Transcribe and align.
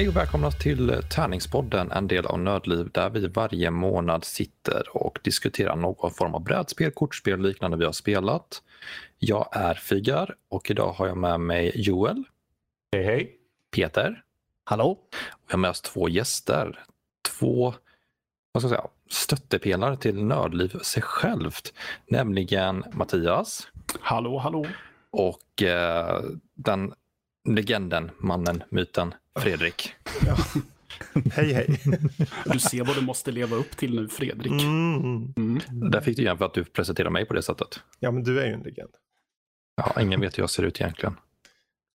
Hej 0.00 0.08
och 0.08 0.16
välkomna 0.16 0.50
till 0.50 1.02
Tärningspodden, 1.10 1.90
en 1.90 2.08
del 2.08 2.26
av 2.26 2.38
Nördliv 2.38 2.90
där 2.92 3.10
vi 3.10 3.26
varje 3.26 3.70
månad 3.70 4.24
sitter 4.24 4.96
och 4.96 5.18
diskuterar 5.22 5.76
någon 5.76 6.10
form 6.10 6.34
av 6.34 6.44
brädspel, 6.44 6.90
kortspel 6.90 7.32
och 7.32 7.46
liknande 7.46 7.76
vi 7.76 7.84
har 7.84 7.92
spelat. 7.92 8.62
Jag 9.18 9.48
är 9.52 9.74
Figar 9.74 10.34
och 10.48 10.70
idag 10.70 10.92
har 10.92 11.06
jag 11.06 11.16
med 11.16 11.40
mig 11.40 11.72
Joel. 11.74 12.24
Hej 12.92 13.04
hej. 13.04 13.36
Peter. 13.70 14.22
Hallå. 14.64 14.98
Vi 15.46 15.52
har 15.52 15.58
med 15.58 15.70
oss 15.70 15.80
två 15.80 16.08
gäster. 16.08 16.84
Två 17.38 17.74
vad 18.52 18.62
ska 18.62 18.70
jag 18.70 18.78
säga, 18.78 18.90
stöttepelare 19.10 19.96
till 19.96 20.24
Nördliv 20.24 20.78
sig 20.78 21.02
självt. 21.02 21.72
Nämligen 22.06 22.84
Mattias. 22.92 23.68
Hallå, 24.00 24.38
hallå. 24.38 24.66
Och 25.10 25.62
eh, 25.62 26.20
den 26.54 26.94
legenden, 27.48 28.10
mannen, 28.18 28.62
myten, 28.70 29.14
Fredrik. 29.38 29.94
Ja. 30.26 30.36
hej 31.32 31.52
hej. 31.52 31.80
Du 32.44 32.58
ser 32.58 32.84
vad 32.84 32.96
du 32.96 33.00
måste 33.02 33.30
leva 33.30 33.56
upp 33.56 33.76
till 33.76 33.94
nu 33.94 34.08
Fredrik. 34.08 34.62
Mm. 34.62 35.34
Mm. 35.36 35.60
Där 35.90 36.00
fick 36.00 36.16
du 36.16 36.22
igen 36.22 36.38
för 36.38 36.44
att 36.44 36.54
du 36.54 36.64
presenterar 36.64 37.10
mig 37.10 37.24
på 37.24 37.34
det 37.34 37.42
sättet. 37.42 37.80
Ja 37.98 38.10
men 38.10 38.22
du 38.22 38.40
är 38.40 38.46
ju 38.46 38.52
en 38.52 38.62
legend. 38.62 38.90
Ja, 39.76 40.00
ingen 40.00 40.20
vet 40.20 40.38
hur 40.38 40.42
jag 40.42 40.50
ser 40.50 40.62
ut 40.62 40.80
egentligen. 40.80 41.16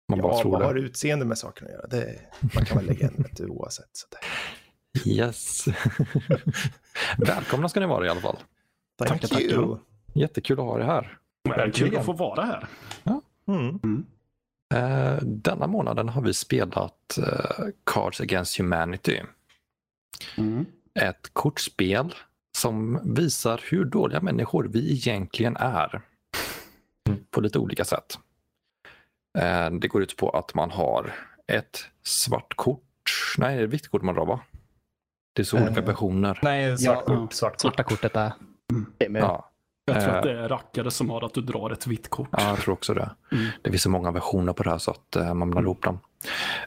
Man 0.10 0.20
ja, 0.20 0.24
bara 0.24 0.42
tror 0.42 0.52
vad 0.52 0.62
det. 0.62 0.66
har 0.66 0.76
utseende 0.76 1.26
med 1.26 1.38
saken 1.38 1.68
att 1.68 1.74
göra? 1.74 1.88
Det, 1.88 2.20
man 2.56 2.66
kan 2.66 2.78
vara 2.78 2.86
legend 2.86 3.26
du, 3.32 3.48
oavsett. 3.48 3.90
Så 3.92 4.08
det. 4.10 5.10
Yes. 5.10 5.66
Välkomna 7.18 7.70
ska 7.70 7.80
ni 7.80 7.86
vara 7.86 8.06
i 8.06 8.10
alla 8.10 8.22
fall. 8.22 8.38
Thank 9.04 9.22
Tackar, 9.22 9.42
you. 9.42 9.78
Jättekul 10.14 10.60
att 10.60 10.66
ha 10.66 10.80
er 10.80 10.84
här. 10.84 11.18
Kul 11.74 11.98
att 11.98 12.06
få 12.06 12.14
vara 12.14 12.46
här. 12.46 12.68
Mm. 13.48 14.06
Eh, 14.72 15.18
denna 15.22 15.68
månaden 15.68 16.10
har 16.10 16.22
vi 16.22 16.34
spelat 16.34 17.18
eh, 17.18 17.66
Cards 17.86 18.22
Against 18.22 18.58
Humanity. 18.60 19.22
Mm. 20.38 20.66
Ett 21.00 21.30
kortspel 21.34 22.14
som 22.58 23.00
visar 23.16 23.62
hur 23.64 23.86
dåliga 23.86 24.22
människor 24.22 24.64
vi 24.64 24.92
egentligen 24.92 25.58
är. 25.60 26.02
På 27.32 27.42
lite 27.42 27.60
olika 27.60 27.86
sätt. 27.86 28.20
Eh, 29.38 29.70
det 29.72 29.88
går 29.88 30.02
ut 30.04 30.18
på 30.18 30.30
att 30.30 30.54
man 30.54 30.72
har 30.72 31.14
ett 31.48 31.80
svart 32.04 32.56
kort. 32.56 32.82
Nej, 33.38 33.58
det 33.58 33.64
är 33.64 33.68
vitt 33.68 33.88
kort 33.88 34.02
man 34.02 34.16
drar 34.16 34.26
va? 34.26 34.40
Det 35.34 35.42
är 35.42 35.44
så 35.44 35.58
olika 35.64 35.82
versioner. 35.82 36.40
Nej, 36.42 36.78
svart 36.78 37.04
Ja. 37.08 37.16
kort. 37.16 37.34
Svart 37.34 37.62
Svarta 37.62 37.84
kortet 37.84 38.16
är... 38.16 38.34
med. 39.10 39.22
Ja, 39.22 39.51
Jag 39.86 39.96
tror 40.02 40.10
Eh. 40.12 40.18
att 40.18 40.24
det 40.24 40.32
är 40.40 40.50
rackare 40.50 40.92
som 40.92 41.10
har 41.10 41.26
att 41.26 41.34
du 41.34 41.42
drar 41.42 41.70
ett 41.70 41.88
vitt 41.88 42.10
kort. 42.10 42.30
ja, 42.32 42.50
jag 42.50 42.60
tror 42.60 42.74
också 42.74 42.94
det. 42.94 43.10
Mm. 43.32 43.46
Det 43.62 43.70
finns 43.70 43.84
så 43.84 43.90
många 43.90 44.12
versioner 44.12 44.54
på 44.54 44.64
det 44.64 44.70
här 44.70 44.78
så 44.78 44.92
att 44.92 45.16
eh, 45.16 45.34
man 45.34 45.52
blandar 45.52 45.68
ihop 45.70 45.84
dem. 45.84 46.00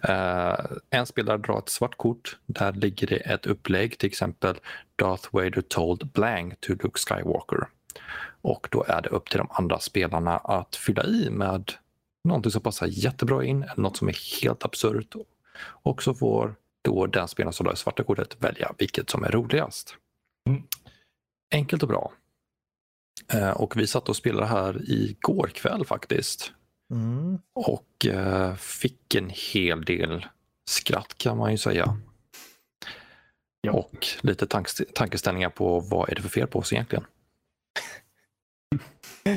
Eh, 0.03 0.57
en 0.91 1.07
spelare 1.07 1.39
drar 1.39 1.59
ett 1.59 1.69
svart 1.69 1.97
kort. 1.97 2.39
Där 2.47 2.73
ligger 2.73 3.07
det 3.07 3.17
ett 3.17 3.47
upplägg, 3.47 3.99
till 3.99 4.07
exempel 4.09 4.57
Darth 4.97 5.29
Vader 5.33 5.61
told 5.61 6.07
Blank 6.13 6.61
to 6.61 6.73
Luke 6.73 6.99
Skywalker. 7.09 7.69
Och 8.43 8.69
då 8.71 8.85
är 8.89 9.03
det 9.03 9.09
upp 9.09 9.29
till 9.31 9.39
de 9.39 9.49
andra 9.51 9.79
spelarna 9.79 10.37
att 10.39 10.77
fylla 10.77 11.05
i 11.05 11.29
med 11.31 11.73
någonting 12.25 12.53
som 12.53 12.63
passar 12.63 12.87
jättebra 12.91 13.45
in 13.45 13.65
något 13.77 13.97
som 13.97 14.09
är 14.09 14.43
helt 14.43 14.65
absurt. 14.65 15.15
Och 15.65 16.03
så 16.03 16.15
får 16.15 16.55
då 16.83 17.07
den 17.07 17.29
spelaren 17.29 17.53
som 17.53 17.65
drar 17.65 17.73
det 17.73 17.77
svarta 17.79 18.03
kortet 18.05 18.37
välja 18.39 18.73
vilket 18.79 19.11
som 19.11 19.25
är 19.25 19.31
roligast. 19.31 19.97
Mm. 20.49 20.63
Enkelt 21.53 21.83
och 21.83 21.89
bra. 21.89 22.13
Eh, 23.33 23.51
och 23.51 23.77
vi 23.77 23.87
satt 23.87 24.09
och 24.09 24.17
spelade 24.17 24.47
här 24.47 24.91
igår 24.91 25.51
kväll 25.55 25.85
faktiskt. 25.85 26.53
Mm. 26.91 27.39
Och 27.55 28.07
eh, 28.07 28.55
fick 28.55 29.15
en 29.15 29.31
hel 29.53 29.85
del 29.85 30.27
skratt 30.71 31.19
kan 31.19 31.39
man 31.39 31.51
ju 31.53 31.59
säga. 31.59 31.99
Ja. 33.61 33.73
Och 33.73 34.07
lite 34.21 34.47
tank- 34.47 34.93
tankeställningar 34.95 35.49
på 35.51 35.81
vad 35.81 36.11
är 36.11 36.15
det 36.15 36.23
för 36.23 36.29
fel 36.29 36.47
på 36.47 36.59
oss 36.59 36.73
egentligen. 36.73 37.05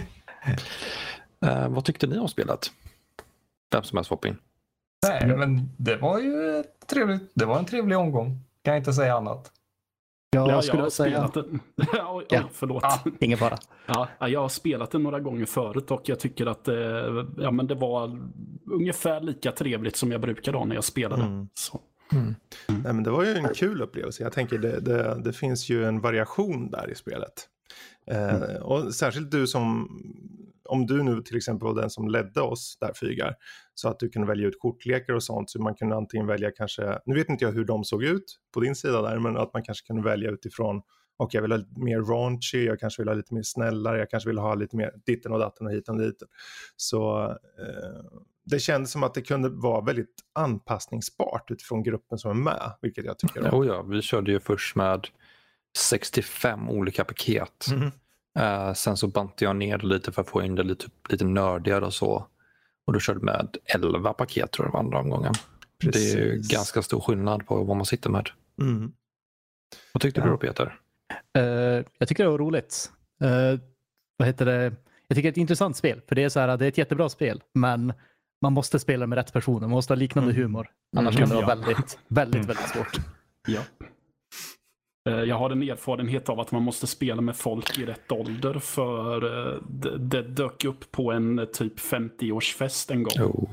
eh, 1.45 1.69
vad 1.69 1.85
tyckte 1.85 2.07
ni 2.07 2.17
om 2.17 2.27
spelet? 2.27 2.71
Vem 3.71 3.83
som 3.83 3.97
helst 3.97 4.09
hoppa 4.09 4.27
in. 4.27 4.37
Nej, 5.07 5.27
men 5.37 5.69
det 5.77 5.95
var 5.95 6.19
ju 6.19 6.63
trevligt, 6.85 7.31
det 7.33 7.45
var 7.45 7.59
en 7.59 7.65
trevlig 7.65 7.97
omgång. 7.97 8.39
Kan 8.61 8.73
jag 8.73 8.81
inte 8.81 8.93
säga 8.93 9.15
annat. 9.15 9.51
Jag 10.29 10.49
Ja, 10.51 10.61
skulle 10.61 10.77
jag 10.79 10.85
har 10.85 10.89
säga... 10.89 11.27
spelat 11.27 11.47
oj, 11.77 12.25
Ja. 12.29 12.43
oj, 12.43 12.45
förlåt. 12.53 12.83
Ah. 12.83 12.99
Ingen 13.19 13.37
fara. 13.37 13.57
Ja, 13.85 14.07
jag 14.27 14.39
har 14.41 14.49
spelat 14.49 14.91
det 14.91 14.97
några 14.97 15.19
gånger 15.19 15.45
förut 15.45 15.91
och 15.91 16.01
jag 16.09 16.19
tycker 16.19 16.45
att 16.45 16.67
eh, 16.67 16.75
ja, 17.37 17.51
men 17.51 17.67
det 17.67 17.75
var 17.75 18.19
ungefär 18.71 19.21
lika 19.21 19.51
trevligt 19.51 19.95
som 19.95 20.11
jag 20.11 20.21
brukar 20.21 20.53
ha 20.53 20.65
när 20.65 20.75
jag 20.75 20.83
spelade. 20.83 21.23
Mm. 21.23 21.47
Så. 21.53 21.81
Nej, 22.67 22.93
men 22.93 23.03
det 23.03 23.09
var 23.11 23.23
ju 23.23 23.33
en 23.35 23.49
kul 23.53 23.81
upplevelse. 23.81 24.23
Jag 24.23 24.31
tänker 24.33 24.57
det, 24.57 24.79
det, 24.79 25.21
det 25.23 25.33
finns 25.33 25.69
ju 25.69 25.85
en 25.85 25.99
variation 26.01 26.71
där 26.71 26.89
i 26.89 26.95
spelet. 26.95 27.47
Eh, 28.11 28.61
och 28.61 28.93
särskilt 28.95 29.31
du 29.31 29.47
som, 29.47 29.89
om 30.67 30.85
du 30.85 31.03
nu 31.03 31.21
till 31.21 31.37
exempel 31.37 31.67
var 31.67 31.81
den 31.81 31.89
som 31.89 32.07
ledde 32.07 32.41
oss 32.41 32.77
där 32.79 32.93
Fygar, 32.99 33.35
så 33.73 33.89
att 33.89 33.99
du 33.99 34.09
kunde 34.09 34.27
välja 34.27 34.47
ut 34.47 34.59
kortlekar 34.59 35.13
och 35.13 35.23
sånt, 35.23 35.49
så 35.49 35.61
man 35.61 35.75
kunde 35.75 35.95
antingen 35.95 36.27
välja 36.27 36.51
kanske, 36.51 36.99
nu 37.05 37.15
vet 37.15 37.29
inte 37.29 37.45
jag 37.45 37.51
hur 37.51 37.65
de 37.65 37.83
såg 37.83 38.03
ut 38.03 38.37
på 38.53 38.59
din 38.59 38.75
sida 38.75 39.01
där, 39.01 39.19
men 39.19 39.37
att 39.37 39.53
man 39.53 39.63
kanske 39.63 39.87
kunde 39.87 40.03
välja 40.03 40.31
utifrån, 40.31 40.81
och 41.17 41.33
jag 41.33 41.41
vill 41.41 41.51
ha 41.51 41.57
lite 41.57 41.81
mer 41.81 41.99
raunchy, 42.01 42.65
jag 42.65 42.79
kanske 42.79 43.01
vill 43.01 43.09
ha 43.09 43.15
lite 43.15 43.33
mer 43.33 43.43
snällare, 43.43 43.99
jag 43.99 44.09
kanske 44.09 44.29
vill 44.29 44.37
ha 44.37 44.55
lite 44.55 44.75
mer 44.75 44.93
ditten 45.05 45.31
och 45.31 45.39
datten 45.39 45.67
och 45.67 45.73
hit 45.73 45.89
och 45.89 45.97
dit. 45.97 46.23
Så 46.75 47.25
eh, 47.59 48.21
det 48.45 48.59
kändes 48.59 48.91
som 48.91 49.03
att 49.03 49.13
det 49.13 49.21
kunde 49.21 49.49
vara 49.49 49.81
väldigt 49.81 50.15
anpassningsbart 50.35 51.51
utifrån 51.51 51.83
gruppen 51.83 52.17
som 52.17 52.31
är 52.31 52.35
med, 52.35 52.71
vilket 52.81 53.05
jag 53.05 53.19
tycker 53.19 53.53
om. 53.53 53.59
Oh 53.59 53.67
ja, 53.67 53.81
vi 53.81 54.01
körde 54.01 54.31
ju 54.31 54.39
först 54.39 54.75
med 54.75 55.07
65 55.77 56.69
olika 56.69 57.03
paket. 57.03 57.65
Mhm. 57.71 57.91
Eh, 58.37 58.73
sen 58.73 58.97
så 58.97 59.07
bantade 59.07 59.45
jag 59.45 59.55
ner 59.55 59.77
det 59.77 59.87
lite 59.87 60.11
för 60.11 60.21
att 60.21 60.29
få 60.29 60.41
in 60.43 60.55
det 60.55 60.63
lite, 60.63 60.85
lite 61.09 61.25
nördigare 61.25 61.85
och 61.85 61.93
så. 61.93 62.27
Och 62.85 62.93
då 62.93 62.99
körde 62.99 63.19
med 63.19 63.57
11 63.65 64.13
paket 64.13 64.51
tror 64.51 64.65
jag 64.65 64.71
det 64.71 64.73
var 64.73 64.79
andra 64.79 64.99
omgången. 64.99 65.33
Det 65.79 65.87
är 65.95 66.17
ju 66.17 66.31
Precis. 66.31 66.51
ganska 66.51 66.81
stor 66.81 66.99
skillnad 67.01 67.47
på 67.47 67.63
vad 67.63 67.77
man 67.77 67.85
sitter 67.85 68.09
med. 68.09 68.29
Mm. 68.61 68.91
Vad 69.93 70.01
tyckte 70.01 70.19
Ja. 70.21 70.25
du 70.25 70.31
då 70.31 70.37
Peter? 70.37 70.79
Eh, 71.37 71.43
jag 71.97 72.07
tycker 72.07 72.23
det 72.23 72.29
var 72.29 72.37
roligt. 72.37 72.91
Eh, 73.23 73.59
vad 74.17 74.27
heter 74.27 74.45
det? 74.45 74.63
Jag 75.07 75.15
tycker 75.15 75.21
det 75.21 75.27
är 75.27 75.31
ett 75.31 75.37
intressant 75.37 75.77
spel. 75.77 76.01
För 76.07 76.15
det 76.15 76.23
är 76.23 76.29
så 76.29 76.39
här, 76.39 76.57
det 76.57 76.65
är 76.65 76.69
ett 76.69 76.77
jättebra 76.77 77.09
spel. 77.09 77.43
Men 77.53 77.93
man 78.41 78.53
måste 78.53 78.79
spela 78.79 79.07
med 79.07 79.15
rätt 79.17 79.33
personer. 79.33 79.59
Man 79.59 79.69
måste 79.69 79.93
ha 79.93 79.95
liknande 79.95 80.29
Mm. 80.31 80.41
humor. 80.43 80.67
Annars 80.97 81.15
Mm. 81.15 81.29
kan 81.29 81.37
det 81.37 81.45
vara 81.45 81.55
väldigt, 81.55 81.99
väldigt, 82.07 82.35
Mm. 82.35 82.47
väldigt 82.47 82.69
svårt. 82.69 82.97
Ja. 83.47 83.61
Eh, 85.07 85.23
Jag 85.23 85.35
har 85.37 85.49
en 85.49 85.63
erfarenhet 85.63 86.29
av 86.29 86.39
att 86.39 86.51
man 86.51 86.63
måste 86.63 86.87
spela 86.87 87.21
med 87.21 87.35
folk 87.35 87.77
i 87.79 87.85
rätt 87.85 88.11
ålder 88.11 88.53
för 88.59 89.23
eh, 89.53 89.61
det, 89.69 89.97
det 89.97 90.21
dök 90.21 90.65
upp 90.65 90.91
på 90.91 91.11
en 91.11 91.39
eh, 91.39 91.45
typ 91.45 91.79
50-årsfest 91.79 92.91
en 92.91 93.03
gång. 93.03 93.23
Oh. 93.27 93.49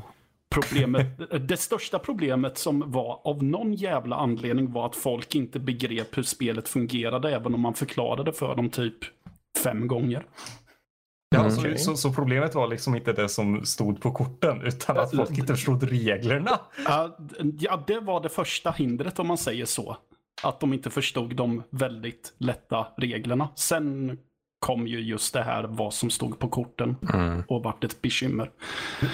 Problemet, 0.54 1.06
det 1.48 1.56
största 1.56 1.98
problemet 1.98 2.58
som 2.58 2.90
var 2.92 3.20
av 3.24 3.44
någon 3.44 3.74
jävla 3.74 4.16
anledning 4.16 4.72
var 4.72 4.86
att 4.86 4.96
folk 4.96 5.34
inte 5.34 5.58
begrep 5.58 6.18
hur 6.18 6.22
spelet 6.22 6.68
fungerade 6.68 7.34
även 7.34 7.54
om 7.54 7.60
man 7.60 7.74
förklarade 7.74 8.32
för 8.32 8.56
dem 8.56 8.70
typ 8.70 8.96
fem 9.64 9.86
gånger. 9.88 10.26
Ja, 11.36 11.40
Mm. 11.40 11.50
så, 11.50 11.60
Okej. 11.60 11.78
så, 11.78 11.96
så 11.96 12.12
problemet 12.12 12.54
var 12.54 12.66
liksom 12.68 12.94
inte 12.94 13.12
det 13.12 13.28
som 13.28 13.64
stod 13.64 14.00
på 14.00 14.12
korten 14.12 14.62
utan 14.62 14.98
att 14.98 15.16
folk 15.16 15.30
inte 15.38 15.46
förstod 15.54 15.82
reglerna. 15.82 16.60
Ja, 17.58 17.84
det 17.86 18.00
var 18.00 18.22
det 18.22 18.28
första 18.28 18.70
hindret 18.70 19.18
om 19.18 19.26
man 19.26 19.38
säger 19.38 19.64
så. 19.64 19.96
Att 20.44 20.60
de 20.60 20.72
inte 20.72 20.90
förstod 20.90 21.36
de 21.36 21.62
väldigt 21.70 22.32
lätta 22.38 22.86
reglerna. 22.96 23.48
Sen 23.54 24.18
kom 24.58 24.86
ju 24.86 25.00
just 25.00 25.32
det 25.34 25.42
här 25.42 25.64
vad 25.64 25.94
som 25.94 26.10
stod 26.10 26.38
på 26.38 26.48
korten 26.48 26.96
Mm. 27.14 27.42
och 27.48 27.62
vart 27.62 27.84
ett 27.84 28.02
bekymmer. 28.02 28.50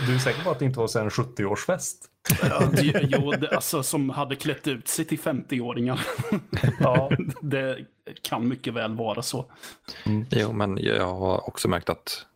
Du 0.06 0.14
är 0.14 0.18
säker 0.18 0.44
på 0.44 0.50
att 0.50 0.58
det 0.58 0.64
inte 0.64 0.78
var 0.78 0.96
en 1.00 1.10
70-årsfest? 1.10 1.96
Ja, 2.42 2.60
det- 2.72 3.08
Jo, 3.10 3.30
det, 3.30 3.48
alltså 3.56 3.82
som 3.82 4.10
hade 4.10 4.36
klätt 4.36 4.66
ut 4.68 4.88
sig 4.88 5.04
till 5.04 5.18
50-åringar. 5.18 6.00
Ja. 6.80 7.10
Det 7.42 7.78
kan 8.22 8.48
mycket 8.48 8.74
väl 8.74 8.94
vara 8.96 9.22
så. 9.22 9.44
Jo, 10.30 10.52
men 10.52 10.78
jag 10.78 11.06
har 11.14 11.48
också 11.48 11.68
märkt 11.68 11.88
att 11.90 12.26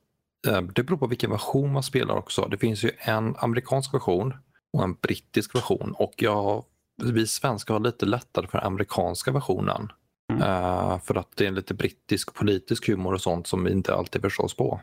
eh, 0.49 0.61
det 0.63 0.83
beror 0.83 0.97
på 0.99 1.07
vilken 1.07 1.31
version 1.31 1.73
man 1.73 1.83
spelar 1.83 2.15
också. 2.17 2.49
Det 2.51 2.59
finns 2.59 2.85
ju 2.85 2.91
en 2.99 3.37
amerikansk 3.39 3.95
version 3.95 4.35
och 4.73 4.85
en 4.85 4.95
brittisk 4.95 5.55
version 5.55 5.93
och 5.99 6.15
jag, 6.17 6.65
vi 7.03 7.27
svenskar 7.27 7.75
har 7.75 7.81
lite 7.81 8.07
lättare 8.07 8.47
för 8.47 8.59
den 8.59 8.67
amerikanska 8.67 9.33
versionen. 9.33 9.93
Mm. 10.33 10.43
Eh, 10.43 10.99
för 10.99 11.15
att 11.15 11.37
det 11.37 11.47
är 11.47 11.51
lite 11.51 11.75
brittisk 11.75 12.35
politisk 12.35 12.89
humor 12.89 13.15
och 13.15 13.21
sånt 13.21 13.47
som 13.47 13.65
vi 13.65 13.73
inte 13.73 13.95
alltid 13.95 14.23
förstår 14.23 14.45
oss 14.45 14.57
på. 14.57 14.81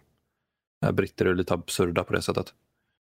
Uh, 0.86 0.92
britter 0.92 1.26
är 1.26 1.36
lite 1.36 1.54
absurda 1.54 2.04
på 2.04 2.14
det 2.14 2.22
sättet. 2.22 2.54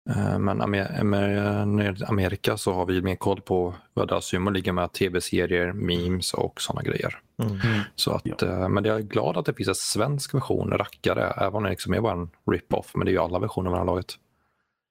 Eh, 0.09 0.39
men 0.39 0.61
Amer- 0.61 0.99
Amer- 0.99 1.65
nere 1.65 1.97
i 1.99 2.03
Amerika 2.03 2.57
så 2.57 2.73
har 2.73 2.85
vi 2.85 3.01
mer 3.01 3.15
koll 3.15 3.41
på 3.41 3.73
vad 3.93 4.07
deras 4.07 4.33
humor 4.33 4.51
ligger 4.51 4.71
med 4.71 4.93
tv-serier, 4.93 5.73
memes 5.73 6.33
och 6.33 6.61
sådana 6.61 6.81
grejer. 6.81 7.19
Mm. 7.43 7.57
Så 7.95 8.11
att, 8.11 8.41
eh, 8.41 8.69
Men 8.69 8.85
jag 8.85 8.97
är 8.97 9.01
glad 9.01 9.37
att 9.37 9.45
det 9.45 9.53
finns 9.53 9.69
en 9.69 9.75
svensk 9.75 10.33
version, 10.33 10.71
rackare, 10.71 11.33
även 11.37 11.55
om 11.55 11.63
det 11.63 11.69
liksom 11.69 11.93
är 11.93 12.01
bara 12.01 12.13
en 12.13 12.29
rip-off. 12.51 12.91
Men 12.95 13.05
det 13.05 13.11
är 13.11 13.13
ju 13.13 13.19
alla 13.19 13.39
versioner 13.39 13.69
man 13.69 13.79
har 13.79 13.85
laget. 13.85 14.13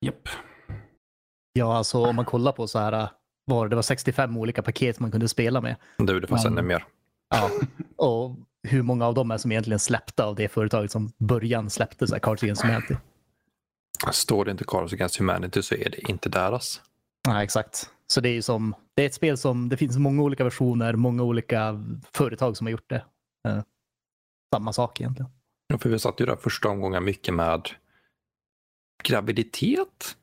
Japp. 0.06 0.28
Ja, 1.52 1.76
alltså 1.76 1.98
om 2.06 2.16
man 2.16 2.24
kollar 2.24 2.52
på 2.52 2.66
så 2.66 2.78
här 2.78 3.08
var 3.44 3.68
det 3.68 3.76
var 3.76 3.82
65 3.82 4.36
olika 4.36 4.62
paket 4.62 5.00
man 5.00 5.10
kunde 5.10 5.28
spela 5.28 5.60
med. 5.60 5.76
Du, 5.98 6.20
det 6.20 6.26
fanns 6.26 6.44
ännu 6.44 6.62
mer. 6.62 6.84
Ja. 7.30 7.50
Och 7.96 8.36
hur 8.62 8.82
många 8.82 9.06
av 9.06 9.14
dem 9.14 9.30
är 9.30 9.38
som 9.38 9.52
egentligen 9.52 9.78
släppta 9.78 10.24
av 10.24 10.34
det 10.34 10.48
företaget 10.48 10.90
som 10.90 11.12
början 11.18 11.70
släppte 11.70 12.06
så 12.06 12.14
här 12.14 12.20
Cards 12.20 12.42
Against 12.42 12.62
Humanity. 12.62 12.94
Står 14.12 14.44
det 14.44 14.50
inte 14.50 14.64
Cards 14.64 14.92
Against 14.92 15.16
Humanity 15.16 15.62
så 15.62 15.74
är 15.74 15.90
det 15.90 16.10
inte 16.10 16.28
deras. 16.28 16.80
Ja, 17.28 17.42
exakt. 17.42 17.90
Så 18.06 18.20
det 18.20 18.28
är 18.28 18.32
ju 18.32 18.42
som, 18.42 18.74
det 18.94 19.02
är 19.02 19.06
ett 19.06 19.14
spel 19.14 19.36
som, 19.36 19.68
det 19.68 19.76
finns 19.76 19.96
många 19.96 20.22
olika 20.22 20.44
versioner, 20.44 20.92
många 20.92 21.22
olika 21.22 21.84
företag 22.12 22.56
som 22.56 22.66
har 22.66 22.72
gjort 22.72 22.90
det. 22.90 23.04
Eh, 23.48 23.62
samma 24.54 24.72
sak 24.72 25.00
egentligen. 25.00 25.30
Ja, 25.66 25.78
För 25.78 25.88
vi 25.88 25.98
satt 25.98 26.20
ju 26.20 26.26
där 26.26 26.36
första 26.36 26.68
omgången 26.68 27.04
mycket 27.04 27.34
med 27.34 27.68
graviditet. 29.04 30.16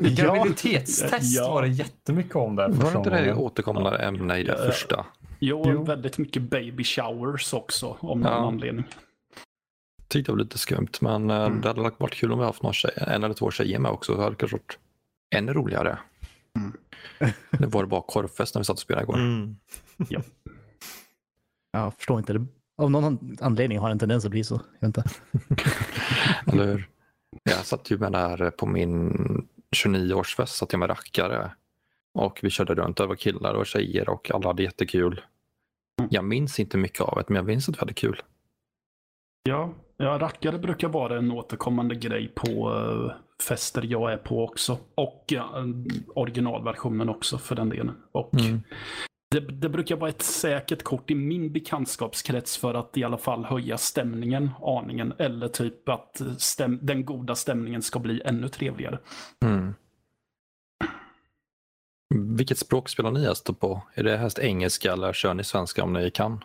Graviditetstest 0.00 1.36
Ja. 1.36 1.50
var 1.54 1.62
det 1.62 1.68
jättemycket 1.68 2.36
om 2.36 2.56
där. 2.56 2.68
Var 2.68 2.92
det 2.92 2.98
inte 2.98 3.10
det 3.10 3.34
återkommande 3.34 3.98
ämne 3.98 4.38
i 4.38 4.42
det 4.44 4.56
Ja. 4.58 4.72
första? 4.72 5.06
Jo, 5.38 5.62
Jo. 5.66 5.84
väldigt 5.84 6.18
mycket 6.18 6.42
baby 6.42 6.84
showers 6.84 7.52
också 7.52 7.96
om 8.00 8.20
någon 8.20 8.32
Ja. 8.32 8.48
anledning. 8.48 8.84
Tyckte 10.08 10.30
jag 10.30 10.36
var 10.36 10.42
lite 10.44 10.58
skumt, 10.58 10.88
men 11.00 11.30
eh, 11.30 11.36
Mm. 11.44 11.60
det 11.60 11.68
hade 11.68 11.80
varit 11.82 12.14
kul 12.14 12.32
om 12.32 12.38
vi 12.38 12.44
haft 12.44 12.62
någon 12.62 12.72
tjej, 12.72 12.90
en 12.96 13.22
eller 13.24 13.34
två 13.34 13.50
tjejer 13.50 13.78
med 13.78 13.90
också. 13.90 14.14
Det 14.16 14.22
hade 14.22 14.36
kanske 14.36 14.56
varit 14.56 14.78
ännu 15.34 15.52
roligare. 15.52 15.98
Mm. 16.58 16.72
Det 17.50 17.66
var 17.66 17.82
det 17.82 17.88
bara 17.88 18.02
korvfest 18.02 18.54
när 18.54 18.60
vi 18.60 18.64
satt 18.64 18.74
och 18.74 18.80
spelade 18.80 19.02
igår. 19.04 19.18
Mm. 19.18 19.56
Jag 21.72 21.94
förstår 21.94 22.18
inte. 22.18 22.32
Det, 22.32 22.46
av 22.82 22.90
någon 22.90 23.36
anledning 23.40 23.78
har 23.78 23.88
det 23.88 23.92
en 23.92 23.98
tendens 23.98 24.24
att 24.24 24.30
bli 24.30 24.44
så. 24.44 24.60
Jag 24.80 24.88
vet 24.88 24.96
inte. 24.96 25.10
Eller 26.46 26.66
hur? 26.66 26.88
Jag 27.42 27.66
satt 27.66 27.90
ju 27.90 27.98
med 27.98 28.12
där 28.12 28.50
på 28.50 28.66
min 28.66 29.12
29-årsfest, 29.76 30.46
satt 30.46 30.72
jag 30.72 30.78
med 30.78 30.90
rackare. 30.90 31.50
Och 32.14 32.38
vi 32.42 32.50
körde 32.50 32.74
runt, 32.74 32.96
det 32.96 33.06
var 33.06 33.14
killar 33.14 33.54
och 33.54 33.66
tjejer 33.66 34.08
och 34.08 34.30
alla 34.30 34.46
hade 34.46 34.62
jättekul. 34.62 35.20
Jag 36.10 36.24
minns 36.24 36.60
inte 36.60 36.76
mycket 36.76 37.00
av 37.00 37.14
det, 37.16 37.24
men 37.28 37.36
jag 37.36 37.44
minns 37.44 37.68
att 37.68 37.74
vi 37.74 37.78
hade 37.78 37.94
kul. 37.94 38.22
Ja, 39.42 39.74
ja, 39.96 40.18
rackare 40.18 40.58
brukar 40.58 40.88
vara 40.88 41.18
en 41.18 41.32
återkommande 41.32 41.94
grej 41.94 42.32
på 42.34 42.74
eh, 42.74 43.16
fester 43.48 43.82
jag 43.82 44.12
är 44.12 44.16
på 44.16 44.44
också. 44.44 44.78
Och 44.94 45.24
ja, 45.28 45.64
originalversionen 46.14 47.08
också 47.08 47.38
för 47.38 47.54
den 47.54 47.68
delen. 47.68 47.96
Och 48.12 48.34
Mm. 48.34 48.60
Det, 49.32 49.40
det 49.40 49.68
brukar 49.68 49.96
vara 49.96 50.10
ett 50.10 50.22
säkert 50.22 50.82
kort 50.82 51.10
i 51.10 51.14
min 51.14 51.52
bekantskapskrets 51.52 52.56
för 52.56 52.74
att 52.74 52.96
i 52.96 53.04
alla 53.04 53.18
fall 53.18 53.44
höja 53.44 53.78
stämningen 53.78 54.50
aningen. 54.62 55.12
Eller 55.18 55.48
typ 55.48 55.88
att 55.88 56.20
eh, 56.20 56.34
stäm, 56.36 56.78
den 56.82 57.04
goda 57.04 57.34
stämningen 57.34 57.82
ska 57.82 57.98
bli 57.98 58.22
ännu 58.24 58.48
trevligare. 58.48 58.98
Mm. 59.44 59.74
Vilket 62.14 62.58
språk 62.58 62.88
spelar 62.88 63.10
ni 63.10 63.24
helst 63.24 63.60
på? 63.60 63.82
Är 63.94 64.02
det 64.04 64.16
helst 64.16 64.38
engelska 64.38 64.92
eller 64.92 65.12
kör 65.12 65.34
ni 65.34 65.44
svenska 65.44 65.84
om 65.84 65.92
ni 65.92 66.10
kan? 66.10 66.44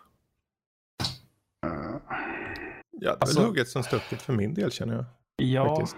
Ja, 1.72 3.00
det 3.02 3.08
är 3.08 3.12
Alltså- 3.12 3.40
väl 3.40 3.48
hugget 3.48 3.70
som 3.70 3.84
stucket 3.84 4.22
för 4.22 4.34
min 4.34 4.54
del 4.54 4.72
känner 4.72 4.96
jag. 4.96 5.06
Ja, 5.36 5.76
Faktiskt. 5.76 5.98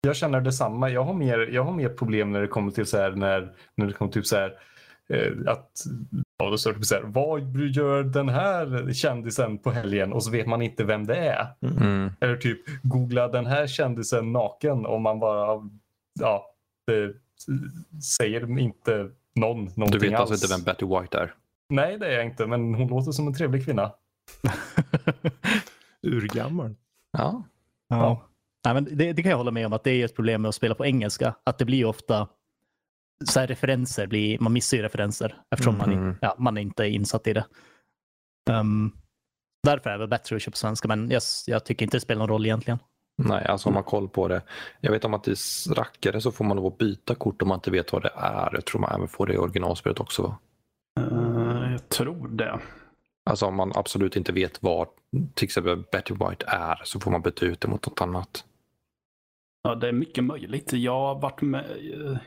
Jag 0.00 0.16
känner 0.16 0.40
detsamma. 0.40 0.90
Jag 0.90 1.04
har 1.04 1.14
mer, 1.14 1.38
jag 1.38 1.64
har 1.64 1.72
mer 1.72 1.88
problem 1.88 2.32
när 2.32 2.40
det 2.40 2.46
kommer 2.46 2.70
till 2.70 2.86
så 2.86 2.96
här 2.96 3.10
när, 3.12 3.52
när 3.74 3.86
det 3.86 3.92
kommer 3.92 4.12
till 4.12 4.24
så 4.24 4.36
här 4.36 4.48
eh, 4.50 4.56
att 5.46 5.84
ja, 6.38 6.50
då 6.50 6.58
står 6.58 6.70
det 6.72 6.76
typ 6.76 6.86
så 6.86 6.94
här, 6.94 7.02
vad 7.02 7.56
gör 7.56 8.02
den 8.02 8.28
här 8.28 8.92
kändisen 8.92 9.58
på 9.58 9.70
helgen 9.70 10.12
och 10.12 10.22
så 10.24 10.30
vet 10.30 10.46
man 10.46 10.62
inte 10.62 10.84
vem 10.84 11.06
det 11.06 11.16
är. 11.16 11.46
Mm. 11.62 12.10
Eller 12.20 12.36
typ 12.36 12.60
googla 12.82 13.28
den 13.28 13.46
här 13.46 13.66
kändisen 13.66 14.32
naken 14.32 14.86
och 14.86 15.00
man 15.00 15.20
bara 15.20 15.68
ja, 16.20 16.46
det 16.86 17.14
säger 18.02 18.58
inte 18.58 19.10
någon 19.34 19.64
någonting 19.64 20.00
Du 20.00 20.08
vet 20.08 20.20
alls. 20.20 20.30
alltså 20.30 20.46
inte 20.46 20.56
vem 20.56 20.64
Betty 20.64 20.86
White 20.86 21.18
är? 21.18 21.34
Nej, 21.68 21.98
det 21.98 22.06
är 22.06 22.12
jag 22.12 22.24
inte, 22.24 22.46
men 22.46 22.74
hon 22.74 22.88
låter 22.88 23.12
som 23.12 23.26
en 23.26 23.34
trevlig 23.34 23.64
kvinna. 23.64 23.92
Urgammal. 26.02 26.74
Ja. 27.12 27.42
Ja. 27.88 28.26
Nej, 28.64 28.74
men 28.74 28.84
det, 28.84 29.12
det 29.12 29.22
kan 29.22 29.30
jag 29.30 29.38
hålla 29.38 29.50
med 29.50 29.66
om 29.66 29.72
att 29.72 29.84
det 29.84 29.90
är 29.90 30.04
ett 30.04 30.14
problem 30.14 30.42
med 30.42 30.48
att 30.48 30.54
spela 30.54 30.74
på 30.74 30.86
engelska. 30.86 31.34
Att 31.44 31.58
det 31.58 31.64
blir 31.64 31.84
ofta 31.84 32.28
så 33.24 33.40
här 33.40 33.46
referenser, 33.46 34.06
blir, 34.06 34.38
man 34.38 34.52
missar 34.52 34.76
ju 34.76 34.82
referenser 34.82 35.36
eftersom 35.50 35.78
man, 35.78 35.92
Mm. 35.92 36.10
i- 36.10 36.14
ja, 36.20 36.34
man 36.38 36.56
är 36.56 36.60
inte 36.62 36.82
är 36.84 36.88
insatt 36.88 37.26
i 37.26 37.32
det. 37.32 37.44
Um, 38.50 38.92
därför 39.62 39.90
är 39.90 39.94
det 39.94 39.98
väl 39.98 40.08
bättre 40.08 40.36
att 40.36 40.42
köpa 40.42 40.56
svenska, 40.56 40.88
men 40.88 41.10
jag, 41.10 41.22
jag 41.46 41.64
tycker 41.64 41.86
inte 41.86 41.96
det 41.96 42.00
spelar 42.00 42.18
någon 42.18 42.28
roll 42.28 42.46
egentligen. 42.46 42.78
Nej, 43.22 43.44
alltså 43.46 43.68
om 43.68 43.74
man 43.74 43.82
har 43.82 43.90
koll 43.90 44.08
på 44.08 44.28
det. 44.28 44.42
Jag 44.80 44.92
vet 44.92 45.04
om 45.04 45.14
att 45.14 45.28
i 45.28 45.34
rackare 45.70 46.20
så 46.20 46.32
får 46.32 46.44
man 46.44 46.56
lov 46.56 46.66
att 46.66 46.78
byta 46.78 47.14
kort 47.14 47.42
om 47.42 47.48
man 47.48 47.56
inte 47.56 47.70
vet 47.70 47.92
vad 47.92 48.02
det 48.02 48.12
är. 48.16 48.50
Jag 48.52 48.64
tror 48.64 48.80
man 48.80 48.92
även 48.94 49.08
får 49.08 49.26
det 49.26 49.34
i 49.34 49.38
originalspelet 49.38 50.00
också. 50.00 50.22
va? 50.22 50.38
eh, 51.00 51.72
jag 51.72 51.88
tror 51.88 52.28
det. 52.28 52.60
Alltså 53.30 53.46
om 53.46 53.54
man 53.56 53.72
absolut 53.74 54.16
inte 54.16 54.32
vet 54.32 54.62
vad 54.62 54.88
till 55.34 55.44
exempel 55.44 55.84
Betty 55.92 56.14
White 56.14 56.44
är 56.48 56.80
så 56.84 57.00
får 57.00 57.10
man 57.10 57.22
byta 57.22 57.46
ut 57.46 57.60
det 57.60 57.68
mot 57.68 57.86
något 57.86 58.00
annat. 58.00 58.44
Ja, 59.62 59.74
det 59.74 59.88
är 59.88 59.92
mycket 59.92 60.24
möjligt. 60.24 60.72
Jag 60.72 60.92
har, 61.00 61.14
varit 61.14 61.42
med, 61.42 61.64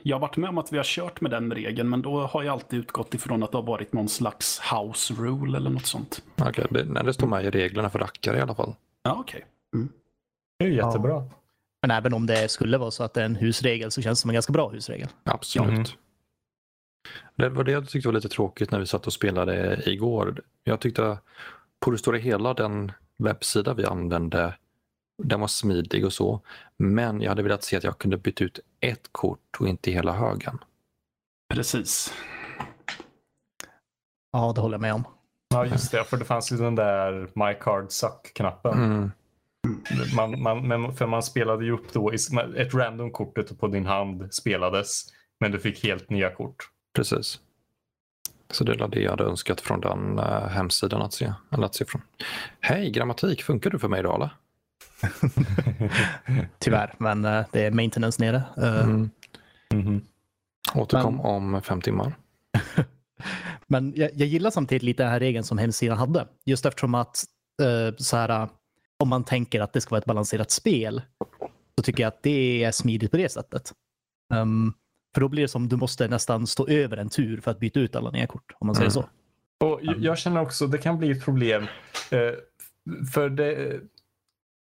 jag 0.03 0.15
har 0.15 0.21
varit 0.21 0.37
med 0.37 0.49
om 0.49 0.57
att 0.57 0.73
vi 0.73 0.77
har 0.77 0.83
kört 0.83 1.21
med 1.21 1.31
den 1.31 1.51
regeln, 1.51 1.89
men 1.89 2.01
då 2.01 2.21
har 2.21 2.43
jag 2.43 2.53
alltid 2.53 2.79
utgått 2.79 3.13
ifrån 3.13 3.43
att 3.43 3.51
det 3.51 3.57
har 3.57 3.63
varit 3.63 3.93
någon 3.93 4.09
slags 4.09 4.61
house 4.73 5.13
rule 5.13 5.57
eller 5.57 5.69
något 5.69 5.85
sånt. 5.85 6.23
Okej, 6.41 6.65
det, 6.69 6.85
nej, 6.85 7.03
det 7.03 7.13
står 7.13 7.27
med 7.27 7.45
i 7.45 7.49
reglerna 7.49 7.89
för 7.89 7.99
rackare 7.99 8.37
i 8.37 8.41
alla 8.41 8.55
fall. 8.55 8.75
Ja, 9.03 9.15
okej. 9.19 9.45
Det 10.59 10.65
är 10.65 10.69
ju 10.69 10.75
jättebra. 10.75 11.23
Men 11.81 11.91
även 11.91 12.13
om 12.13 12.25
det 12.25 12.51
skulle 12.51 12.77
vara 12.77 12.91
så 12.91 13.03
att 13.03 13.13
det 13.13 13.21
är 13.21 13.25
en 13.25 13.35
husregel 13.35 13.91
så 13.91 14.01
känns 14.01 14.19
det 14.19 14.21
som 14.21 14.29
en 14.29 14.33
ganska 14.33 14.53
bra 14.53 14.69
husregel. 14.69 15.07
Absolut. 15.23 15.71
Mhm. 15.73 15.85
Det 17.35 17.49
var 17.49 17.63
det 17.63 17.71
jag 17.71 17.89
tyckte 17.89 18.07
var 18.07 18.13
lite 18.13 18.29
tråkigt 18.29 18.71
när 18.71 18.79
vi 18.79 18.85
satt 18.85 19.07
och 19.07 19.13
spelade 19.13 19.81
igår. 19.85 20.41
Jag 20.63 20.79
tyckte 20.79 21.17
på 21.79 21.91
det 21.91 21.97
stora 21.97 22.17
hela 22.17 22.53
den 22.53 22.91
webbsida 23.17 23.73
vi 23.73 23.85
använde, 23.85 24.55
den 25.23 25.39
var 25.39 25.47
smidig 25.47 26.05
och 26.05 26.13
så. 26.13 26.41
Men 26.77 27.21
jag 27.21 27.29
hade 27.29 27.43
velat 27.43 27.63
se 27.63 27.77
att 27.77 27.83
jag 27.83 27.97
kunde 27.97 28.17
byta 28.17 28.43
ut 28.43 28.59
ett 28.79 29.09
kort 29.11 29.57
och 29.59 29.67
inte 29.67 29.91
hela 29.91 30.11
högen. 30.11 30.57
Precis. 31.53 32.13
Ja, 34.31 34.51
det 34.55 34.61
håller 34.61 34.73
jag 34.73 34.81
med 34.81 34.93
om. 34.93 35.03
Ja, 35.49 35.65
just 35.65 35.91
det. 35.91 36.03
För 36.03 36.17
det 36.17 36.25
fanns 36.25 36.51
ju 36.51 36.57
den 36.57 36.75
där 36.75 37.29
My 37.33 37.53
Card 37.53 37.91
Suck-knappen. 37.91 38.83
Mm. 38.83 39.11
Man, 40.15 40.41
man, 40.41 40.67
men 40.67 40.95
för 40.95 41.07
man 41.07 41.23
spelade 41.23 41.65
ju 41.65 41.71
upp 41.71 41.93
då, 41.93 42.11
ett 42.57 42.73
random 42.73 43.11
kortet 43.11 43.59
på 43.59 43.67
din 43.67 43.85
hand 43.85 44.33
spelades, 44.33 45.03
men 45.39 45.51
du 45.51 45.59
fick 45.59 45.83
helt 45.83 46.09
nya 46.09 46.29
kort. 46.35 46.55
Precis. 46.95 47.39
Så 48.51 48.63
det 48.63 48.77
var 48.77 48.87
det 48.87 49.01
jag 49.01 49.11
hade 49.11 49.23
önskat 49.23 49.61
från 49.61 49.81
den 49.81 50.19
uh, 50.19 50.47
hemsidan 50.47 51.01
att 51.01 51.13
se. 51.13 51.33
Eller 51.51 51.65
att 51.65 51.75
se 51.75 51.85
från. 51.85 52.01
Hej, 52.59 52.91
grammatik, 52.91 53.43
funkar 53.43 53.69
du 53.69 53.79
för 53.79 53.87
mig 53.87 53.99
idag 53.99 54.15
eller? 54.15 54.29
Tyvärr, 56.59 56.95
men 56.97 57.25
eh, 57.25 57.45
det 57.51 57.65
är 57.65 57.71
maintenance 57.71 58.21
nere. 58.23 58.43
Eh, 58.57 58.83
Mm. 58.83 59.09
Mhm. 59.73 60.01
Återkom 60.75 61.15
Men- 61.15 61.25
om 61.25 61.61
fem 61.61 61.81
timmar. 61.81 62.13
Men 63.67 63.93
jag, 63.95 64.09
jag 64.13 64.27
gillar 64.27 64.49
samtidigt 64.51 64.83
lite 64.83 65.03
den 65.03 65.11
här 65.11 65.19
regeln 65.19 65.43
som 65.43 65.57
hemsidan 65.57 65.97
hade. 65.97 66.27
Just 66.45 66.65
eftersom 66.65 66.95
att 66.95 67.23
eh, 67.61 67.95
så 67.97 68.17
här, 68.17 68.49
om 68.99 69.09
man 69.09 69.23
tänker 69.23 69.61
att 69.61 69.73
det 69.73 69.81
ska 69.81 69.89
vara 69.89 69.99
ett 69.99 70.05
balanserat 70.05 70.51
spel 70.51 71.01
så 71.77 71.83
tycker 71.83 72.03
jag 72.03 72.07
att 72.07 72.23
det 72.23 72.63
är 72.63 72.71
smidigt 72.71 73.11
på 73.11 73.17
det 73.17 73.29
sättet. 73.31 73.73
Ehm, 74.33 74.73
för 75.13 75.21
då 75.21 75.27
blir 75.27 75.41
det 75.41 75.47
som 75.47 75.69
du 75.69 75.75
måste 75.75 76.07
nästan 76.07 76.47
stå 76.47 76.67
över 76.67 76.97
en 76.97 77.09
tur 77.09 77.41
för 77.41 77.51
att 77.51 77.59
byta 77.59 77.79
ut 77.79 77.95
alla 77.95 78.11
nya 78.11 78.27
kort, 78.27 78.51
om 78.59 78.67
man 78.67 78.75
säger 78.75 78.91
Mm. 78.91 78.91
så. 78.91 79.05
Och 79.67 79.79
jag 79.83 80.17
känner 80.17 80.41
också 80.41 80.67
det 80.67 80.77
kan 80.77 80.97
bli 80.97 81.11
ett 81.11 81.23
problem. 81.25 81.63
Eh, 82.11 82.19
för 83.13 83.29
det, 83.29 83.79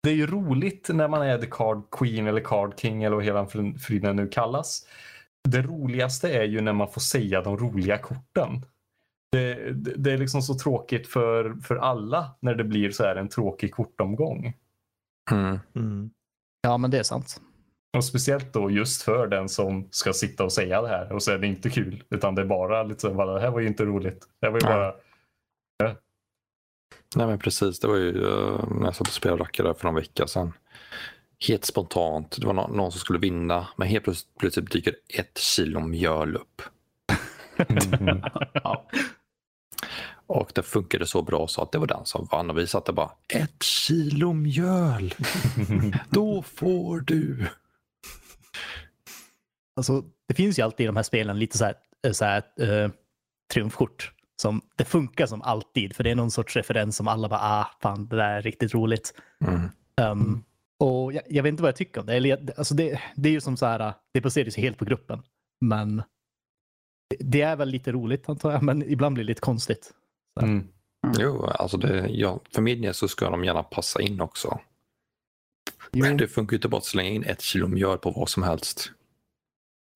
det 0.04 0.10
är 0.10 0.14
ju 0.14 0.26
roligt 0.26 0.90
när 0.92 1.08
man 1.08 1.22
är 1.22 1.38
the 1.38 1.46
card 1.46 1.82
queen 1.90 2.26
eller 2.26 2.40
card 2.40 2.80
king 2.80 3.04
eller 3.04 3.16
vad 3.16 3.24
hela 3.24 3.44
fr- 3.44 3.78
friden 3.78 4.16
nu 4.16 4.28
kallas. 4.28 4.86
Det 5.48 5.62
roligaste 5.62 6.32
är 6.32 6.44
ju 6.44 6.60
när 6.60 6.72
man 6.72 6.88
får 6.88 7.00
säga 7.00 7.42
de 7.42 7.56
roliga 7.56 7.98
korten. 7.98 8.66
Det, 9.32 9.72
det, 9.72 9.94
det 9.96 10.12
är 10.12 10.18
liksom 10.18 10.42
så 10.42 10.54
tråkigt 10.54 11.08
för, 11.08 11.54
för 11.54 11.76
alla 11.76 12.36
när 12.40 12.54
det 12.54 12.64
blir 12.64 12.90
så 12.90 13.04
här 13.04 13.16
en 13.16 13.28
tråkig 13.28 13.72
kortomgång. 13.72 14.52
Mm. 15.30 15.58
Mm. 15.74 16.10
Ja, 16.62 16.78
men 16.78 16.90
det 16.90 16.98
är 16.98 17.02
sant. 17.02 17.40
Och 17.96 18.04
speciellt 18.04 18.52
då 18.52 18.70
just 18.70 19.02
för 19.02 19.26
den 19.26 19.48
som 19.48 19.88
ska 19.90 20.12
sitta 20.12 20.44
och 20.44 20.52
säga 20.52 20.82
det 20.82 20.88
här 20.88 21.12
och 21.12 21.22
så 21.22 21.32
är 21.32 21.38
det 21.38 21.46
inte 21.46 21.70
kul 21.70 22.04
utan 22.10 22.34
det 22.34 22.42
är 22.42 22.46
bara 22.46 22.82
lite 22.82 23.00
så 23.00 23.14
bara, 23.14 23.34
det 23.34 23.40
här 23.40 23.50
var 23.50 23.60
ju 23.60 23.66
inte 23.66 23.84
roligt. 23.84 24.28
Det 24.40 24.46
här 24.46 24.52
var 24.52 24.60
ju 24.60 24.66
bara 24.66 24.94
Nej 27.16 27.26
men 27.26 27.38
precis, 27.38 27.80
det 27.80 27.88
var 27.88 27.96
ju 27.96 28.12
uh, 28.12 28.64
när 28.70 28.84
jag 28.84 28.96
satt 28.96 29.08
och 29.08 29.14
spelade 29.14 29.42
rackare 29.42 29.74
för 29.74 29.84
någon 29.84 29.94
vecka 29.94 30.26
sedan. 30.26 30.52
Helt 31.48 31.64
spontant, 31.64 32.36
det 32.40 32.46
var 32.46 32.52
någon, 32.52 32.76
någon 32.76 32.92
som 32.92 33.00
skulle 33.00 33.18
vinna 33.18 33.68
men 33.76 33.88
helt 33.88 34.04
plötsligt, 34.04 34.38
plötsligt 34.38 34.70
dyker 34.70 34.94
ett 35.08 35.38
kilo 35.38 35.80
mjöl 35.80 36.36
upp. 36.36 36.62
Mhm. 37.68 38.22
Ja. 38.52 38.88
Och 40.26 40.52
det 40.54 40.62
funkade 40.62 41.06
så 41.06 41.22
bra 41.22 41.48
så 41.48 41.62
att 41.62 41.72
det 41.72 41.78
var 41.78 41.86
den 41.86 42.06
som 42.06 42.28
vann 42.32 42.50
och 42.50 42.58
vi 42.58 42.66
satte 42.66 42.92
bara 42.92 43.10
ett 43.28 43.62
kilo 43.62 44.32
mjöl. 44.32 45.14
Då 46.10 46.42
får 46.42 47.00
du. 47.00 47.46
Alltså, 49.76 50.04
det 50.28 50.34
finns 50.34 50.58
ju 50.58 50.62
alltid 50.62 50.84
i 50.84 50.86
de 50.86 50.96
här 50.96 51.02
spelen 51.02 51.38
lite 51.38 51.58
så 51.58 51.64
här 51.64 51.74
eh, 52.06 52.12
så 52.12 52.24
här, 52.24 52.42
eh, 52.60 52.90
triumfkort. 53.52 54.13
Som, 54.42 54.60
det 54.76 54.84
funkar 54.84 55.26
som 55.26 55.42
alltid, 55.42 55.96
för 55.96 56.04
det 56.04 56.10
är 56.10 56.14
någon 56.14 56.30
sorts 56.30 56.56
referens 56.56 56.96
som 56.96 57.08
alla 57.08 57.28
bara, 57.28 57.40
ah, 57.42 57.70
fan, 57.82 58.08
det 58.08 58.16
där 58.16 58.30
är 58.30 58.42
riktigt 58.42 58.74
roligt. 58.74 59.14
Mm. 59.44 59.70
Um, 60.10 60.44
och 60.78 61.12
jag, 61.12 61.22
jag, 61.28 61.42
vet 61.42 61.50
inte 61.50 61.62
vad 61.62 61.68
jag 61.68 61.76
tycker 61.76 62.00
om 62.00 62.06
det. 62.06 62.14
Eller, 62.14 62.58
alltså 62.58 62.74
det, 62.74 63.00
det 63.16 63.28
är 63.28 63.32
ju 63.32 63.40
som 63.40 63.56
så 63.56 63.66
här, 63.66 63.94
det 64.14 64.20
baseras 64.20 64.58
ju 64.58 64.62
helt 64.62 64.78
på 64.78 64.84
gruppen. 64.84 65.22
Men 65.60 66.02
det, 67.18 67.40
är 67.40 67.56
väl 67.56 67.68
lite 67.68 67.92
roligt 67.92 68.28
antar 68.28 68.52
jag, 68.52 68.62
men 68.62 68.82
ibland 68.82 69.14
blir 69.14 69.24
det 69.24 69.28
lite 69.28 69.40
konstigt. 69.40 69.90
Mm. 70.40 70.68
Jo, 71.18 71.44
alltså 71.44 71.76
det, 71.76 72.08
ja, 72.08 72.40
för 72.54 72.62
min 72.62 72.82
del 72.82 72.94
så 72.94 73.08
ska 73.08 73.30
de 73.30 73.44
gärna 73.44 73.62
passa 73.62 74.00
in 74.00 74.20
också. 74.20 74.60
Jo. 75.92 76.16
Det 76.16 76.28
funkar 76.28 76.52
ju 76.52 76.58
inte 76.58 76.68
bara 76.68 76.78
att 76.78 76.84
slänga 76.84 77.10
in 77.10 77.24
ett 77.24 77.40
kilo 77.40 77.68
mjöl 77.68 77.98
på 77.98 78.10
vad 78.10 78.28
som 78.28 78.42
helst. 78.42 78.90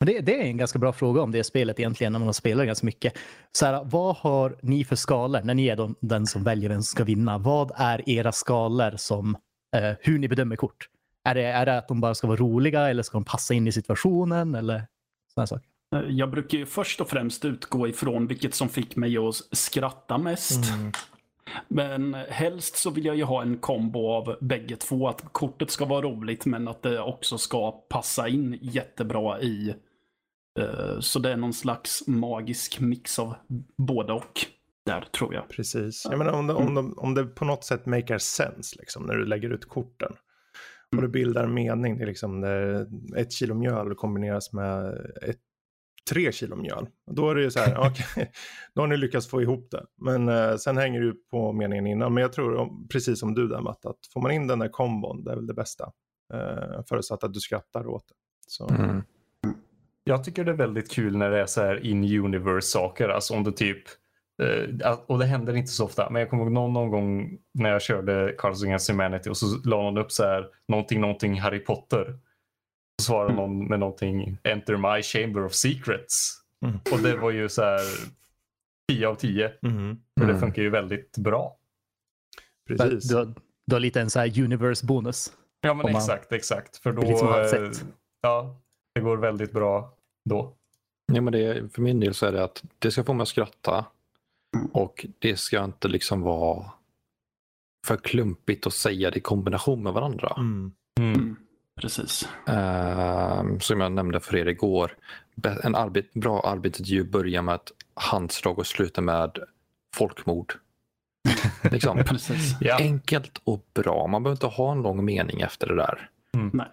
Men 0.01 0.07
det, 0.07 0.21
det 0.21 0.41
är 0.41 0.45
en 0.45 0.57
ganska 0.57 0.79
bra 0.79 0.93
fråga 0.93 1.23
om 1.23 1.31
det 1.33 1.45
spelet 1.45 1.79
egentligen 1.81 2.13
när 2.13 2.19
man 2.19 2.29
har 2.29 2.33
spelat 2.33 2.67
ganska 2.67 2.87
mycket. 2.87 3.19
Så 3.53 3.67
här, 3.67 3.85
vad 3.85 4.17
har 4.17 4.57
ni 4.63 4.85
för 4.85 4.97
skalor 4.97 5.41
när 5.45 5.55
ni 5.55 5.67
är 5.67 5.77
de, 5.77 5.95
den 6.01 6.27
som 6.27 6.45
väljer 6.45 6.69
vem 6.69 6.83
som 6.83 6.97
ska 6.97 7.05
vinna? 7.05 7.39
Vad 7.39 7.73
är 7.77 8.09
era 8.09 8.33
skalor 8.33 8.97
som 8.97 9.37
eh, 9.77 9.93
hur 10.01 10.19
ni 10.19 10.29
bedömer 10.29 10.57
kort? 10.57 10.89
Är 11.25 11.35
det, 11.35 11.43
är 11.43 11.67
det 11.67 11.79
att 11.79 11.89
de 11.89 12.01
bara 12.01 12.15
ska 12.15 12.27
vara 12.27 12.37
roliga 12.37 12.91
eller 12.91 13.03
ska 13.03 13.17
de 13.17 13.25
passa 13.25 13.55
in 13.55 13.67
i 13.67 13.73
situationen 13.73 14.55
eller 14.55 14.83
sådana 15.35 15.47
saker? 15.47 15.69
Eh, 15.97 16.01
Jag 16.09 16.31
brukar 16.31 16.59
ju 16.59 16.67
först 16.67 17.01
och 17.01 17.09
främst 17.09 17.45
utgå 17.45 17.89
ifrån 17.89 18.27
vilket 18.27 18.55
som 18.55 18.69
fick 18.69 18.97
mig 18.97 19.19
att 19.19 19.35
skratta 19.57 20.19
mest. 20.19 20.71
Mm. 20.71 20.93
Men 21.69 22.15
helst 22.29 22.77
så 22.77 22.91
vill 22.91 23.05
jag 23.05 23.17
ju 23.17 23.25
ha 23.25 23.43
en 23.43 23.59
kombo 23.59 24.11
av 24.11 24.37
bägge 24.41 24.77
två. 24.77 25.09
Att 25.09 25.25
kortet 25.33 25.71
ska 25.71 25.85
vara 25.85 26.03
roligt 26.03 26.47
men 26.47 26.69
att 26.69 26.83
det 26.83 27.01
också 27.01 27.39
ska 27.39 27.71
passa 27.71 28.29
in 28.29 28.59
jättebra 28.61 29.41
i. 29.41 29.75
eh, 30.59 31.01
Så 31.01 31.19
det 31.19 31.33
är 31.33 31.37
någon 31.37 31.53
slags 31.53 32.07
magisk 32.07 32.81
mix 32.81 33.19
av 33.19 33.35
båda 33.77 34.15
och. 34.15 34.41
Där 34.87 35.01
tror 35.01 35.35
jag. 35.35 35.49
Precis. 35.49 36.07
Jag 36.11 36.19
menar, 36.19 36.33
om, 36.33 36.47
det, 36.47 36.55
om, 36.55 36.75
de, 36.75 36.99
om 36.99 37.15
det 37.15 37.25
på 37.25 37.45
något 37.45 37.65
sätt 37.65 37.87
makar 37.87 38.19
sense 38.19 38.77
liksom, 38.79 39.03
när 39.03 39.15
du 39.15 39.25
lägger 39.25 39.51
ut 39.51 39.69
korten. 39.69 40.13
Och 40.97 41.03
det 41.03 41.09
bildar 41.09 41.45
en 41.45 41.55
mening. 41.55 41.99
Det 41.99 42.05
är 42.05 42.07
liksom 42.07 42.41
när 42.41 42.87
ett 43.17 43.33
kilo 43.33 43.55
mjöl 43.55 43.95
kombineras 43.95 44.53
med 44.53 44.95
ett, 45.23 45.39
tre 46.11 46.33
kilo 46.33 46.57
mjöl. 46.57 46.87
Då 47.11 47.31
är 47.31 47.35
det 47.35 47.43
ju 47.43 47.51
så 47.51 47.59
här, 47.59 47.79
okej, 47.89 48.33
då 48.75 48.83
har 48.83 48.87
ni 48.87 48.97
lyckats 48.97 49.29
få 49.29 49.43
ihop 49.43 49.71
det. 49.71 49.85
Men 49.97 50.29
eh, 50.29 50.57
sen 50.57 50.77
hänger 50.77 51.01
ju 51.01 51.15
på 51.31 51.53
meningen 51.53 51.87
innan. 51.87 52.15
Men 52.15 52.23
jag 52.23 52.33
tror, 52.33 52.71
precis 52.89 53.21
som 53.21 53.35
du 53.35 53.49
där 53.49 53.61
Matt, 53.61 53.87
att 53.87 53.99
får 54.13 54.21
man 54.21 54.31
in 54.31 54.47
den 54.47 54.59
där 54.59 54.69
kombon, 54.69 55.25
det 55.25 55.31
är 55.33 55.37
väl 55.37 55.47
det 55.47 55.55
bästa. 55.55 55.93
Eh, 56.35 56.83
förutsatt 56.89 57.25
att 57.25 57.35
du 57.35 57.41
skrattar 57.41 57.87
åt 57.87 58.09
det. 58.09 58.15
Så, 58.47 58.69
Mm. 58.69 59.03
Jag 60.09 60.25
tycker 60.25 60.45
det 60.45 60.51
är 60.51 60.57
väldigt 60.57 60.91
kul 60.91 61.17
när 61.17 61.31
det 61.31 61.41
är 61.41 61.47
så 61.47 61.61
här 61.61 61.87
in-universe 61.87 62.67
saker. 62.69 63.09
Alltså 63.09 63.35
om 63.35 63.45
det 63.45 63.53
typ 63.53 63.83
eh, 64.43 64.93
och 65.07 65.19
det 65.19 65.25
händer 65.27 65.57
inte 65.57 65.71
så 65.71 65.85
ofta, 65.85 66.11
men 66.11 66.21
jag 66.21 66.31
kommer 66.31 66.43
ihåg 66.43 66.53
någon, 66.53 66.73
någon 66.73 66.91
gång 66.91 67.39
när 67.55 67.71
jag 67.71 67.83
körde 67.83 68.35
Cards 68.39 68.63
Against 68.65 68.91
Humanity 68.91 69.31
och 69.31 69.37
så 69.37 69.47
la 69.65 69.77
någon 69.83 69.99
upp 69.99 70.13
så 70.13 70.25
här 70.25 70.47
någonting, 70.69 71.01
någonting 71.01 71.41
Harry 71.41 71.59
Potter. 71.65 72.19
Så 73.03 73.07
svarade 73.07 73.35
någon 73.35 73.67
med 73.69 73.81
någonting 73.81 74.39
Enter 74.43 74.77
my 74.97 75.03
chamber 75.03 75.45
of 75.45 75.53
secrets. 75.55 76.35
Mm. 76.67 76.79
Och 76.93 76.99
det 76.99 77.17
var 77.17 77.31
ju 77.31 77.49
så 77.49 77.63
här 77.63 77.81
10 78.93 79.09
av 79.09 79.15
10. 79.15 79.53
Mhm, 79.63 80.01
För 80.21 80.27
det 80.27 80.33
Mm. 80.33 80.41
funkar 80.41 80.63
ju 80.63 80.71
väldigt 80.71 81.17
bra. 81.19 81.57
precis. 82.69 83.09
Du, 83.09 83.17
har- 83.17 83.35
du 83.67 83.75
har 83.75 83.81
lite 83.81 84.01
en 84.01 84.11
så 84.11 84.19
här 84.21 84.41
universe 84.43 84.87
bonus. 84.87 85.33
Ja 85.61 85.75
men 85.75 85.97
exakt, 85.97 86.33
exakt. 86.33 86.77
För 86.77 86.93
då, 86.93 87.03
eh, 87.03 87.71
ja, 88.23 88.61
det 88.95 89.01
går 89.01 89.17
väldigt 89.17 89.53
bra 89.53 89.95
då. 90.25 90.55
Ja, 91.13 91.21
men 91.21 91.33
det, 91.33 91.73
för 91.73 91.83
min 91.83 92.01
del 92.01 92.15
så 92.15 92.27
är 92.27 92.33
det 92.33 92.45
att 92.45 92.65
det 92.79 92.91
ska 92.91 93.05
få 93.05 93.13
mig 93.13 93.23
att 93.23 93.29
skratta 93.29 93.85
och 94.73 95.07
det 95.19 95.37
ska 95.37 95.65
inte 95.65 95.89
liksom 95.89 96.23
vara 96.23 96.71
för 97.87 97.97
klumpigt 97.97 98.67
att 98.67 98.73
säga 98.73 99.11
det 99.11 99.17
i 99.17 99.21
kombination 99.21 99.83
med 99.83 99.93
varandra. 99.93 100.35
Mm. 100.37 100.73
Mm. 101.01 101.37
Precis. 101.81 102.29
Ehm, 102.47 103.61
som 103.61 103.81
jag 103.81 103.93
nämnde 103.93 104.21
för 104.21 104.37
er 104.37 104.47
igår, 104.47 104.97
en 105.63 105.75
arbet, 105.75 106.15
bra 106.15 106.41
arbetsintervju 106.41 107.05
börjar 107.05 107.43
med 107.43 107.55
ett 107.55 107.73
handslag 107.95 108.59
och 108.59 108.67
slutar 108.67 109.03
med 109.03 109.39
folkmord. 109.97 110.55
liksom, 111.71 111.99
Precis. 112.07 112.57
Ja. 112.61 112.77
Enkelt 112.79 113.41
och 113.45 113.67
bra, 113.75 114.07
man 114.07 114.23
behöver 114.23 114.37
inte 114.37 114.57
ha 114.57 114.73
en 114.73 114.83
lång 114.83 115.05
mening 115.05 115.41
efter 115.41 115.67
det 115.67 115.77
där. 115.77 116.11
Nej. 116.53 116.67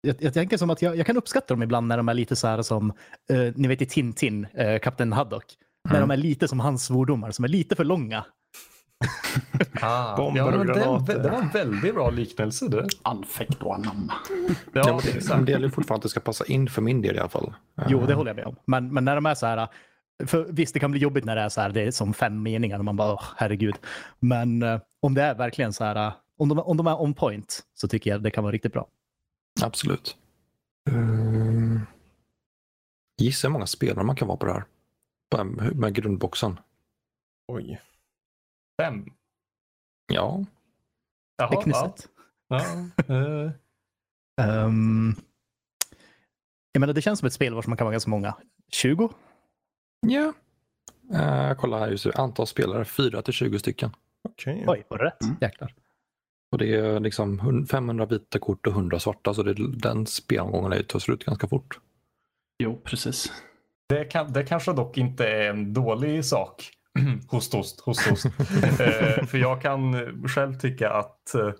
Jag, 0.00 0.16
jag 0.18 0.34
tänker 0.34 0.56
som 0.56 0.70
att 0.70 0.82
jag, 0.82 0.96
jag 0.96 1.06
kan 1.06 1.16
uppskatta 1.16 1.54
dem 1.54 1.62
ibland 1.62 1.86
när 1.88 1.96
de 1.96 2.08
är 2.08 2.14
lite 2.14 2.36
så 2.36 2.46
här 2.46 2.62
som, 2.62 2.92
eh, 3.30 3.38
ni 3.54 3.68
vet 3.68 3.82
i 3.82 3.86
Tintin, 3.86 4.46
uh, 4.60 4.78
Kapten 4.78 5.12
Haddock. 5.12 5.44
När 5.88 5.96
Mm. 5.96 6.08
de 6.08 6.12
är 6.14 6.16
lite 6.16 6.48
som 6.48 6.60
hans 6.60 6.84
svordomar 6.84 7.30
som 7.30 7.44
är 7.44 7.48
lite 7.48 7.76
för 7.76 7.84
långa. 7.84 8.24
Ah, 9.82 10.16
Bomber 10.16 10.40
ja, 10.40 10.44
och 10.46 10.52
men 10.58 10.66
det, 10.66 10.72
granater. 10.74 11.18
det 11.22 11.28
var 11.30 11.38
en 11.38 11.48
väldigt 11.48 11.94
bra 11.94 12.10
liknelse 12.10 12.68
det. 12.68 12.88
Anfäkt 13.02 13.62
och 13.62 13.74
anamma. 13.74 14.12
Ja, 14.72 15.00
det, 15.04 15.16
exakt. 15.16 15.46
det 15.46 15.52
gäller 15.52 15.68
fortfarande 15.68 15.98
att 15.98 16.02
det 16.02 16.08
ska 16.08 16.20
passa 16.20 16.44
in 16.46 16.68
för 16.68 16.82
min 16.82 17.02
del 17.02 17.16
i 17.16 17.18
alla 17.18 17.28
fall. 17.28 17.54
Jo, 17.88 17.98
det 18.06 18.12
Ehm, 18.12 18.16
håller 18.18 18.30
jag 18.30 18.36
med 18.36 18.46
om. 18.46 18.56
Men, 18.64 18.94
men 18.94 19.04
när 19.04 19.14
de 19.14 19.26
är 19.26 19.34
så 19.34 19.46
här, 19.46 19.68
för 20.26 20.46
visst 20.50 20.74
det 20.74 20.80
kan 20.80 20.90
bli 20.90 21.00
jobbigt 21.00 21.24
när 21.24 21.36
det 21.36 21.42
är 21.42 21.48
så 21.48 21.60
här, 21.60 21.70
det 21.70 21.80
är 21.82 21.90
som 21.90 22.14
fem 22.14 22.42
meningar 22.42 22.78
och 22.78 22.84
man 22.84 22.96
bara, 22.96 23.12
åh, 23.12 23.22
herregud. 23.36 23.74
Men 24.20 24.62
eh, 24.62 24.80
om 25.02 25.14
det 25.14 25.22
är 25.22 25.34
verkligen 25.34 25.72
så 25.72 25.84
här, 25.84 26.12
om 26.38 26.48
de, 26.48 26.58
om 26.58 26.76
de 26.76 26.86
är 26.86 27.02
on 27.02 27.14
point 27.14 27.60
så 27.74 27.88
tycker 27.88 28.10
jag 28.10 28.22
det 28.22 28.30
kan 28.30 28.44
vara 28.44 28.52
riktigt 28.52 28.72
bra. 28.72 28.86
Absolut. 29.62 30.16
Um, 30.90 31.86
gissa 33.20 33.48
hur 33.48 33.52
många 33.52 33.66
spelare 33.66 34.04
man 34.04 34.16
kan 34.16 34.28
vara 34.28 34.38
på 34.38 34.46
det 34.46 34.52
här. 34.52 34.64
Med- 35.74 35.94
grundboxen. 35.94 36.60
Oj. 37.48 37.80
Fem. 38.82 39.06
Ja, 40.12 40.44
Jaha, 41.36 41.48
Tekniskt 41.48 42.08
Ja. 42.48 42.62
Ja, 43.06 43.14
eh, 43.14 43.50
Ehm, 44.40 45.14
jag 46.72 46.80
menar, 46.80 46.94
det 46.94 47.02
känns 47.02 47.18
som 47.18 47.26
ett 47.26 47.32
spel 47.32 47.54
vars 47.54 47.66
man 47.66 47.76
kan 47.76 47.84
vara 47.84 47.92
ganska 47.92 48.10
många. 48.10 48.36
20? 48.72 49.10
ja. 50.00 50.32
Uh, 51.12 51.46
jag 51.46 51.58
kollar 51.58 51.78
här 51.78 51.88
just 51.90 52.06
nu. 52.06 52.12
Antal 52.14 52.46
spelare 52.46 52.84
4 52.84 53.22
till 53.22 53.32
20 53.34 53.58
stycken. 53.58 53.90
Okej. 54.28 54.64
Oj, 54.66 54.84
var 54.88 54.98
det 54.98 55.04
rätt? 55.04 55.22
Mm. 55.22 55.36
Jäklar. 55.40 55.74
Och 56.52 56.58
det 56.58 56.74
är 56.74 57.00
liksom 57.00 57.40
hun- 57.40 57.66
500 57.66 58.06
vita 58.06 58.38
kort 58.38 58.66
och 58.66 58.72
100 58.72 58.98
svarta 58.98 59.34
så 59.34 59.42
det, 59.42 59.54
den 59.78 60.06
spelomgången 60.06 60.72
är 60.72 60.82
tar 60.82 60.98
slut 60.98 61.24
ganska 61.24 61.48
fort. 61.48 61.78
Jo, 62.62 62.80
precis. 62.84 63.32
det, 63.88 64.04
kan, 64.04 64.32
det 64.32 64.44
kanske 64.44 64.72
dock 64.72 64.98
inte 64.98 65.28
är 65.28 65.50
en 65.50 65.74
dålig 65.74 66.24
sak. 66.24 66.70
host, 67.28 67.52
host, 67.52 67.80
host, 67.80 68.06
host. 68.10 68.24
eh, 68.80 69.24
för 69.26 69.38
jag 69.38 69.62
kan 69.62 69.94
själv 70.28 70.54
tycka 70.54 70.90
att 70.90 71.34
eh, 71.34 71.52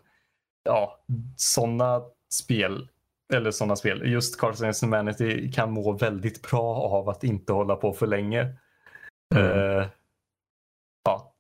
ja, 0.65 0.99
sådana 1.37 2.03
spel, 2.33 2.89
eller 3.35 3.51
sådana 3.51 3.77
spel, 3.77 4.03
just 4.13 4.41
Cards 4.41 4.61
Against 4.61 4.83
Humanity 4.83 5.53
kan 5.53 5.73
må 5.73 5.93
väldigt 5.93 6.51
bra 6.51 6.75
av 6.77 7.09
att 7.09 7.25
inte 7.25 7.53
hålla 7.53 7.77
på 7.77 7.93
för 7.93 8.07
länge. 8.07 8.57
Mm. 9.35 9.79
Eh, 9.79 9.87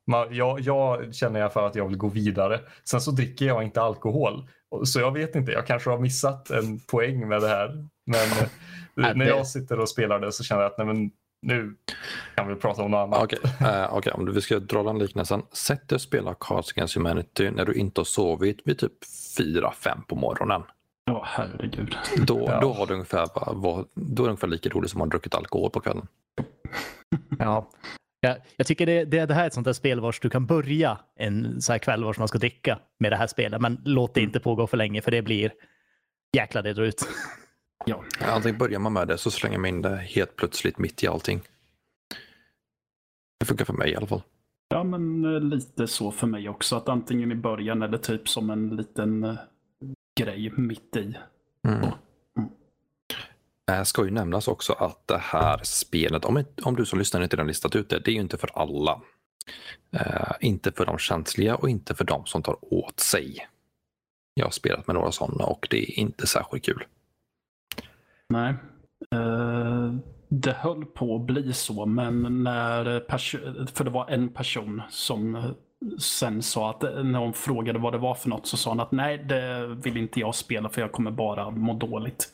man, 0.08 0.34
jag, 0.34 0.60
jag 0.60 1.14
känner 1.14 1.40
i 1.40 1.42
alla 1.42 1.50
fall 1.50 1.64
att 1.64 1.74
jag 1.74 1.88
vill 1.88 1.96
gå 1.96 2.08
vidare. 2.08 2.60
Sen 2.84 3.00
så 3.00 3.10
dricker 3.10 3.46
jag 3.46 3.62
inte 3.62 3.82
alkohol. 3.82 4.48
Så 4.84 5.00
jag 5.00 5.12
vet 5.12 5.34
inte, 5.34 5.52
jag 5.52 5.66
kanske 5.66 5.90
har 5.90 5.98
missat 5.98 6.50
en 6.50 6.78
poäng 6.80 7.28
med 7.28 7.40
det 7.40 7.48
här. 7.48 7.68
Men 8.06 8.20
eh, 8.40 8.48
Nej, 8.94 9.14
när 9.14 9.24
det- 9.24 9.30
jag 9.30 9.46
sitter 9.46 9.80
och 9.80 9.88
spelar 9.88 10.20
det 10.20 10.32
så 10.32 10.44
känner 10.44 10.62
jag 10.62 10.70
att 10.72 10.78
nej, 10.78 10.86
men, 10.86 11.10
nu 11.42 11.74
kan 12.34 12.48
vi 12.48 12.54
prata 12.54 12.82
om 12.82 12.90
något 12.90 12.98
annat. 12.98 13.22
Okej, 13.22 13.38
eh, 13.60 13.94
okej, 13.94 14.12
om 14.12 14.26
du- 14.26 14.32
vi 14.32 14.40
ska 14.40 14.58
dra 14.58 14.82
den 14.82 14.98
liknelsen. 14.98 15.42
Sätt 15.52 15.88
dig 15.88 15.96
och 15.96 16.02
spela 16.02 16.34
Cards 16.40 16.72
Against 16.72 16.96
Humanity 16.96 17.50
när 17.50 17.64
du 17.64 17.72
inte 17.74 18.00
har 18.00 18.04
sovit 18.04 18.58
vid 18.64 18.78
typ 18.78 18.92
4-5 19.38 20.02
på 20.08 20.16
morgonen. 20.16 20.62
Ja, 21.04 21.22
herregud. 21.26 21.96
Då, 22.26 22.44
Ja. 22.46 22.60
då, 22.60 22.72
har 22.72 22.86
du 22.86 22.92
ungefär, 22.94 23.28
då 23.34 23.78
är 23.80 23.84
det 23.94 24.22
ungefär 24.22 24.48
lika 24.48 24.68
roligt 24.68 24.90
som 24.90 25.00
att 25.00 25.06
ha 25.06 25.10
druckit 25.10 25.34
alkohol 25.34 25.70
på 25.70 25.80
kvällen. 25.80 26.06
Ja. 27.38 27.68
Jag, 28.20 28.36
jag 28.56 28.66
tycker 28.66 28.86
det, 28.86 29.04
det, 29.04 29.26
det 29.26 29.34
här 29.34 29.42
är 29.42 29.46
ett 29.46 29.54
sånt 29.54 29.64
där 29.64 29.72
spel 29.72 30.00
vars 30.00 30.20
du 30.20 30.30
kan 30.30 30.46
börja 30.46 30.98
en 31.16 31.62
så 31.62 31.72
här 31.72 31.78
kväll 31.78 32.04
vars 32.04 32.18
man 32.18 32.28
ska 32.28 32.38
dricka 32.38 32.78
med 32.98 33.12
det 33.12 33.16
här 33.16 33.26
spelet. 33.26 33.60
Men 33.60 33.80
låt 33.84 34.14
det 34.14 34.20
inte 34.20 34.40
pågå 34.40 34.66
för 34.66 34.76
länge 34.76 35.02
för 35.02 35.10
det 35.10 35.22
blir 35.22 35.52
jäklar 36.36 36.62
det 36.62 36.72
drar 36.72 36.84
ut. 36.84 37.08
Ja. 37.86 38.04
Antingen 38.20 38.58
börjar 38.58 38.78
man 38.78 38.92
med 38.92 39.08
det 39.08 39.18
så 39.18 39.30
slänger 39.30 39.58
man 39.58 39.68
in 39.68 39.82
det 39.82 39.96
helt 39.96 40.36
plötsligt 40.36 40.78
mitt 40.78 41.02
i 41.02 41.06
allting. 41.06 41.40
Det 43.40 43.46
funkar 43.46 43.64
för 43.64 43.72
mig 43.72 43.90
i 43.90 43.96
alla 43.96 44.06
fall. 44.06 44.22
Ja, 44.68 44.84
men 44.84 45.24
eh, 45.24 45.40
lite 45.40 45.86
så 45.86 46.10
för 46.10 46.26
mig 46.26 46.48
också. 46.48 46.76
Att 46.76 46.88
antingen 46.88 47.32
i 47.32 47.34
början 47.34 47.82
eller 47.82 47.98
typ 47.98 48.28
som 48.28 48.50
en 48.50 48.76
liten 48.76 49.24
eh, 49.24 49.36
grej 50.20 50.52
mitt 50.56 50.96
i. 50.96 51.16
Mm. 51.68 51.90
Eh, 53.68 53.82
ska 53.82 54.04
ju 54.04 54.10
nämnas 54.10 54.48
också 54.48 54.72
att 54.72 55.06
det 55.06 55.18
här 55.18 55.60
spelet, 55.62 56.24
om, 56.24 56.44
om 56.62 56.76
du 56.76 56.86
som 56.86 56.98
lyssnar 56.98 57.22
inte 57.22 57.36
redan 57.36 57.46
listat 57.46 57.76
ut 57.76 57.88
det, 57.88 57.98
det 57.98 58.10
är 58.10 58.14
ju 58.14 58.20
inte 58.20 58.38
för 58.38 58.50
alla. 58.54 59.00
Eh, 59.92 60.32
inte 60.40 60.72
för 60.72 60.86
de 60.86 60.98
känsliga 60.98 61.56
och 61.56 61.70
inte 61.70 61.94
för 61.94 62.04
de 62.04 62.26
som 62.26 62.42
tar 62.42 62.74
åt 62.74 63.00
sig. 63.00 63.48
Jag 64.34 64.46
har 64.46 64.50
spelat 64.50 64.86
med 64.86 64.96
några 64.96 65.12
sådana 65.12 65.44
och 65.44 65.66
det 65.70 65.78
är 65.78 65.98
inte 65.98 66.26
särskilt 66.26 66.64
kul. 66.64 66.84
Nej. 68.28 68.54
Uh, 69.14 69.94
Det 70.28 70.52
höll 70.52 70.84
på 70.84 71.16
att 71.16 71.26
bli 71.26 71.52
så, 71.52 71.86
men 71.86 72.42
när 72.44 72.84
för 73.74 73.84
det 73.84 73.90
var 73.90 74.10
en 74.10 74.28
person 74.28 74.82
som 74.90 75.54
sen 75.98 76.42
sa 76.42 76.70
att 76.70 76.82
när 76.82 77.18
hon 77.18 77.32
frågade 77.32 77.78
vad 77.78 77.92
det 77.92 77.98
var 77.98 78.14
för 78.14 78.28
något 78.28 78.46
så 78.46 78.56
sa 78.56 78.70
hon 78.70 78.80
att 78.80 78.92
nej, 78.92 79.18
det 79.18 79.66
vill 79.66 79.96
inte 79.96 80.20
jag 80.20 80.34
spela 80.34 80.68
för 80.68 80.80
jag 80.80 80.92
kommer 80.92 81.10
bara 81.10 81.50
må 81.50 81.74
dåligt. 81.74 82.32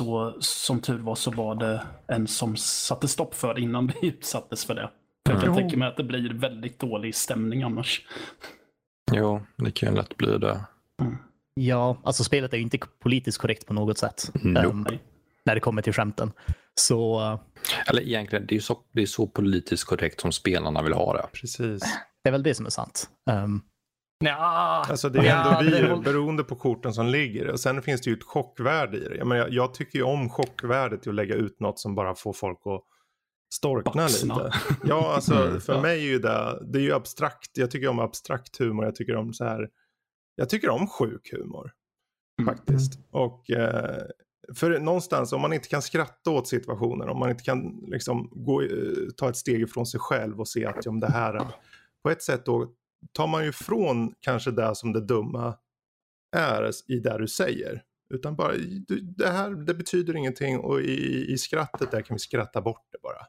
Mm. 0.00 0.32
Så 0.34 0.36
som 0.40 0.80
tur 0.80 0.98
var 0.98 1.14
så 1.14 1.30
var 1.30 1.54
det 1.54 1.82
en 2.08 2.26
som 2.26 2.56
satte 2.56 3.08
stopp 3.08 3.34
för 3.34 3.54
det 3.54 3.60
innan 3.60 3.86
vi 4.00 4.08
utsattes 4.08 4.64
för 4.64 4.74
det. 4.74 4.90
För 5.26 5.32
jag 5.32 5.40
kan 5.42 5.50
Mm. 5.52 5.60
tänka 5.62 5.76
mig 5.76 5.88
att 5.88 5.96
det 5.96 6.04
blir 6.04 6.34
väldigt 6.34 6.78
dålig 6.78 7.14
stämning 7.14 7.62
annars. 7.62 8.02
Jo, 9.12 9.40
det 9.56 9.70
kan 9.70 9.88
ju 9.88 9.94
lätt 9.96 10.16
bli 10.16 10.38
det. 10.38 10.64
Ja, 11.54 11.96
alltså 12.04 12.24
spelet 12.24 12.52
är 12.52 12.56
ju 12.56 12.62
inte 12.62 12.78
politiskt 13.02 13.38
korrekt 13.38 13.66
på 13.66 13.74
något 13.74 13.98
sätt. 13.98 14.30
Nope. 14.34 14.60
ehm, 14.68 14.86
när 15.44 15.54
det 15.54 15.60
kommer 15.60 15.82
till 15.82 15.92
skämten. 15.92 16.32
Så 16.74 17.20
eh, 17.20 17.40
Eller 17.86 18.02
egentligen, 18.02 18.46
det 18.46 18.52
är 18.52 18.56
ju 18.56 18.60
så, 18.60 18.78
det 18.92 19.02
är 19.02 19.06
så 19.06 19.26
politiskt 19.26 19.84
korrekt 19.84 20.20
som 20.20 20.32
spelarna 20.32 20.82
vill 20.82 20.92
ha 20.92 21.12
det. 21.16 21.26
Precis. 21.40 21.82
det 22.22 22.28
är 22.28 22.32
väl 22.32 22.42
det 22.42 22.54
som 22.54 22.66
är 22.66 22.70
sant. 22.70 23.10
Ehm, 23.30 23.60
Nja, 24.24 24.34
Alltså 24.36 25.08
det 25.08 25.18
är 25.18 25.24
Ja, 25.24 25.58
ändå 25.60 25.70
vi 25.76 25.82
det- 25.82 26.00
beroende 26.04 26.44
på 26.44 26.56
korten 26.56 26.92
som 26.94 27.06
ligger. 27.06 27.48
Och 27.50 27.60
sen 27.60 27.82
finns 27.82 28.00
det 28.00 28.10
ju 28.10 28.16
ett 28.16 28.22
chockvärde 28.24 28.96
i 28.96 29.00
det. 29.08 29.16
Jag, 29.16 29.26
menar, 29.26 29.42
jag, 29.42 29.52
jag 29.52 29.74
tycker 29.74 29.98
ju 29.98 30.04
om 30.04 30.28
chockvärdet 30.30 31.06
i 31.06 31.08
att 31.08 31.14
lägga 31.14 31.34
ut 31.34 31.60
något 31.60 31.78
som 31.78 31.94
bara 31.94 32.14
får 32.14 32.32
folk 32.32 32.58
att 32.64 32.82
storkna 33.54 33.92
Baxna. 34.02 34.34
lite. 34.34 34.50
Ja, 34.84 35.14
alltså 35.14 35.34
Mm, 35.34 35.60
för 35.60 35.72
ja. 35.74 35.80
mig 35.80 35.98
är 36.00 36.04
ju 36.04 36.18
det, 36.18 36.62
det 36.72 36.78
är 36.78 36.82
ju 36.82 36.92
abstrakt. 36.92 37.50
Jag 37.58 37.70
tycker 37.70 37.88
om 37.88 37.98
abstrakt 37.98 38.58
humor. 38.58 38.84
Jag 38.84 38.94
tycker 38.94 39.16
om 39.16 39.32
så 39.32 39.44
här, 39.44 39.68
jag 40.36 40.48
tycker 40.48 40.68
om 40.68 40.86
sjuk 40.86 41.32
humor. 41.32 41.72
Mm. 42.42 42.54
Faktiskt. 42.54 42.98
Och 43.10 43.50
eh, 43.50 44.02
för 44.54 44.78
någonstans 44.78 45.32
om 45.32 45.40
man 45.40 45.52
inte 45.52 45.68
kan 45.68 45.82
skratta 45.82 46.30
åt 46.30 46.48
situationen, 46.48 47.08
om 47.08 47.18
man 47.18 47.30
inte 47.30 47.44
kan 47.44 47.84
liksom 47.86 48.28
gå, 48.32 48.62
eh, 48.62 48.68
ta 49.16 49.28
ett 49.28 49.36
steg 49.36 49.60
ifrån 49.62 49.86
sig 49.86 50.00
själv 50.00 50.40
och 50.40 50.48
se 50.48 50.66
att 50.66 50.86
men 50.86 51.00
det 51.00 51.10
här, 51.12 51.40
på 52.04 52.10
ett 52.10 52.22
sätt 52.22 52.44
då 52.46 52.72
tar 53.12 53.26
man 53.26 53.42
ju 53.42 53.48
ifrån 53.48 54.14
kanske 54.20 54.50
det 54.50 54.74
som 54.74 54.92
det 54.92 55.00
dumma 55.00 55.56
är 56.36 56.70
i 56.92 56.98
det 56.98 57.18
du 57.18 57.28
säger. 57.28 57.82
Utan 58.14 58.36
bara, 58.36 58.52
det 59.02 59.28
här 59.28 59.50
det 59.50 59.74
betyder 59.74 60.16
ingenting 60.16 60.58
och 60.58 60.80
i, 60.80 61.26
i 61.32 61.38
skrattet 61.38 61.90
där 61.90 62.02
kan 62.02 62.14
vi 62.14 62.18
skratta 62.18 62.60
bort 62.60 62.88
det 62.92 62.98
bara. 63.02 63.26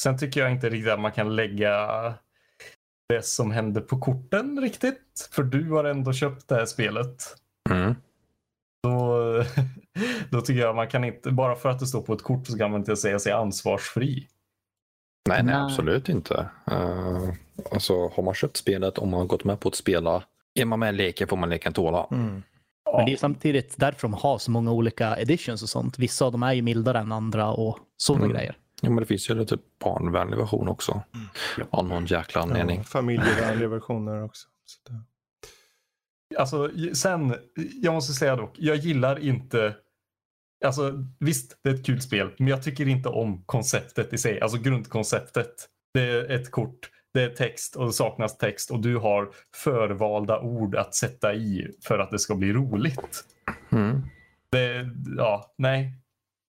Sen 0.00 0.18
tycker 0.18 0.40
jag 0.40 0.52
inte 0.52 0.70
riktigt 0.70 0.92
att 0.92 1.00
man 1.00 1.12
kan 1.12 1.36
lägga 1.36 2.14
det 3.08 3.22
som 3.22 3.50
händer 3.50 3.80
på 3.80 3.98
korten 3.98 4.60
riktigt. 4.60 5.28
För 5.32 5.42
du 5.42 5.70
har 5.70 5.84
ändå 5.84 6.12
köpt 6.12 6.48
det 6.48 6.54
här 6.54 6.66
spelet. 6.66 7.22
Mm. 7.70 7.94
Då, 8.82 9.44
då 10.30 10.40
tycker 10.40 10.60
jag 10.60 10.76
man 10.76 10.88
kan 10.88 11.04
inte, 11.04 11.30
bara 11.30 11.56
för 11.56 11.68
att 11.68 11.78
det 11.78 11.86
står 11.86 12.02
på 12.02 12.12
ett 12.12 12.22
kort 12.22 12.46
så 12.46 12.58
kan 12.58 12.70
man 12.70 12.80
inte 12.80 12.96
säga 12.96 13.18
sig 13.18 13.32
ansvarsfri. 13.32 14.28
Nej, 15.26 15.42
nej, 15.42 15.54
Nej. 15.54 15.64
absolut 15.64 16.08
inte. 16.08 16.48
Uh, 16.72 17.30
alltså, 17.72 18.08
har 18.08 18.22
man 18.22 18.34
köpt 18.34 18.56
spelet 18.56 18.98
och 18.98 19.08
man 19.08 19.20
har 19.20 19.26
gått 19.26 19.44
med 19.44 19.60
på 19.60 19.68
att 19.68 19.74
spela, 19.74 20.22
är 20.54 20.64
man 20.64 20.78
med 20.78 20.94
i 20.94 20.96
leken 20.96 21.28
får 21.28 21.36
man 21.36 21.50
leken 21.50 21.72
tåla. 21.72 22.06
Men 22.10 22.42
det 23.06 23.12
är 23.12 23.16
samtidigt 23.16 23.74
därför 23.78 24.02
de 24.02 24.14
har 24.14 24.38
så 24.38 24.50
många 24.50 24.72
olika 24.72 25.16
editions 25.16 25.62
och 25.62 25.68
sånt. 25.68 25.98
Vissa 25.98 26.24
av 26.24 26.32
dem 26.32 26.42
är 26.42 26.52
ju 26.52 26.62
mildare 26.62 26.98
än 26.98 27.12
andra 27.12 27.50
och 27.52 27.78
sådana 27.96 28.24
Mm. 28.24 28.36
grejer. 28.36 28.56
Ja, 28.82 28.88
men 28.90 28.96
det 29.00 29.06
finns 29.06 29.30
ju 29.30 29.38
en 29.40 29.46
typ 29.46 29.60
barnvänlig 29.84 30.36
version 30.36 30.68
också. 30.68 31.02
Av 31.70 31.88
någon 31.88 32.06
jäkla 32.06 32.40
anledning. 32.40 32.76
Ja, 32.76 32.82
familjevänliga 32.84 33.68
versioner 33.68 34.24
också. 34.24 34.48
Så 34.64 34.92
det, 34.92 35.00
Alltså, 36.38 36.70
sen, 36.94 37.34
jag 37.82 37.94
måste 37.94 38.12
säga 38.12 38.36
dock, 38.36 38.54
jag 38.58 38.76
gillar 38.76 39.18
inte 39.18 39.74
Alltså 40.64 40.92
visst, 41.20 41.58
det 41.64 41.70
är 41.70 41.74
ett 41.74 41.86
kul 41.86 42.00
spel, 42.00 42.30
men 42.38 42.48
jag 42.48 42.62
tycker 42.62 42.88
inte 42.88 43.08
om 43.08 43.42
konceptet 43.46 44.12
i 44.12 44.18
sig. 44.18 44.40
Alltså 44.40 44.58
grundkonceptet. 44.58 45.54
Det 45.94 46.02
är 46.02 46.30
ett 46.30 46.50
kort, 46.50 46.90
det 47.14 47.22
är 47.22 47.28
text 47.30 47.76
och 47.76 47.86
det 47.86 47.92
saknas 47.92 48.38
text 48.38 48.70
och 48.70 48.80
du 48.80 48.96
har 48.96 49.28
förvalda 49.56 50.40
ord 50.40 50.76
att 50.76 50.94
sätta 50.94 51.34
i 51.34 51.70
för 51.84 51.98
att 51.98 52.10
det 52.10 52.18
ska 52.18 52.34
bli 52.34 52.52
roligt. 52.52 53.24
Mm. 53.72 54.02
Det, 54.50 54.88
ja, 55.16 55.54
nej. 55.58 55.92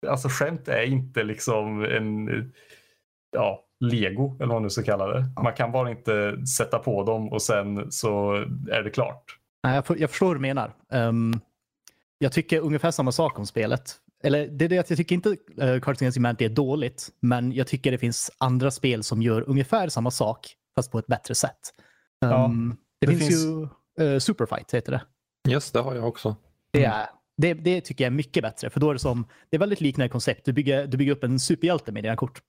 Alltså 0.07 0.29
skämt 0.31 0.69
är 0.69 0.83
inte 0.83 1.23
liksom 1.23 1.85
en 1.85 2.29
ja, 3.37 3.65
lego 3.81 4.37
eller 4.37 4.47
vad 4.47 4.55
man 4.57 4.63
nu 4.63 4.71
ska 4.71 4.83
kalla 4.83 5.07
det. 5.07 5.25
Man 5.43 5.53
kan 5.55 5.73
bara 5.73 5.91
inte 5.91 6.47
sätta 6.47 6.79
på 6.79 7.05
dem 7.05 7.33
och 7.33 7.43
sen 7.43 7.93
så 7.93 8.33
är 8.71 8.83
det 8.83 8.91
klart. 8.91 9.25
Nej, 9.65 9.75
jag, 9.75 9.87
för- 9.87 9.97
jag 9.97 10.11
förstår 10.11 10.27
vad 10.27 10.37
du 10.37 10.41
menar. 10.41 10.73
Ehm, 10.93 11.33
jag 12.23 12.33
tycker 12.33 12.61
ungefär 12.61 12.91
samma 12.91 13.13
sak 13.13 13.39
om 13.39 13.47
spelet. 13.47 13.97
Eller 14.23 14.47
det 14.49 14.65
är 14.65 14.69
det 14.69 14.79
att 14.79 14.91
jag 14.91 14.97
tycker 14.97 15.15
inte 15.15 15.29
uh, 15.29 15.81
Cards 15.81 16.03
Against 16.03 16.19
Humanity 16.19 16.45
är 16.45 16.49
dåligt, 16.49 17.09
men 17.21 17.53
jag 17.53 17.67
tycker 17.67 17.91
det 17.91 17.99
finns 17.99 18.31
andra 18.39 18.71
spel 18.71 19.03
som 19.03 19.23
gör 19.23 19.49
ungefär 19.49 19.89
samma 19.89 20.11
sak, 20.11 20.55
fast 20.75 20.93
på 20.93 20.99
ett 20.99 21.07
bättre 21.07 21.35
sätt. 21.35 21.59
Ja, 22.21 22.45
Ehm, 22.45 22.77
det, 23.01 23.07
det 23.07 23.13
finns, 23.17 23.29
finns- 23.29 23.45
ju 23.99 24.05
uh, 24.05 24.19
Superfight, 24.19 24.75
heter 24.75 24.93
det. 24.93 25.03
Yes, 25.53 25.73
det 25.73 25.81
har 25.81 25.95
jag 25.95 26.09
också. 26.09 26.37
Det, 26.73 26.85
är, 26.85 27.07
det, 27.37 27.55
det 27.55 27.81
tycker 27.81 28.05
jag 28.05 28.11
är 28.11 28.17
mycket 28.17 28.43
bättre, 28.43 28.71
för 28.71 28.81
då 28.81 28.91
är 28.91 28.95
det 28.95 29.01
som, 29.01 29.27
det 29.51 29.57
är 29.57 29.59
väldigt 29.59 29.81
liknande 29.81 30.09
koncept. 30.09 30.45
Du 30.45 30.53
bygger, 30.53 30.87
du 30.87 30.97
bygger 30.97 31.13
upp 31.13 31.25
en 31.25 31.41
superhjälte 31.41 31.93
med 31.93 32.05
dina 32.05 32.17
kort. 32.17 32.41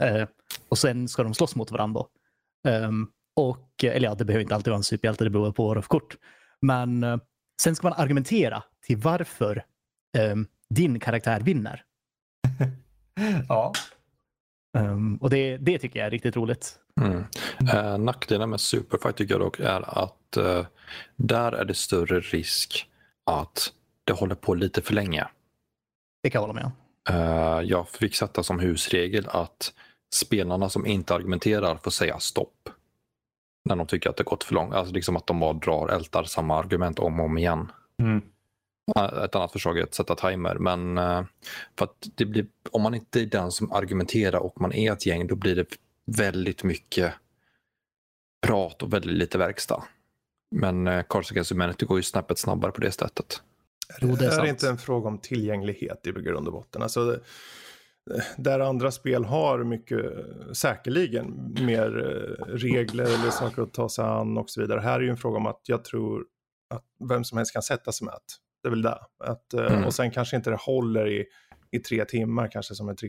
Eh, 0.00 0.26
och 0.68 0.78
sen 0.78 1.08
ska 1.08 1.22
de 1.22 1.34
slåss 1.34 1.56
mot 1.56 1.70
varandra. 1.70 2.04
Ehm, 2.68 3.06
och, 3.36 3.84
eller 3.84 4.08
ja, 4.08 4.14
det 4.14 4.24
behöver 4.24 4.42
inte 4.42 4.54
alltid 4.54 4.70
vara 4.70 4.76
en 4.76 4.82
superhjälte, 4.84 5.24
det 5.24 5.30
beror 5.30 5.52
på 5.52 5.66
vad 5.66 5.76
du 5.76 5.78
har 5.78 5.82
för 5.82 5.88
kort. 5.88 6.16
Men 6.62 7.04
eh, 7.04 7.16
sen 7.62 7.76
ska 7.76 7.88
man 7.88 8.00
argumentera 8.00 8.62
till 8.90 8.98
varför 8.98 9.64
ehm, 10.18 10.46
din 10.68 11.00
karaktär 11.00 11.40
vinner. 11.40 11.84
Ja, 13.48 13.72
Ehm, 14.78 15.16
och 15.16 15.30
det, 15.30 15.56
det 15.56 15.78
tycker 15.78 15.98
jag 15.98 16.06
är 16.06 16.10
riktigt 16.10 16.36
roligt. 16.36 16.78
Mm. 17.00 17.24
Eh, 17.72 17.98
nackdelen 17.98 18.50
med 18.50 18.60
Superfight 18.60 19.16
tycker 19.16 19.34
jag 19.34 19.40
dock 19.40 19.60
är 19.60 20.04
att 20.04 20.36
eh, 20.36 20.66
där 21.16 21.52
är 21.52 21.64
det 21.64 21.74
större 21.74 22.20
risk 22.20 22.88
att 23.26 23.72
det 24.04 24.12
håller 24.12 24.34
på 24.34 24.54
lite 24.54 24.82
för 24.82 24.94
länge. 24.94 25.26
Det 26.22 26.30
kan 26.30 26.42
jag 26.42 26.48
hålla 26.48 26.60
med 26.60 26.64
om. 26.64 26.72
Eh, 27.08 27.60
jag 27.60 27.88
fick 27.88 28.14
sätta 28.14 28.42
som 28.42 28.58
husregel 28.58 29.28
att 29.28 29.72
spelarna 30.14 30.68
som 30.68 30.86
inte 30.86 31.14
argumenterar 31.14 31.76
får 31.76 31.90
säga 31.90 32.18
stopp. 32.18 32.68
När 33.64 33.76
de 33.76 33.86
tycker 33.86 34.10
att 34.10 34.16
det 34.16 34.24
gått 34.24 34.44
för 34.44 34.54
långt. 34.54 34.74
Alltså 34.74 34.94
liksom 34.94 35.16
att 35.16 35.26
de 35.26 35.40
bara 35.40 35.52
drar, 35.52 35.88
ältar 35.88 36.24
samma 36.24 36.58
argument 36.58 36.98
om 36.98 37.20
och 37.20 37.26
om 37.26 37.38
igen. 37.38 37.72
mm. 38.02 38.22
Ett 39.24 39.34
annat 39.34 39.52
förslag 39.52 39.78
är 39.78 39.82
att 39.82 39.94
sätta 39.94 40.14
timer. 40.14 40.54
Men 40.54 40.98
eh, 40.98 41.24
för 41.78 41.84
att 41.84 42.08
det 42.14 42.24
blir, 42.24 42.46
om 42.70 42.82
man 42.82 42.94
inte 42.94 43.20
är 43.20 43.26
den 43.26 43.50
som 43.50 43.72
argumenterar 43.72 44.38
och 44.38 44.60
man 44.60 44.72
är 44.72 44.92
ett 44.92 45.06
gäng 45.06 45.26
då 45.26 45.36
blir 45.36 45.56
det 45.56 45.66
väldigt 46.06 46.64
mycket 46.64 47.12
prat 48.46 48.82
och 48.82 48.92
väldigt 48.92 49.16
lite 49.16 49.38
verkstad. 49.38 49.84
Men 50.56 50.86
eh, 50.86 51.02
Cards 51.08 51.30
Against 51.30 51.50
Humanity 51.50 51.86
går 51.86 51.98
ju 51.98 52.02
snäppet 52.02 52.38
snabbare 52.38 52.72
på 52.72 52.80
det 52.80 52.92
sättet. 52.92 53.42
Jo, 54.00 54.16
det 54.16 54.26
är 54.26 54.38
är 54.38 54.42
det 54.42 54.48
inte 54.48 54.68
en 54.68 54.78
fråga 54.78 55.08
om 55.08 55.18
tillgänglighet 55.18 56.06
i 56.06 56.12
grund 56.12 56.46
och 56.46 56.52
botten? 56.52 56.82
Alltså, 56.82 57.12
eh, 58.14 58.22
där 58.36 58.60
andra 58.60 58.90
spel 58.90 59.24
har 59.24 59.64
mycket, 59.64 60.04
säkerligen, 60.52 61.56
mer 61.60 61.90
regler 62.48 63.04
eller 63.04 63.30
saker 63.30 63.62
att 63.62 63.72
ta 63.72 63.88
sig 63.88 64.04
an 64.04 64.38
och 64.38 64.50
så 64.50 64.60
vidare. 64.60 64.80
Här 64.80 64.94
är 64.94 65.00
ju 65.00 65.10
en 65.10 65.16
fråga 65.16 65.36
om 65.36 65.46
att 65.46 65.60
jag 65.66 65.84
tror 65.84 66.24
att 66.74 66.84
vem 67.08 67.24
som 67.24 67.38
helst 67.38 67.52
kan 67.52 67.62
sätta 67.62 67.92
sig 67.92 68.04
med 68.04 68.14
det. 68.62 68.68
Är 68.68 68.70
väl 68.70 68.82
det. 68.82 68.98
Att, 69.24 69.54
eh, 69.54 69.66
Mm. 69.66 69.84
Och 69.84 69.94
sen 69.94 70.10
kanske 70.10 70.36
inte 70.36 70.50
det 70.50 70.56
håller 70.60 71.08
i, 71.08 71.26
i 71.70 71.78
tre 71.78 72.04
timmar, 72.04 72.48
kanske 72.48 72.74
som 72.74 72.88
ett 72.88 73.00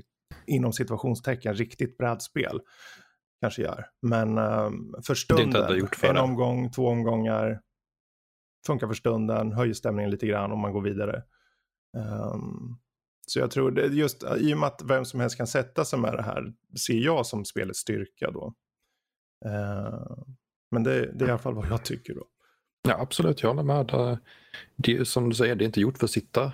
inom 0.47 0.73
situationstecken 0.73 1.53
riktigt 1.53 1.97
brädspel. 1.97 2.61
Kanske 3.41 3.61
gör. 3.61 3.85
Men 4.01 4.37
um, 4.37 4.95
för 5.05 5.15
stunden, 5.15 5.87
för 5.87 6.07
en 6.07 6.15
det. 6.15 6.21
omgång, 6.21 6.71
två 6.71 6.87
omgångar, 6.87 7.61
funkar 8.67 8.87
för 8.87 8.93
stunden, 8.93 9.51
höjer 9.51 9.73
stämningen 9.73 10.11
lite 10.11 10.27
grann 10.27 10.51
om 10.51 10.59
man 10.59 10.73
går 10.73 10.81
vidare. 10.81 11.23
Ehm, 11.97 12.75
så 13.27 13.39
jag 13.39 13.51
tror 13.51 13.71
det, 13.71 13.85
just 13.85 14.23
i 14.37 14.53
och 14.53 14.57
med 14.57 14.67
att 14.67 14.81
vem 14.85 15.05
som 15.05 15.19
helst 15.19 15.37
kan 15.37 15.47
sätta 15.47 15.85
sig 15.85 15.99
med 15.99 16.13
det 16.13 16.21
här 16.23 16.53
ser 16.79 16.93
jag 16.97 17.25
som 17.25 17.45
spelets 17.45 17.79
styrka 17.79 18.31
då. 18.31 18.53
Ehm, 19.45 20.35
men 20.71 20.83
det, 20.83 21.11
det 21.11 21.25
är 21.25 21.27
i 21.27 21.31
alla 21.31 21.39
fall 21.39 21.55
vad 21.55 21.67
jag 21.67 21.85
tycker 21.85 22.13
då. 22.13 22.23
Ja, 22.87 23.01
absolut, 23.01 23.41
jag 23.43 23.49
håller 23.49 23.63
med. 23.63 24.17
Det 24.75 24.97
är 24.97 25.03
som 25.03 25.29
du 25.29 25.35
säger, 25.35 25.55
det 25.55 25.63
är 25.63 25.65
inte 25.65 25.81
gjort 25.81 25.97
för 25.97 26.05
att 26.05 26.11
sitta 26.11 26.51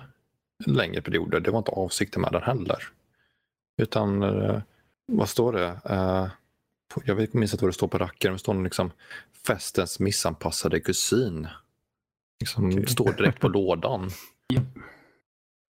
längre 0.66 1.02
perioder. 1.02 1.40
Det 1.40 1.50
var 1.50 1.58
inte 1.58 1.70
avsikten 1.70 2.22
med 2.22 2.32
den 2.32 2.42
heller. 2.42 2.82
Utan, 3.82 4.22
eh, 4.22 4.60
vad 5.06 5.28
står 5.28 5.52
det? 5.52 5.80
Eh, 5.84 6.28
Jag 7.04 7.34
minns 7.34 7.52
inte 7.54 7.64
vad 7.64 7.68
det 7.68 7.74
står 7.74 7.88
på 7.88 7.98
rackaren, 7.98 8.32
det 8.34 8.38
står 8.38 8.62
liksom 8.64 8.90
festens 9.46 10.00
missanpassade 10.00 10.80
kusin. 10.80 11.48
Liksom, 12.40 12.68
Okej. 12.68 12.86
Står 12.86 13.12
direkt 13.12 13.40
på 13.40 13.48
lådan. 13.58 14.10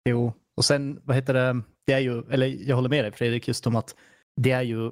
Jo, 0.09 0.33
och 0.55 0.65
sen 0.65 1.01
vad 1.05 1.17
heter 1.17 1.35
det? 1.35 1.63
Det 1.87 1.93
är 1.93 1.99
ju, 1.99 2.23
eller 2.31 2.47
jag 2.47 2.77
håller 2.77 2.89
med 2.89 3.05
dig 3.05 3.13
Fredrik, 3.13 3.49
just 3.49 3.67
om 3.67 3.77
att 3.77 3.95
det 4.37 4.51
är 4.51 4.63
ju 4.63 4.91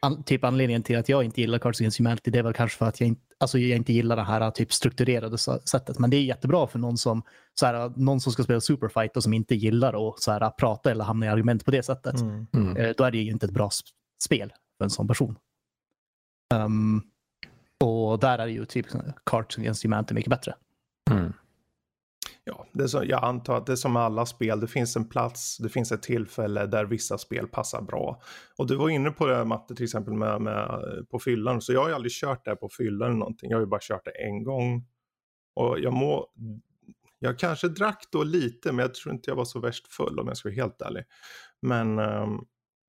an, 0.00 0.22
typ 0.22 0.44
anledningen 0.44 0.82
till 0.82 0.98
att 0.98 1.08
jag 1.08 1.24
inte 1.24 1.40
gillar 1.40 1.58
Cards 1.58 1.80
Against 1.80 1.98
Humanity 1.98 2.30
det 2.30 2.38
är 2.38 2.42
väl 2.42 2.52
kanske 2.52 2.78
för 2.78 2.86
att 2.86 3.00
jag 3.00 3.08
inte, 3.08 3.22
alltså 3.40 3.58
jag 3.58 3.76
inte 3.76 3.92
gillar 3.92 4.16
det 4.16 4.22
här 4.22 4.50
typ 4.50 4.72
strukturerade 4.72 5.38
sättet. 5.38 5.98
Men 5.98 6.10
det 6.10 6.16
är 6.16 6.22
jättebra 6.22 6.66
för 6.66 6.78
någon 6.78 6.98
som, 6.98 7.22
så 7.60 7.66
här, 7.66 7.92
någon 7.96 8.20
som 8.20 8.32
ska 8.32 8.42
spela 8.42 8.60
Superfight 8.60 9.16
och 9.16 9.22
som 9.22 9.32
inte 9.34 9.54
gillar 9.54 10.08
att 10.08 10.20
så 10.22 10.32
här, 10.32 10.50
prata 10.50 10.90
eller 10.90 11.04
hamna 11.04 11.26
i 11.26 11.28
argument 11.28 11.64
på 11.64 11.70
det 11.70 11.82
sättet. 11.82 12.20
Mm. 12.20 12.46
Mm. 12.54 12.76
Eh, 12.76 12.92
Då 12.96 13.04
är 13.04 13.10
det 13.10 13.18
ju 13.18 13.30
inte 13.30 13.46
ett 13.46 13.52
bra 13.52 13.68
sp- 13.68 13.90
spel 14.24 14.52
för 14.78 14.84
en 14.84 14.90
sån 14.90 15.08
person. 15.08 15.36
Ehm, 16.54 17.02
och 17.84 18.18
där 18.18 18.38
är 18.38 18.46
ju 18.46 18.64
typ 18.64 18.86
Cards 19.26 19.58
Against 19.58 19.84
Humanity 19.84 20.14
mycket 20.14 20.30
bättre. 20.30 20.54
Mm. 21.10 21.32
Ja, 22.48 22.66
det 22.72 22.82
är 22.82 22.86
så, 22.86 23.02
jag 23.04 23.24
antar 23.24 23.56
att 23.56 23.66
det 23.66 23.72
är 23.72 23.76
som 23.76 23.92
med 23.92 24.02
alla 24.02 24.26
spel. 24.26 24.60
Det 24.60 24.66
finns 24.66 24.96
en 24.96 25.08
plats, 25.08 25.58
det 25.58 25.68
finns 25.68 25.92
ett 25.92 26.02
tillfälle 26.02 26.66
där 26.66 26.84
vissa 26.84 27.18
spel 27.18 27.48
passar 27.48 27.82
bra. 27.82 28.22
Och 28.58 28.66
du 28.66 28.76
var 28.76 28.88
inne 28.88 29.10
på 29.10 29.26
det 29.26 29.44
Matte 29.44 29.74
till 29.74 29.84
exempel 29.84 30.14
med, 30.14 30.40
med, 30.40 30.80
på 31.10 31.18
fyllan. 31.18 31.60
Så 31.60 31.72
jag 31.72 31.80
har 31.80 31.88
ju 31.88 31.94
aldrig 31.94 32.12
kört 32.12 32.44
det 32.44 32.50
här 32.50 32.56
på 32.56 32.68
fyllan 32.78 33.08
eller 33.08 33.18
någonting. 33.18 33.50
Jag 33.50 33.56
har 33.56 33.62
ju 33.62 33.66
bara 33.66 33.80
kört 33.82 34.04
det 34.04 34.10
en 34.10 34.44
gång. 34.44 34.86
Och 35.54 35.78
jag 35.80 35.92
må... 35.92 36.26
Jag 37.18 37.38
kanske 37.38 37.68
drack 37.68 38.04
då 38.12 38.22
lite, 38.22 38.72
men 38.72 38.78
jag 38.82 38.94
tror 38.94 39.14
inte 39.14 39.30
jag 39.30 39.36
var 39.36 39.44
så 39.44 39.60
värst 39.60 39.92
full 39.92 40.18
om 40.20 40.28
jag 40.28 40.36
ska 40.36 40.48
vara 40.48 40.54
helt 40.54 40.82
ärlig. 40.82 41.04
Men, 41.62 41.98
ehm, 41.98 42.38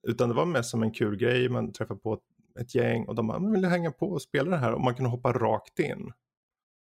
utan 0.08 0.30
det 0.30 0.36
var 0.36 0.46
mest 0.46 0.70
som 0.70 0.84
en 0.84 0.92
kul 0.92 1.18
grej. 1.18 1.50
Man 1.50 1.72
träffade 1.74 2.00
på 2.00 2.20
ett, 2.60 2.76
gäng 2.76 3.06
och 3.06 3.16
de 3.16 3.28
bara, 3.28 3.40
"Men 3.40 3.52
vill 3.52 3.62
du 3.62 3.68
hänga 3.68 3.92
på 3.92 4.10
och 4.10 4.22
spela 4.22 4.50
det 4.50 4.58
här? 4.58 4.74
Och 4.74 4.82
man 4.82 4.96
kunde 4.96 5.10
hoppa 5.10 5.34
rakt 5.34 5.80
in. 5.80 6.12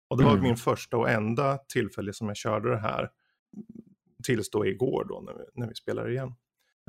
Och 0.09 0.19
det 0.19 0.25
var 0.25 0.33
Mm. 0.33 0.43
min 0.43 0.57
första 0.57 0.97
och 0.97 1.11
enda 1.11 1.59
tillfälle 1.59 2.13
som 2.13 2.29
jag 2.29 2.37
körde 2.37 2.71
det 2.71 2.81
här. 2.81 3.09
Tills 4.25 4.51
då 4.51 4.67
igår 4.67 5.05
då 5.09 5.21
när 5.21 5.35
vi, 5.35 5.45
när 5.55 5.69
vi 5.69 5.75
spelar 5.75 6.11
igen. 6.11 6.35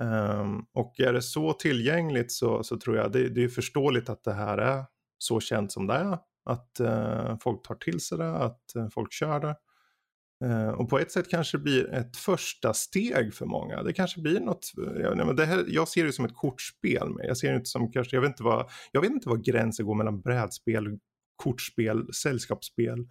Ehm, 0.01 0.61
och 0.73 0.99
är 0.99 1.13
det 1.13 1.21
så 1.21 1.53
tillgängligt 1.53 2.31
så, 2.31 2.63
så 2.63 2.77
tror 2.77 2.97
jag 2.97 3.11
det, 3.11 3.29
det 3.29 3.43
är 3.43 3.47
förståeligt 3.47 4.09
att 4.09 4.23
det 4.23 4.33
här 4.33 4.57
är 4.57 4.85
så 5.17 5.39
känt 5.39 5.71
som 5.71 5.87
det 5.87 5.93
är. 5.93 6.17
Att 6.49 6.79
eh, 6.79 7.37
folk 7.41 7.63
tar 7.67 7.75
till 7.75 7.99
sig 7.99 8.17
det, 8.17 8.35
att 8.35 8.75
eh, 8.75 8.87
folk 8.89 9.13
kör 9.13 9.39
det. 9.39 9.55
Eh, 10.45 10.69
och 10.69 10.89
på 10.89 10.99
ett 10.99 11.11
sätt 11.11 11.29
kanske 11.29 11.57
det 11.57 11.63
blir 11.63 11.93
ett 11.93 12.17
första 12.17 12.73
steg 12.73 13.33
för 13.33 13.45
många. 13.45 13.83
Det 13.83 13.93
kanske 13.93 14.21
blir 14.21 14.39
något, 14.39 14.71
jag, 14.75 15.17
nej, 15.17 15.25
men 15.25 15.35
det 15.35 15.45
här, 15.45 15.65
jag 15.67 15.87
ser 15.87 16.05
det 16.05 16.11
som 16.13 16.25
ett 16.25 16.35
kortspel. 16.35 17.09
Med. 17.09 17.25
Jag 17.25 17.37
ser 17.37 17.49
det 17.49 17.55
inte 17.55 17.69
som 17.69 17.91
kanske, 17.91 18.15
jag 18.15 18.21
vet 18.21 18.29
inte 18.29 18.43
vad, 18.43 18.69
jag 18.91 19.01
vet 19.01 19.11
inte 19.11 19.29
vad 19.29 19.43
gränsen 19.45 19.85
går 19.85 19.95
mellan 19.95 20.21
brädspel, 20.21 20.99
kortspel, 21.35 22.13
sällskapsspel 22.13 23.07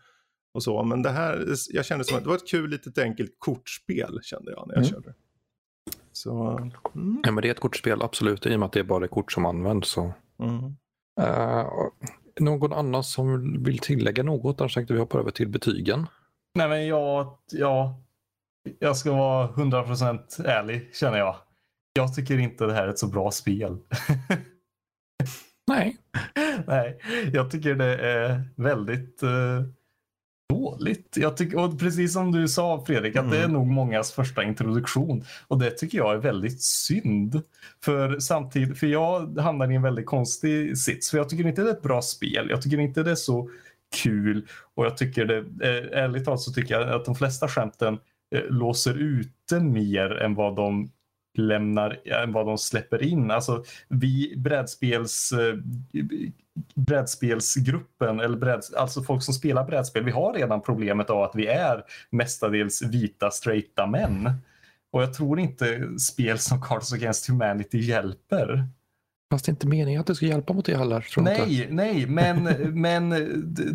och 0.55 0.63
så. 0.63 0.83
Men 0.85 1.03
det 1.03 1.11
här, 1.11 1.47
jag 1.71 1.85
kände 1.85 2.05
som 2.05 2.17
att 2.17 2.23
det 2.23 2.29
var 2.29 2.37
ett 2.37 2.49
kul 2.49 2.71
litet 2.71 2.99
enkelt 2.99 3.35
kortspel 3.39 4.19
kände 4.23 4.53
jag 4.53 4.69
när 4.69 4.75
jag 4.75 4.83
Mm. 4.85 4.95
körde. 4.95 5.15
Så, 6.13 6.59
mm, 6.95 7.21
Ja, 7.25 7.31
men 7.33 7.43
det 7.43 7.49
är 7.49 7.53
ett 7.53 7.61
kortspel, 7.61 8.03
absolut. 8.03 8.47
I 8.47 8.55
och 8.55 8.59
med 8.61 8.67
att 8.67 8.73
det 8.73 8.81
är 8.81 8.85
bara 8.85 9.09
kort 9.09 9.33
som 9.33 9.47
används. 9.47 9.89
Så. 9.91 10.13
mm. 10.43 10.77
Eh, 11.21 11.67
någon 12.41 12.73
annan 12.73 13.05
som 13.05 13.63
vill 13.65 13.79
tillägga 13.79 14.23
något? 14.23 14.61
Annars 14.61 14.75
tänkte 14.75 14.95
vi 14.95 15.01
hoppa 15.01 15.19
över 15.19 15.31
till 15.31 15.49
betygen. 15.49 16.07
Nej 16.55 16.69
men 16.69 16.87
jag, 16.87 17.39
ja, 17.53 18.03
jag 18.79 18.97
ska 18.97 19.13
vara 19.13 19.49
100% 19.49 20.45
ärlig 20.45 20.95
känner 20.95 21.19
jag. 21.19 21.37
Jag 21.93 22.15
tycker 22.15 22.39
inte 22.39 22.67
det 22.67 22.73
här 22.73 22.85
är 22.85 22.89
ett 22.89 22.99
så 22.99 23.07
bra 23.07 23.31
spel. 23.31 23.79
Nej. 25.67 25.97
Nej, 26.67 26.99
jag 27.33 27.51
tycker 27.51 27.75
det 27.75 27.97
är 27.97 28.43
väldigt 28.57 29.23
eh, 29.23 29.62
dåligt. 30.53 31.17
Jag 31.17 31.37
tycker, 31.37 31.59
och 31.59 31.79
precis 31.79 32.12
som 32.12 32.33
du 32.33 32.49
sa 32.49 32.85
Fredrik, 32.87 33.17
att 33.17 33.31
det 33.31 33.37
är 33.37 33.40
Mm. 33.45 33.53
nog 33.53 33.67
mångas 33.67 34.12
första 34.12 34.43
introduktion. 34.45 35.25
Och 35.49 35.59
det 35.59 35.71
tycker 35.71 35.99
jag 35.99 36.12
är 36.14 36.19
väldigt 36.19 36.62
synd. 36.62 37.43
För 37.85 38.19
samtidigt, 38.19 38.79
för 38.79 38.87
jag 38.87 39.38
hamnar 39.38 39.73
i 39.73 39.75
en 39.75 39.83
väldigt 39.83 40.07
konstig 40.07 40.79
sits. 40.79 41.11
För 41.11 41.19
jag 41.19 41.29
tycker 41.29 41.47
inte 41.47 41.62
det 41.62 41.69
är 41.69 41.73
ett 41.73 41.83
bra 41.83 42.03
spel. 42.03 42.47
Jag 42.51 42.62
tycker 42.62 42.79
inte 42.81 43.03
det 43.03 43.11
är 43.11 43.14
så 43.14 43.51
kul. 44.03 44.47
Och 44.75 44.85
jag 44.85 44.97
tycker 44.97 45.25
det, 45.25 45.37
eh, 45.38 46.03
ärligt 46.05 46.25
talat 46.25 46.40
så 46.40 46.53
tycker 46.53 46.75
jag 46.81 46.88
att 46.88 47.05
de 47.05 47.14
flesta 47.14 47.49
skämten 47.49 47.99
eh, 48.35 48.43
låser 48.49 48.95
ute 48.95 49.61
mer 49.61 50.11
än 50.11 50.35
vad 50.35 50.57
de 50.57 50.90
lämnar, 51.38 52.01
än 52.23 52.33
vad 52.33 52.47
de 52.47 52.59
släpper 52.59 53.03
in. 53.03 53.31
Alltså 53.31 53.64
vi 53.88 54.35
brädspels 54.37 55.33
brädspelsgruppen, 56.75 58.21
eller 58.21 58.37
bräd, 58.37 58.62
alltså 58.77 59.03
folk 59.03 59.23
som 59.23 59.35
spelar 59.35 59.64
brädspel, 59.64 60.05
vi 60.05 60.11
har 60.11 60.35
redan 60.35 60.62
problemet 60.62 61.11
av 61.11 61.23
att 61.23 61.35
vi 61.35 61.47
är 61.47 61.85
mestadels 62.11 62.83
vita 62.83 63.31
straighta 63.31 63.87
män. 63.87 64.33
Och 64.93 65.03
jag 65.03 65.14
tror 65.14 65.40
inte 65.40 65.99
spel 65.99 66.38
som 66.38 66.62
Cards 66.62 66.93
Against 66.93 67.29
Humanity 67.29 67.79
hjälper. 67.79 68.69
Fast 69.33 69.45
det 69.45 69.51
är 69.51 69.53
inte 69.53 69.67
meningen 69.67 70.01
att 70.01 70.07
det 70.07 70.15
ska 70.15 70.27
hjälpa 70.27 70.53
mot 70.53 70.65
det. 70.65 70.73
Tror 70.75 70.89
jag 70.89 70.99
inte. 70.99 71.47
Nej, 71.47 71.67
nej, 71.71 72.07
men, 72.07 72.43
men, 72.81 73.11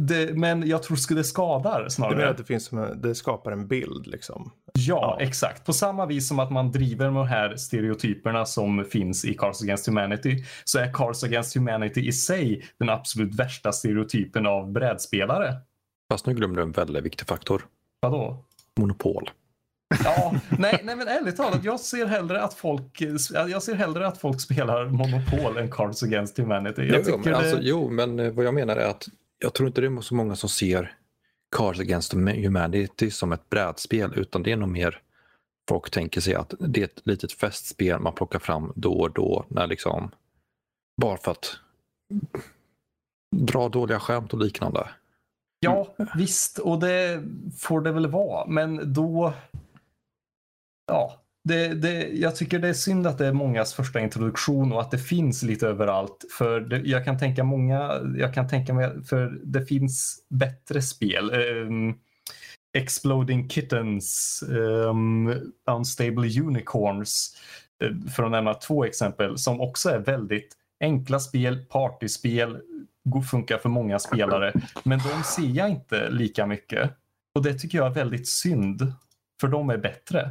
det, 0.08 0.38
men 0.38 0.68
jag 0.68 0.84
tror 0.84 1.16
det 1.16 1.24
skadar 1.24 1.90
snarare. 1.90 2.30
att 2.30 2.38
det, 2.38 2.44
finns, 2.44 2.70
det 2.96 3.16
skapar 3.16 3.52
en 3.52 3.68
bild 3.68 4.08
liksom? 4.08 4.52
Ja, 4.74 5.18
Ja. 5.20 5.26
exakt. 5.26 5.66
På 5.66 5.74
samma 5.74 6.06
vis 6.06 6.28
som 6.28 6.40
att 6.40 6.52
man 6.52 6.72
driver 6.72 7.06
de 7.06 7.28
här 7.28 7.56
stereotyperna 7.56 8.46
som 8.46 8.86
finns 8.86 9.26
i 9.26 9.34
Cards 9.34 9.64
Against 9.64 9.88
Humanity 9.88 10.44
så 10.64 10.80
är 10.80 10.94
Cards 10.94 11.24
Against 11.24 11.56
Humanity 11.56 12.08
i 12.08 12.12
sig 12.12 12.66
den 12.80 12.90
absolut 12.90 13.36
värsta 13.36 13.72
stereotypen 13.72 14.46
av 14.46 14.72
brädspelare. 14.72 15.54
Fast 16.12 16.26
nu 16.26 16.34
glömde 16.34 16.60
du 16.60 16.64
en 16.64 16.72
väldigt 16.72 17.04
viktig 17.04 17.28
faktor. 17.28 17.66
Vadå? 18.02 18.46
Monopol. 18.80 19.30
Ja, 20.04 20.36
nej, 20.50 20.82
nej 20.84 20.96
men 20.96 21.08
ärligt 21.08 21.38
talat, 21.38 21.64
jag 21.64 21.80
ser 21.80 22.06
hellre 22.06 22.42
att 22.42 22.54
folk, 22.54 23.02
jag 23.32 23.64
ser 23.64 23.76
hellre 23.76 24.08
att 24.08 24.18
folk 24.18 24.42
spelar 24.42 24.86
Monopol 24.86 25.58
än 25.58 25.72
Cards 25.72 26.04
Against 26.04 26.38
Humanity. 26.38 26.82
Jag 26.82 27.04
Jo, 27.08 27.22
men 27.26 27.36
alltså, 27.36 27.56
det... 27.56 27.64
jo, 27.64 27.90
men 27.90 28.20
eh, 28.20 28.32
vad 28.32 28.46
jag 28.46 28.54
menar 28.54 28.76
är 28.76 28.90
att 28.90 29.08
jag 29.40 29.54
tror 29.54 29.68
inte 29.68 29.82
det 29.82 29.88
är 29.88 30.02
så 30.02 30.16
många 30.16 30.36
som 30.36 30.50
ser 30.50 30.96
Cards 31.56 31.80
Against 31.80 32.14
Humanity 32.14 33.12
som 33.12 33.32
ett 33.32 33.50
brädspel 33.50 34.14
utan 34.16 34.44
det 34.44 34.52
är 34.52 34.58
nog 34.58 34.70
mer 34.70 35.02
folk 35.70 35.90
tänker 35.90 36.22
sig 36.22 36.36
att 36.36 36.54
det 36.60 36.80
är 36.80 36.86
ett 36.86 37.02
litet 37.04 37.32
festspel 37.32 38.00
man 38.00 38.14
plockar 38.14 38.40
fram 38.40 38.74
då 38.76 38.94
och 38.94 39.12
då 39.12 39.46
när 39.48 39.68
liksom 39.68 40.12
bara 41.02 41.18
för 41.18 41.32
att 41.32 41.58
dra 43.36 43.70
dåliga 43.70 44.00
skämt 44.00 44.34
och 44.34 44.40
liknande. 44.40 44.90
Ja, 45.60 45.96
visst, 46.16 46.60
och 46.60 46.80
det 46.80 47.24
får 47.58 47.82
det 47.82 47.92
väl 47.92 48.08
vara, 48.08 48.48
men 48.48 48.94
då... 48.94 49.34
Ja, 50.90 51.22
det, 51.44 51.68
det, 51.68 52.08
jag 52.08 52.36
tycker 52.36 52.60
det 52.60 52.68
är 52.68 52.74
synd 52.74 53.08
att 53.08 53.18
det 53.18 53.26
är 53.26 53.34
mångas 53.34 53.74
första 53.74 54.00
introduktion 54.00 54.72
och 54.72 54.82
att 54.82 54.92
det 54.92 54.98
finns 54.98 55.44
lite 55.44 55.68
överallt. 55.68 56.26
För 56.38 56.60
det, 56.60 56.78
jag 56.78 57.06
kan 57.06 57.20
tänka 57.20 57.44
många, 57.44 57.92
jag 58.18 58.34
kan 58.34 58.48
tänka 58.48 58.74
mig, 58.74 59.04
för 59.04 59.40
det 59.44 59.66
finns 59.66 60.26
bättre 60.30 60.82
spel. 60.82 61.32
Um, 61.34 62.00
Exploding 62.78 63.50
Kittens, 63.50 64.44
um, 64.48 65.34
Unstable 65.72 66.42
Unicorns, 66.42 67.38
eh, 67.84 68.12
för 68.12 68.24
att 68.24 68.32
nämna 68.32 68.54
två 68.54 68.86
exempel, 68.86 69.38
som 69.38 69.62
också 69.62 69.90
är 69.90 70.00
väldigt 70.00 70.54
enkla 70.80 71.20
spel, 71.20 71.66
partyspel, 71.66 72.58
funkar 73.32 73.58
för 73.58 73.70
många 73.70 74.00
spelare. 74.00 74.54
Men 74.84 75.00
de 75.00 75.24
ser 75.24 75.58
jag 75.58 75.70
inte 75.70 76.10
lika 76.10 76.46
mycket. 76.46 76.92
Och 77.36 77.44
det 77.44 77.54
tycker 77.54 77.78
jag 77.78 77.88
är 77.88 77.94
väldigt 77.94 78.28
synd. 78.28 78.94
För 79.42 79.48
de 79.48 79.70
är 79.70 79.78
bättre. 79.78 80.30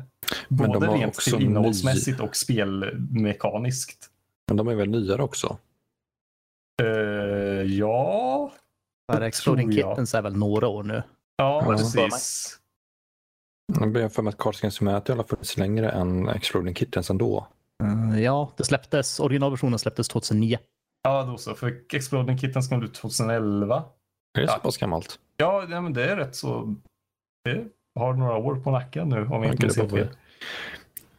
Men 0.49 0.59
de 0.73 0.79
Både 0.79 0.87
rent 0.87 1.15
också 1.17 1.31
till 1.31 1.39
ny- 1.39 1.45
innehållsmässigt 1.45 2.21
och 2.21 2.37
spelmekaniskt. 2.37 4.11
Men 4.49 4.57
de 4.57 4.69
är 4.69 4.75
väl 4.75 4.91
nyare 4.91 5.23
också? 5.23 5.59
Eh, 6.83 6.89
ja, 7.63 8.53
För 9.13 9.21
Exploding. 9.21 9.73
Kittens 9.73 10.15
är 10.15 10.23
väl 10.23 10.37
några 10.37 10.69
år 10.69 10.83
nu. 10.83 11.03
ja 11.37 11.63
Ja. 11.67 11.77
precis. 11.77 12.59
Jag 13.81 13.93
börjar 13.93 14.09
för 14.09 14.23
mig 14.23 14.29
att 14.29 14.39
Cards 14.39 14.61
Against 14.61 14.79
Humanity 14.81 15.13
har 15.13 15.25
funnits 15.25 15.57
längre 15.57 15.91
än 15.91 16.29
Exploding 16.29 16.75
Kittens 16.75 17.11
ändå. 17.11 17.47
Eh, 18.13 18.21
ja, 18.23 18.53
det 18.57 18.65
släpptes, 18.65 19.21
originalversionen 19.21 19.79
släpptes 19.79 20.09
2009. 20.09 20.59
Ja, 21.03 21.23
då 21.23 21.37
så. 21.39 21.55
För 21.55 21.81
Exploding 21.93 22.39
Kittens 22.39 22.69
kom 22.69 22.83
ut 22.83 22.95
2011. 22.95 23.77
Är 24.39 24.41
det 24.41 24.47
Ja. 24.47 24.53
så 24.55 24.61
pass 24.61 24.77
gammalt? 24.77 25.19
Ja, 25.37 25.67
ja, 25.71 25.81
men 25.81 25.93
det 25.93 26.11
är 26.11 26.17
rätt 26.17 26.37
så... 26.37 26.75
Det 27.45 27.65
har 27.99 28.15
några 28.15 28.37
år 28.37 28.55
på 28.55 28.71
nacken 28.71 29.09
nu 29.09 29.23
om 29.23 29.43
jag 29.43 29.47
Ja, 29.47 29.53
inte 29.53 29.71
ser 29.71 29.89
fel. 29.89 30.09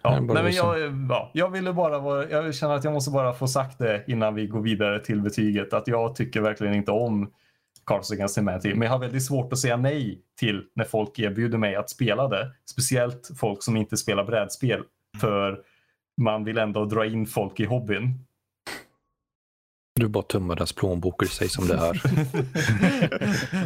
Ja, 0.01 0.19
nej, 0.19 0.43
men 0.43 0.51
jag, 0.51 0.77
ja, 1.09 1.31
jag 1.33 1.49
ville 1.49 1.73
bara 1.73 1.99
vara, 1.99 2.29
jag 2.29 2.55
känner 2.55 2.75
att 2.75 2.83
jag 2.83 2.93
måste 2.93 3.11
bara 3.11 3.33
få 3.33 3.47
sagt 3.47 3.79
det 3.79 4.03
innan 4.07 4.35
vi 4.35 4.47
går 4.47 4.61
vidare 4.61 4.99
till 4.99 5.21
betyget 5.21 5.73
att 5.73 5.87
jag 5.87 6.15
tycker 6.15 6.41
verkligen 6.41 6.73
inte 6.73 6.91
om 6.91 7.31
Against 7.91 8.37
Humanity. 8.37 8.69
Men 8.73 8.81
jag 8.81 8.91
har 8.91 8.99
väldigt 8.99 9.25
svårt 9.25 9.53
att 9.53 9.59
säga 9.59 9.77
nej 9.77 10.21
till 10.39 10.63
när 10.75 10.85
folk 10.85 11.19
erbjuder 11.19 11.57
mig 11.57 11.75
att 11.75 11.89
spela 11.89 12.27
det. 12.27 12.51
Speciellt 12.71 13.29
folk 13.37 13.63
som 13.63 13.77
inte 13.77 13.97
spelar 13.97 14.23
brädspel. 14.23 14.83
För 15.21 15.59
man 16.21 16.43
vill 16.43 16.57
ändå 16.57 16.85
dra 16.85 17.05
in 17.05 17.25
folk 17.25 17.59
i 17.59 17.65
hobbyn. 17.65 18.25
Du 19.95 20.07
bara 20.07 20.23
tummar 20.23 20.55
deras 20.55 20.73
plånbok 20.73 21.21
och 21.21 21.27
säger 21.27 21.49
som 21.49 21.67
det 21.67 21.73
är. 21.73 22.01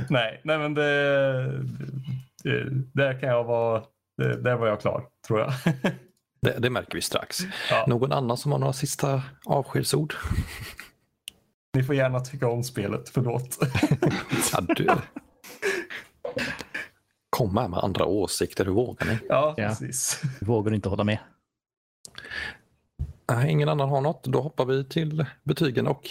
nej, 0.11 0.41
nej 0.43 0.57
men 0.57 0.73
det, 0.73 1.63
där 2.93 3.19
kan 3.19 3.29
jag 3.29 3.43
vara, 3.43 3.83
det, 4.17 4.41
där 4.41 4.55
var 4.55 4.67
jag 4.67 4.81
klar 4.81 5.05
tror 5.27 5.39
jag. 5.39 5.53
Det, 6.41 6.59
det 6.59 6.69
märker 6.69 6.95
vi 6.95 7.01
strax. 7.01 7.39
ja. 7.69 7.85
Någon 7.87 8.11
annan 8.11 8.37
som 8.37 8.51
har 8.51 8.59
några 8.59 8.73
sista 8.73 9.21
avskedsord? 9.45 10.13
Ni 11.73 11.83
får 11.83 11.95
gärna 11.95 12.19
tycka 12.19 12.47
om 12.47 12.63
spelet, 12.63 13.09
förlåt. 13.09 13.57
Ja, 14.53 14.61
du. 14.75 14.87
Komma 17.29 17.67
med 17.67 17.79
andra 17.79 18.05
åsikter, 18.05 18.65
hur 18.65 18.71
vågar 18.71 19.05
ni? 19.07 19.17
Ja, 19.29 19.53
Ja. 19.57 19.67
precis. 19.67 20.21
Vågar 20.41 20.73
inte 20.73 20.89
hålla 20.89 21.03
med. 21.03 21.17
Nej, 23.31 23.51
ingen 23.51 23.69
annan 23.69 23.89
har 23.89 24.01
något. 24.01 24.23
Då 24.23 24.41
hoppar 24.41 24.65
vi 24.65 24.85
till 24.85 25.25
betygen 25.43 25.87
och 25.87 26.09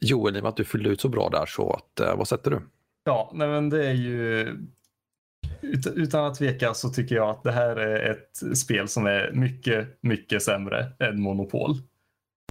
Joel, 0.00 0.36
i 0.36 0.38
och 0.38 0.42
med 0.42 0.48
att 0.50 0.56
du 0.56 0.64
fyllde 0.64 0.90
ut 0.90 1.00
så 1.00 1.08
bra 1.08 1.28
där, 1.28 1.46
så 1.46 1.72
att, 1.72 2.00
eh, 2.00 2.16
vad 2.16 2.28
sätter 2.28 2.50
du? 2.50 2.60
Ja, 3.04 3.30
nej 3.34 3.48
men 3.48 3.70
det 3.70 3.86
är 3.88 3.92
ju... 3.94 4.48
ut- 5.60 5.86
Utan 5.86 6.24
att 6.24 6.34
tveka 6.38 6.74
så 6.74 6.88
tycker 6.88 7.14
jag 7.14 7.30
att 7.30 7.42
det 7.42 7.52
här 7.52 7.76
är 7.76 8.10
ett 8.10 8.58
spel 8.58 8.88
som 8.88 9.06
är 9.06 9.30
mycket, 9.32 9.98
mycket 10.02 10.42
sämre 10.42 10.92
än 10.98 11.20
Monopol. 11.22 11.74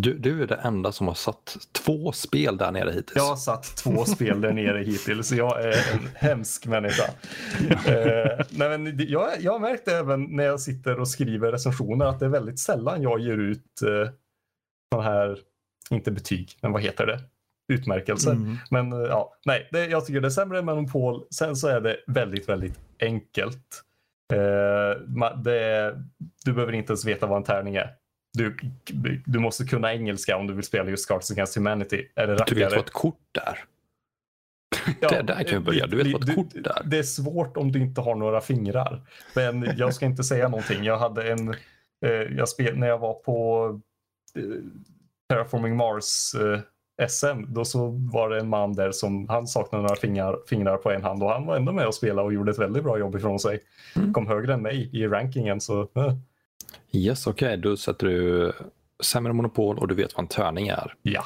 du? 0.01 0.13
Du 0.17 0.43
är 0.43 0.47
det 0.47 0.55
enda 0.55 0.91
som 0.91 1.07
har 1.07 1.13
satt 1.15 1.57
två 1.71 2.11
spel 2.11 2.57
där 2.57 2.71
nere 2.71 2.89
hittills. 2.91 3.15
Jag 3.15 3.23
har 3.29 3.35
satt 3.35 3.63
två 3.77 4.05
spel 4.05 4.41
där 4.41 4.53
nere 4.53 4.83
hittills, 4.83 5.27
så 5.27 5.35
jag 5.35 5.63
är 5.65 5.93
en 5.93 6.07
hemsk 6.15 6.65
människa. 6.65 7.03
Eh, 7.69 8.45
nej 8.49 8.77
men 8.77 8.95
jag, 9.09 9.29
jag 9.39 9.51
har 9.51 9.59
märkt 9.59 9.87
även 9.87 10.23
när 10.35 10.43
jag 10.43 10.59
sitter 10.61 10.99
och 10.99 11.07
skriver 11.07 11.51
recensioner 11.51 12.05
att 12.05 12.19
det 12.19 12.25
är 12.25 12.29
väldigt 12.29 12.59
sällan 12.59 13.01
jag 13.01 13.19
ger 13.19 13.37
ut 13.37 13.81
eh, 13.81 14.11
sådana 14.93 15.09
här, 15.09 15.37
inte 15.89 16.11
betyg, 16.11 16.57
men 16.61 16.71
vad 16.71 16.81
heter 16.81 17.05
det? 17.05 17.19
Utmärkelser. 17.69 18.31
Mm. 18.31 18.55
Men 18.71 18.91
eh, 18.93 18.99
ja, 18.99 19.33
nej, 19.45 19.69
det, 19.71 19.85
jag 19.85 20.05
tycker 20.05 20.21
det 20.21 20.27
är 20.27 20.29
sämre 20.29 20.59
än 20.59 20.65
Monopol. 20.65 21.23
Sen 21.35 21.55
så 21.55 21.67
är 21.67 21.81
det 21.81 21.97
väldigt, 22.07 22.49
väldigt 22.49 22.79
enkelt. 22.99 23.83
Eh, 24.33 25.31
det, 25.43 25.95
du 26.45 26.53
behöver 26.53 26.73
inte 26.73 26.91
ens 26.91 27.05
veta 27.05 27.27
vad 27.27 27.37
en 27.37 27.43
tärning 27.43 27.75
är. 27.75 27.95
Du, 28.37 28.57
du 29.25 29.39
måste 29.39 29.63
kunna 29.65 29.93
engelska 29.93 30.37
om 30.37 30.47
du 30.47 30.53
vill 30.53 30.63
spela 30.63 30.89
just 30.89 31.07
Cards 31.07 31.31
Against 31.31 31.55
Humanity. 31.57 32.07
Det 32.15 32.25
Du 32.25 32.55
vet 32.55 32.71
vad 32.71 32.79
ett 32.85 32.89
kort 32.93 33.37
är? 33.41 33.59
Ja, 35.01 35.09
Det- 35.11 35.21
där 35.21 35.43
kan 35.43 35.59
vi 35.59 35.65
börja. 35.65 35.87
Du 35.87 35.97
vet 35.97 36.13
vad 36.13 36.29
ett 36.29 36.35
kort 36.35 36.53
är. 36.55 36.81
Det 36.85 36.97
är 36.99 37.03
svårt 37.03 37.57
om 37.57 37.71
du 37.71 37.79
inte 37.79 38.01
har 38.01 38.15
några 38.15 38.41
fingrar. 38.41 39.01
Men 39.35 39.69
jag 39.77 39.93
ska 39.93 40.05
inte 40.05 40.23
säga 40.23 40.47
någonting. 40.49 40.83
Jag 40.83 40.97
hade 40.97 41.31
en, 41.31 41.49
eh, 42.05 42.11
jag 42.11 42.49
spel, 42.49 42.77
när 42.77 42.87
jag 42.87 42.97
var 42.97 43.13
på 43.13 43.67
eh, 44.35 44.43
Terraforming 45.29 45.75
Mars 45.75 46.35
eh, 46.35 46.59
SM, 47.07 47.53
då 47.53 47.65
så 47.65 47.87
var 48.11 48.29
det 48.29 48.39
en 48.39 48.49
man 48.49 48.73
där 48.73 48.91
som 48.91 49.29
han 49.29 49.47
saknade 49.47 49.81
några 49.81 49.95
fingrar, 49.95 50.37
fingrar 50.49 50.77
på 50.77 50.91
en 50.91 51.03
hand 51.03 51.23
och 51.23 51.29
han 51.29 51.45
var 51.45 51.55
ändå 51.55 51.71
med 51.71 51.87
och 51.87 51.95
spelade 51.95 52.25
och 52.25 52.33
gjorde 52.33 52.51
ett 52.51 52.59
väldigt 52.59 52.83
bra 52.83 52.99
jobb 52.99 53.15
ifrån 53.15 53.39
sig. 53.39 53.59
Mm. 53.95 54.13
Kom 54.13 54.27
högre 54.27 54.53
än 54.53 54.61
mig 54.61 54.89
i 54.93 55.07
rankingen 55.07 55.61
så 55.61 55.81
eh, 55.81 56.13
Yes, 56.91 57.27
okej. 57.27 57.57
Då 57.57 57.77
sätter 57.77 58.07
du 58.07 58.51
sämre 59.03 59.33
monopol 59.33 59.79
och 59.79 59.87
du 59.87 59.95
vet 59.95 60.15
vad 60.15 60.23
en 60.23 60.27
tärning 60.27 60.67
är. 60.67 60.93
ja. 61.01 61.25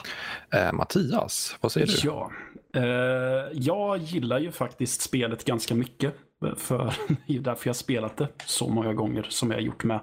Eh, 0.53 0.73
Mattias, 0.73 1.57
vad 1.61 1.71
säger 1.71 1.87
du? 1.87 1.93
Ja, 2.03 2.31
eh, 2.75 3.51
jag 3.53 3.97
gillar 3.97 4.39
ju 4.39 4.51
faktiskt 4.51 5.01
spelet 5.01 5.45
ganska 5.45 5.75
mycket. 5.75 6.13
För 6.57 6.93
det 7.27 7.35
är 7.35 7.39
därför 7.39 7.69
jag 7.69 7.75
spelat 7.75 8.17
det 8.17 8.27
så 8.45 8.69
många 8.69 8.93
gånger 8.93 9.25
som 9.29 9.51
jag 9.51 9.57
har 9.57 9.61
gjort 9.63 9.83
med. 9.83 9.99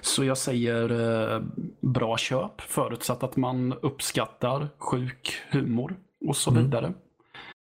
Så 0.00 0.24
jag 0.24 0.38
säger 0.38 0.90
eh, 1.34 1.42
bra 1.80 2.16
köp 2.16 2.60
förutsatt 2.60 3.22
att 3.22 3.36
man 3.36 3.72
uppskattar 3.82 4.68
sjuk 4.78 5.36
humor 5.50 5.96
och 6.28 6.36
så 6.36 6.50
Mm. 6.50 6.64
vidare. 6.64 6.92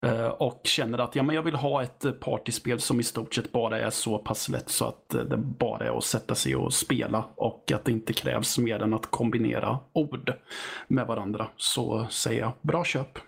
Eh, 0.06 0.28
och 0.28 0.62
känner 0.64 0.98
att 0.98 1.16
ja, 1.16 1.24
men 1.24 1.36
jag 1.36 1.44
vill 1.44 1.56
ha 1.56 1.84
ett 1.84 2.20
partyspel 2.20 2.80
som 2.80 3.00
i 3.00 3.04
stort 3.04 3.34
sett 3.36 3.52
bara 3.52 3.80
är 3.80 3.90
så 3.90 4.18
pass 4.18 4.50
lätt 4.50 4.70
så 4.70 4.86
att 4.86 5.14
eh, 5.14 5.22
det 5.22 5.38
bara 5.38 5.86
är 5.86 5.98
att 5.98 6.04
sätta 6.04 6.36
sig 6.36 6.56
och 6.56 6.74
spela 6.74 7.26
och 7.36 7.72
att 7.72 7.86
det 7.86 7.92
inte 7.92 8.14
krävs 8.14 8.58
mer 8.58 8.80
än 8.84 8.94
att 8.94 9.12
kombinera 9.12 9.80
ord 9.94 10.34
med 10.88 11.08
varandra. 11.08 11.48
Så 11.58 12.08
säger 12.10 12.42
jag 12.42 12.52
bra 12.62 12.84
köp. 12.84 13.20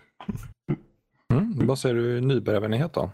Mm, 1.32 1.66
vad 1.66 1.78
säger 1.78 1.94
du 1.94 2.20
nybörjarvänlighet 2.20 2.92
då? 2.92 3.10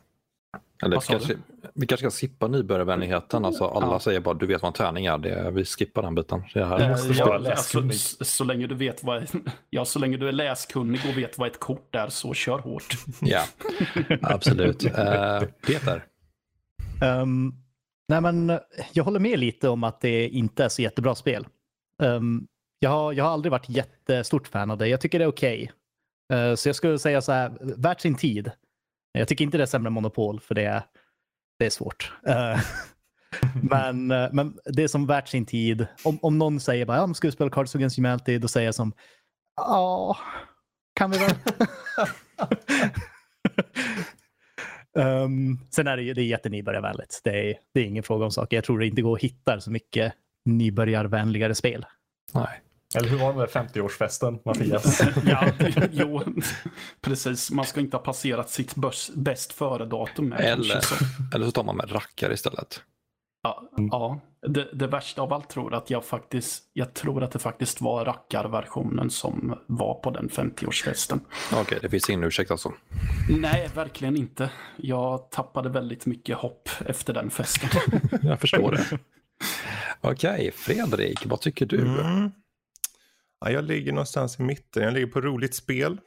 Eller 0.83 0.97
vi 1.01 1.07
kanske, 1.07 1.37
vi 1.75 1.87
kanske 1.87 2.11
ska 2.11 2.21
skippa 2.21 2.49
nybörjarvänligheten. 2.49 3.45
Alltså 3.45 3.65
alla 3.65 3.87
Ja. 3.87 4.01
säger 4.01 4.21
bara 4.21 4.35
du 4.35 4.47
vet 4.47 4.63
vad 4.63 4.69
en 4.69 4.73
tärning 4.73 5.07
är. 5.07 5.19
Det, 5.19 5.51
vi 5.51 5.65
skippar 5.65 6.03
den 6.03 6.15
biten. 6.15 6.43
Det 6.55 6.65
här 6.65 6.81
Eh, 6.81 6.89
måste 6.91 7.13
ja, 7.13 7.27
vara 7.27 7.37
alltså, 7.37 7.51
läskunnig. 7.51 7.95
s- 7.95 8.37
så 8.37 8.45
länge 8.45 8.67
du 8.67 8.75
vet 8.75 9.05
vad, 9.05 9.27
ja, 9.71 9.85
så 9.85 9.99
länge 9.99 10.17
du 10.17 10.29
är 10.29 10.33
läskunnig 10.33 11.01
och 11.11 11.19
vet 11.19 11.39
vad 11.39 11.49
ett 11.49 11.61
kort 11.61 11.95
är 11.95 12.09
så 12.09 12.35
kör 12.35 12.59
hårt. 12.59 12.95
Ja, 13.21 13.45
absolut. 14.23 14.85
Eh, 14.85 15.43
Peter, 15.67 16.05
Ehm, 17.03 17.53
nej 18.09 18.21
men, 18.21 18.51
eh, 18.51 18.59
jag 18.93 19.05
håller 19.05 19.21
med 19.21 19.39
lite 19.39 19.69
om 19.69 19.85
att 19.85 20.01
det 20.01 20.29
inte 20.29 20.65
är 20.65 20.69
så 20.69 20.83
jättebra 20.83 21.15
spel. 21.15 21.47
Ehm, 22.03 22.47
jag, 22.79 22.91
har, 22.91 23.13
jag 23.13 23.25
har 23.25 23.31
aldrig 23.31 23.51
varit 23.53 23.69
jättestort 23.69 24.49
fan 24.49 24.71
av 24.71 24.79
det. 24.79 24.89
Jag 24.89 25.01
tycker 25.01 25.19
det 25.19 25.25
är 25.25 25.29
okej. 25.29 25.73
Eh, 26.33 26.55
så 26.55 26.69
jag 26.69 26.77
skulle 26.77 26.99
säga 26.99 27.21
så 27.23 27.33
här, 27.33 27.53
värt 27.77 28.01
sin 28.01 28.15
tid. 28.15 28.51
Jag 29.13 29.29
tycker 29.29 29.45
inte 29.45 29.57
det 29.57 29.65
är 29.65 29.67
sämre 29.67 29.89
än 29.89 29.93
Monopol 29.93 30.41
för 30.41 30.55
det 30.55 30.65
är, 30.65 30.83
det 31.59 31.67
är 31.67 31.71
svårt. 31.71 32.13
Eh, 32.27 32.61
men, 33.63 34.11
eh, 34.11 34.29
men 34.33 34.59
det 34.65 34.83
är 34.83 34.89
som 34.89 35.07
värt 35.07 35.29
sin 35.29 35.47
tid. 35.47 35.87
Om, 36.05 36.19
om 36.23 36.39
någon 36.39 36.61
säger 36.61 36.87
bara, 36.87 36.97
ja, 36.97 37.15
ska 37.15 37.29
vi 37.29 37.33
spela 37.33 37.51
Cards 37.51 37.75
Against 37.75 37.97
Humanity? 37.97 38.39
Då 38.39 38.49
säger 38.49 38.67
jag 38.67 38.75
som, 38.75 38.93
ja, 39.57 40.17
kan 40.95 41.11
vi 41.11 41.19
väl? 41.19 41.31
Um, 44.95 45.59
sen 45.71 45.87
är 45.87 45.97
det 45.97 46.03
ju 46.03 46.15
det 46.15 46.23
är 46.23 46.27
jättenybörjarvänligt. 46.27 47.21
Det 47.25 47.51
är, 47.51 47.59
det 47.75 47.81
är 47.81 47.85
ingen 47.85 48.03
fråga 48.03 48.25
om 48.25 48.31
saker. 48.31 48.57
Jag 48.57 48.65
tror 48.65 48.79
det 48.79 48.87
inte 48.87 49.03
går 49.03 49.17
att 49.17 49.23
hitta 49.23 49.61
så 49.61 49.71
mycket 49.71 50.13
nybörjarvänligare 50.45 51.55
spel. 51.55 51.87
nej. 52.35 52.61
Eller 52.97 53.09
hur 53.09 53.19
var 53.19 53.33
det 53.33 53.39
med 53.39 53.49
50-årsfesten, 53.49 54.39
Mattias? 54.45 55.03
ja, 55.27 55.53
jo, 55.91 56.23
precis. 57.01 57.51
Man 57.51 57.65
ska 57.65 57.81
inte 57.81 57.97
ha 57.97 58.05
passerat 58.05 58.51
sitt 58.51 58.75
börs, 58.75 59.11
bäst 59.15 59.53
före-datum. 59.53 60.33
Eller, 60.33 60.81
så. 60.81 60.95
eller 61.35 61.47
så 61.47 61.53
tar 61.53 61.65
man 61.65 61.77
med 61.77 61.95
rackare 61.95 62.35
istället. 62.35 62.83
Ja, 63.43 63.71
ja. 63.91 64.21
Det, 64.49 64.69
det 64.73 64.87
värsta 64.87 65.23
av 65.23 65.33
allt 65.33 65.49
tror 65.49 65.73
jag 65.73 65.79
att 65.83 65.91
jag 65.91 66.05
faktiskt, 66.05 66.65
jag 66.73 66.95
tror 66.95 67.23
att 67.23 67.33
det 67.33 67.39
faktiskt 67.39 67.81
var 67.81 68.05
rackarversionen 68.05 69.11
som 69.11 69.59
var 69.67 69.95
på 69.95 70.11
den 70.11 70.29
50-årsfesten. 70.29 71.21
Okej, 71.53 71.79
det 71.83 71.89
finns 71.89 72.11
ingen 72.11 72.25
ursäkt 72.25 72.51
alltså. 72.51 72.73
Nej, 73.29 73.71
verkligen 73.75 74.17
inte. 74.17 74.51
Jag 74.77 75.31
tappade 75.31 75.69
väldigt 75.69 76.07
mycket 76.07 76.37
hopp 76.37 76.69
efter 76.87 77.15
den 77.15 77.31
festen. 77.31 77.71
Jag 78.23 78.41
förstår 78.41 78.73
det. 78.73 78.99
Okej, 80.01 80.53
Fredrik, 80.55 81.27
vad 81.27 81.41
tycker 81.41 81.67
du? 81.67 81.81
Mm. 81.81 82.31
Ja, 83.41 83.51
jag 83.51 83.65
ligger 83.65 83.93
någonstans 83.93 84.41
i 84.41 84.43
mitten. 84.43 84.83
Jag 84.83 84.95
ligger 84.95 85.07
på 85.07 85.21
roligt 85.21 85.55
spel. 85.55 86.01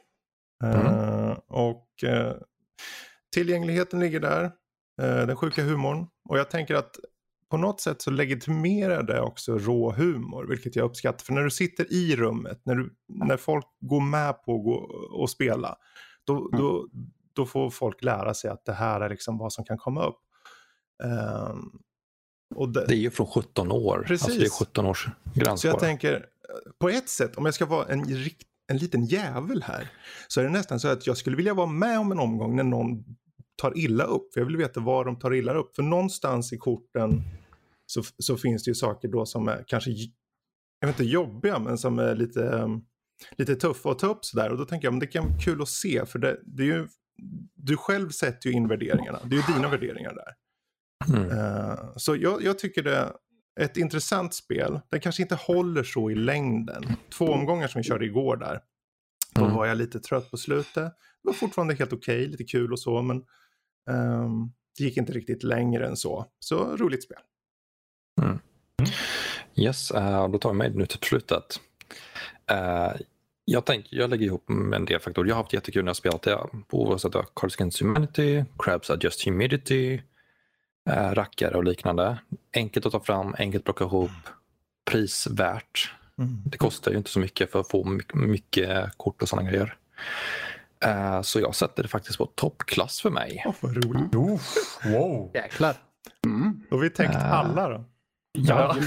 Mm. 0.64 0.86
Eh, 0.86 1.38
och 1.48 2.04
eh, 2.04 2.34
tillgängligheten 3.34 4.00
ligger 4.00 4.20
där. 4.20 4.44
Eh, 5.02 5.26
den 5.26 5.36
sjuka 5.36 5.62
humorn. 5.62 6.06
Och 6.28 6.38
jag 6.38 6.50
tänker 6.50 6.74
att 6.74 6.96
på 7.50 7.56
något 7.56 7.80
sätt 7.80 8.02
så 8.02 8.10
legitimerar 8.10 9.02
det 9.02 9.20
också 9.20 9.58
rå 9.58 9.92
humor, 9.92 10.46
vilket 10.48 10.76
jag 10.76 10.84
uppskattar. 10.84 11.24
För 11.24 11.32
när 11.32 11.42
du 11.42 11.50
sitter 11.50 11.92
i 11.92 12.16
rummet, 12.16 12.60
när, 12.64 12.74
du, 12.74 12.94
när 13.08 13.36
folk 13.36 13.66
går 13.80 14.00
med 14.00 14.42
på 14.44 14.56
att 14.56 14.64
gå 14.64 14.74
och 15.20 15.30
spela, 15.30 15.76
då, 16.24 16.48
då, 16.52 16.88
då 17.32 17.46
får 17.46 17.70
folk 17.70 18.02
lära 18.02 18.34
sig 18.34 18.50
att 18.50 18.64
det 18.64 18.72
här 18.72 19.00
är 19.00 19.08
liksom 19.08 19.38
vad 19.38 19.52
som 19.52 19.64
kan 19.64 19.78
komma 19.78 20.04
upp. 20.06 20.18
Och 22.54 22.68
det, 22.68 22.86
Det 22.86 22.94
är 22.94 22.98
ju 22.98 23.10
från 23.10 23.26
17 23.26 23.72
år. 23.72 24.04
Precis. 24.06 24.24
Alltså 24.24 24.40
det 24.40 24.46
är 24.46 24.66
17 24.66 24.86
års 24.86 25.08
gräns 25.34 25.60
så 25.60 25.66
jag 25.66 25.78
tänker, 25.78 26.14
eh, 26.14 26.20
på 26.78 26.88
ett 26.88 27.08
sätt, 27.08 27.36
om 27.36 27.44
jag 27.44 27.54
ska 27.54 27.66
vara 27.66 27.86
en, 27.86 28.04
en 28.66 28.76
liten 28.76 29.04
jävel 29.04 29.62
här, 29.62 29.90
så 30.28 30.40
är 30.40 30.44
det 30.44 30.50
nästan 30.50 30.80
så 30.80 30.88
att 30.88 31.06
jag 31.06 31.16
skulle 31.16 31.36
vilja 31.36 31.54
vara 31.54 31.66
med 31.66 31.98
om 31.98 32.12
en 32.12 32.18
omgång 32.18 32.56
när 32.56 32.64
någon 32.64 33.04
tar 33.56 33.78
illa 33.78 34.04
upp. 34.04 34.32
För 34.32 34.40
jag 34.40 34.46
vill 34.46 34.56
veta 34.56 34.80
var 34.80 35.04
de 35.04 35.18
tar 35.18 35.34
illa 35.34 35.54
upp. 35.54 35.76
För 35.76 35.82
någonstans 35.82 36.52
i 36.52 36.58
korten 36.58 37.22
så, 37.86 38.02
så 38.18 38.36
finns 38.36 38.64
det 38.64 38.70
ju 38.70 38.74
saker 38.74 39.08
då 39.08 39.26
som 39.26 39.48
är 39.48 39.64
kanske, 39.66 39.90
jag 40.80 40.86
vet 40.88 41.00
inte 41.00 41.12
jobbiga, 41.12 41.58
men 41.58 41.78
som 41.78 41.98
är 41.98 42.14
lite, 42.14 42.68
lite 43.36 43.56
tuffa 43.56 43.90
att 43.90 43.98
ta 43.98 44.06
upp 44.06 44.24
sådär. 44.24 44.50
Och 44.50 44.58
då 44.58 44.64
tänker 44.64 44.86
jag, 44.86 44.92
men 44.92 45.00
det 45.00 45.06
kan 45.06 45.28
vara 45.28 45.40
kul 45.40 45.62
att 45.62 45.68
se, 45.68 46.06
för 46.06 46.18
det, 46.18 46.40
det 46.44 46.62
är 46.62 46.66
ju, 46.66 46.88
du 47.54 47.76
själv 47.76 48.10
sätter 48.10 48.50
ju 48.50 48.56
in 48.56 48.68
värderingarna. 48.68 49.18
Det 49.24 49.36
är 49.36 49.48
ju 49.48 49.54
dina 49.54 49.68
värderingar 49.68 50.14
där. 50.14 50.34
Mm. 51.16 51.30
Eh, 51.30 51.78
så 51.96 52.16
jag, 52.16 52.42
jag 52.42 52.58
tycker 52.58 52.82
det 52.82 53.12
ett 53.60 53.76
intressant 53.76 54.34
spel. 54.34 54.80
Den 54.90 55.00
kanske 55.00 55.22
inte 55.22 55.34
håller 55.34 55.82
så 55.82 56.10
i 56.10 56.14
längden. 56.14 56.84
Två 57.18 57.24
omgångar 57.26 57.68
som 57.68 57.78
vi 57.78 57.82
körde 57.84 58.04
igår 58.04 58.36
där. 58.36 58.60
Då 59.34 59.44
Mm. 59.44 59.56
var 59.56 59.66
jag 59.66 59.76
lite 59.78 60.00
trött 60.00 60.30
på 60.30 60.36
slutet. 60.36 60.74
Det 61.22 61.28
var 61.28 61.32
fortfarande 61.32 61.74
helt 61.74 61.92
okej, 61.92 62.26
lite 62.26 62.44
kul 62.44 62.72
och 62.72 62.78
så, 62.80 63.02
men 63.02 63.16
ehm, 63.90 64.52
det 64.78 64.84
gick 64.84 64.96
inte 64.96 65.12
riktigt 65.12 65.42
längre 65.42 65.86
än 65.86 65.96
så. 65.96 66.26
Så 66.38 66.76
roligt 66.76 67.04
spel. 67.04 67.18
Yes, 69.54 69.90
eh, 69.90 70.28
då 70.28 70.38
tar 70.38 70.50
vi 70.50 70.56
mig 70.56 70.70
nu 70.74 70.86
till 70.86 70.98
slutet. 71.02 71.60
Eh, 72.50 72.92
jag, 73.44 73.64
tänker, 73.66 73.96
jag 73.96 74.10
lägger 74.10 74.26
ihop 74.26 74.50
en 74.50 74.84
del 74.84 75.00
faktorer. 75.00 75.28
Jag 75.28 75.34
har 75.34 75.42
haft 75.42 75.52
jättekul 75.52 75.84
när 75.84 75.88
jag 75.88 75.96
spelat 75.96 76.22
det. 76.22 76.38
Oavsett 76.70 77.14
om 77.14 77.24
Cards 77.34 77.56
Against 77.56 77.80
Humanity, 77.80 78.44
Crabs 78.58 78.90
Adjust 78.90 79.24
Humidity, 79.24 80.02
eh, 80.90 81.10
rackare 81.14 81.54
och 81.56 81.64
liknande. 81.64 82.18
Enkelt 82.54 82.86
att 82.86 82.92
ta 82.92 83.00
fram, 83.00 83.34
enkelt 83.38 83.60
att 83.60 83.64
plocka 83.64 83.84
ihop, 83.84 84.10
prisvärt. 84.90 85.92
Det 86.46 86.58
kostar 86.58 86.90
ju 86.90 86.96
inte 86.96 87.10
så 87.10 87.18
mycket 87.20 87.52
för 87.52 87.60
att 87.60 87.68
få 87.70 87.98
mycket, 88.14 88.96
kort 88.96 89.22
och 89.22 89.28
sådana 89.28 89.50
grejer. 89.50 89.74
Eh, 90.84 91.22
Så 91.22 91.40
jag 91.40 91.54
sätter 91.54 91.82
det 91.82 91.88
faktiskt 91.88 92.18
på 92.18 92.26
toppklass 92.26 93.00
för 93.00 93.10
mig. 93.10 93.42
Åh, 93.46 93.54
vad 93.60 93.84
roligt. 93.84 94.14
Uff, 94.14 94.54
wow. 94.84 95.30
Jäklar. 95.34 95.74
Mm. 96.26 96.60
Då 96.70 96.76
har 96.76 96.82
vi 96.82 96.90
täckt 96.90 97.14
Äh. 97.14 97.32
alla 97.32 97.68
då. 97.68 97.84
Ja, 98.38 98.76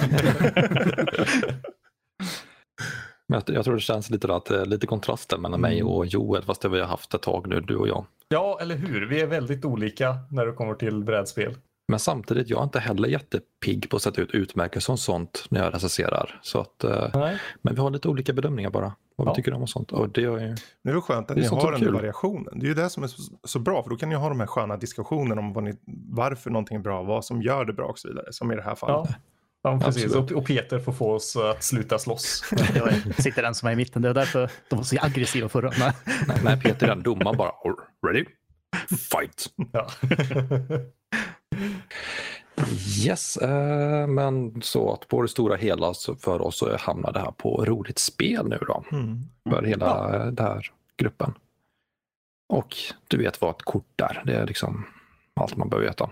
Men 3.28 3.42
jag, 3.46 3.56
jag 3.56 3.64
tror 3.66 3.76
det 3.76 3.82
känns 3.82 4.10
lite, 4.10 4.36
att, 4.36 4.46
det 4.46 4.62
är 4.62 4.66
lite 4.66 4.88
kontraster 4.88 5.38
mellan 5.38 5.62
mig 5.62 5.84
och 5.84 6.06
Joel, 6.06 6.44
fast 6.44 6.62
det 6.62 6.70
vi 6.70 6.80
har 6.80 6.88
haft 6.88 7.14
ett 7.14 7.22
tag 7.22 7.48
nu, 7.48 7.60
du 7.62 7.76
och 7.76 7.88
jag. 7.88 8.06
ja, 8.28 8.58
eller 8.62 8.76
hur? 8.76 9.06
Vi 9.06 9.22
är 9.22 9.28
väldigt 9.28 9.66
olika 9.66 10.16
när 10.32 10.46
det 10.46 10.52
kommer 10.52 10.74
till 10.74 11.04
brädspel. 11.04 11.56
Men 11.88 12.00
samtidigt, 12.00 12.50
jag 12.50 12.60
är 12.60 12.64
inte 12.64 12.80
heller 12.80 13.08
jättepigg 13.08 13.90
på 13.90 13.96
att 13.96 14.02
sätta 14.02 14.22
ut 14.22 14.32
utmärkelser 14.32 14.94
och 14.94 15.00
sånt 15.00 15.46
när 15.50 15.64
jag 15.64 15.74
recenserar. 15.74 16.40
Så 16.42 16.60
att, 16.60 16.84
eh, 16.84 17.10
Nej. 17.14 17.38
men 17.62 17.76
vi 17.76 17.82
har 17.82 17.90
lite 17.90 18.08
olika 18.08 18.34
bedömningar 18.34 18.70
bara, 18.70 18.94
vad 19.16 19.28
Ja. 19.28 19.32
vi 19.32 19.36
tycker 19.36 19.54
om 19.54 19.62
och 19.62 19.70
sånt. 19.70 19.92
Och 19.92 20.10
det 20.10 20.22
är 20.22 20.40
ju... 20.40 20.56
Det 20.84 20.90
är 20.90 20.94
väl 20.94 21.02
skönt 21.02 21.32
att 21.32 21.36
Det 21.36 21.46
är 21.46 21.52
ni 21.52 21.62
har 21.62 21.72
den 21.72 21.94
variationen. 21.94 22.60
Det 22.60 22.66
är 22.66 22.68
ju 22.68 22.74
det 22.74 22.90
som 22.90 23.04
är 23.04 23.08
så, 23.08 23.22
så 23.44 23.60
bra, 23.60 23.84
för 23.84 23.90
då 23.90 23.96
kan 23.96 24.10
ni 24.10 24.16
ha 24.16 24.30
de 24.30 24.40
här 24.40 24.48
sköna 24.48 24.78
diskussionerna 24.78 25.42
om 25.42 25.54
vad 25.54 25.64
ni, 25.64 25.74
varför 26.10 26.50
någonting 26.50 26.78
är 26.78 26.82
bra, 26.82 27.04
vad 27.04 27.26
som 27.26 27.42
gör 27.42 27.66
det 27.66 27.74
bra 27.74 27.86
och 27.86 28.00
så 28.00 28.08
vidare. 28.08 28.34
Som 28.34 28.52
i 28.52 28.56
det 28.56 28.62
här 28.64 28.76
fallet. 28.76 29.10
Ja, 29.64 29.72
ja 29.72 29.80
precis. 29.86 30.06
Absolut. 30.06 30.32
Och, 30.32 30.38
och 30.38 30.46
Peter 30.46 30.80
får 30.80 30.92
få 30.92 31.12
oss 31.14 31.36
att 31.36 31.64
sluta 31.64 32.00
slåss. 32.00 32.44
Jag 32.76 33.16
sitter 33.24 33.42
den 33.42 33.56
som 33.56 33.68
är 33.68 33.74
i 33.74 33.76
mitten. 33.76 34.02
Det 34.02 34.10
är 34.10 34.14
därför 34.14 34.52
de 34.70 34.76
var 34.76 34.84
så 34.84 34.98
aggressiva 35.02 35.50
förra. 35.50 35.72
Nej. 35.80 35.92
Nej, 36.28 36.38
nej 36.44 36.62
Peter 36.62 36.86
är 36.86 36.90
den 36.96 37.04
domaren 37.04 37.38
bara. 37.38 37.52
Ready? 38.08 38.26
Fight! 39.12 39.46
ja. 39.72 39.88
Yes, 43.06 43.38
eh, 43.38 44.08
men 44.08 44.62
så 44.62 44.94
att 44.94 45.08
på 45.08 45.22
det 45.22 45.28
stora 45.28 45.56
hela 45.56 45.94
för 46.20 46.42
oss 46.42 46.58
så 46.58 46.78
hamnar 46.78 47.12
det 47.12 47.20
här 47.20 47.32
på 47.32 47.66
roligt 47.66 48.00
spel 48.00 48.48
nu 48.48 48.60
då. 48.68 48.84
Mm. 48.92 49.20
För 49.50 49.64
hela 49.64 50.16
eh, 50.16 50.26
den 50.26 50.46
här 50.46 50.72
gruppen. 50.98 51.34
Och 52.50 52.76
du 53.08 53.18
vet 53.18 53.42
vad 53.42 53.56
ett 53.56 53.62
kort 53.62 54.02
är. 54.02 54.22
Det 54.26 54.34
är 54.34 54.48
liksom 54.48 54.86
allt 55.34 55.56
man 55.56 55.70
behöver 55.70 55.88
veta. 55.88 56.10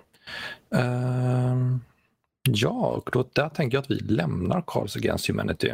Ehm, 0.76 1.82
ja, 2.44 2.88
och 2.88 3.10
då, 3.14 3.26
där 3.34 3.50
tänker 3.50 3.78
jag 3.78 3.82
att 3.82 3.92
vi 3.92 3.96
lämnar 4.00 4.64
Cards 4.68 4.96
Against 4.96 5.30
Humanity. 5.30 5.74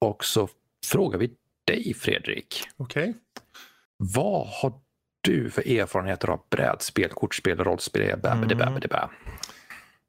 Och 0.00 0.24
så 0.24 0.48
frågar 0.86 1.18
vi 1.18 1.30
dig 1.64 1.94
Fredrik. 1.94 2.64
Okej. 2.76 3.14
Vad 3.96 4.46
har 4.46 4.72
du 5.20 5.50
för 5.50 5.68
erfarenheter 5.68 6.28
av 6.28 6.40
brädspel, 6.50 7.08
kortspel, 7.10 7.58
rollspel? 7.58 8.20
Bä, 8.20 8.34
bä, 8.34 8.54
bä, 8.54 8.88
bä. 8.88 9.08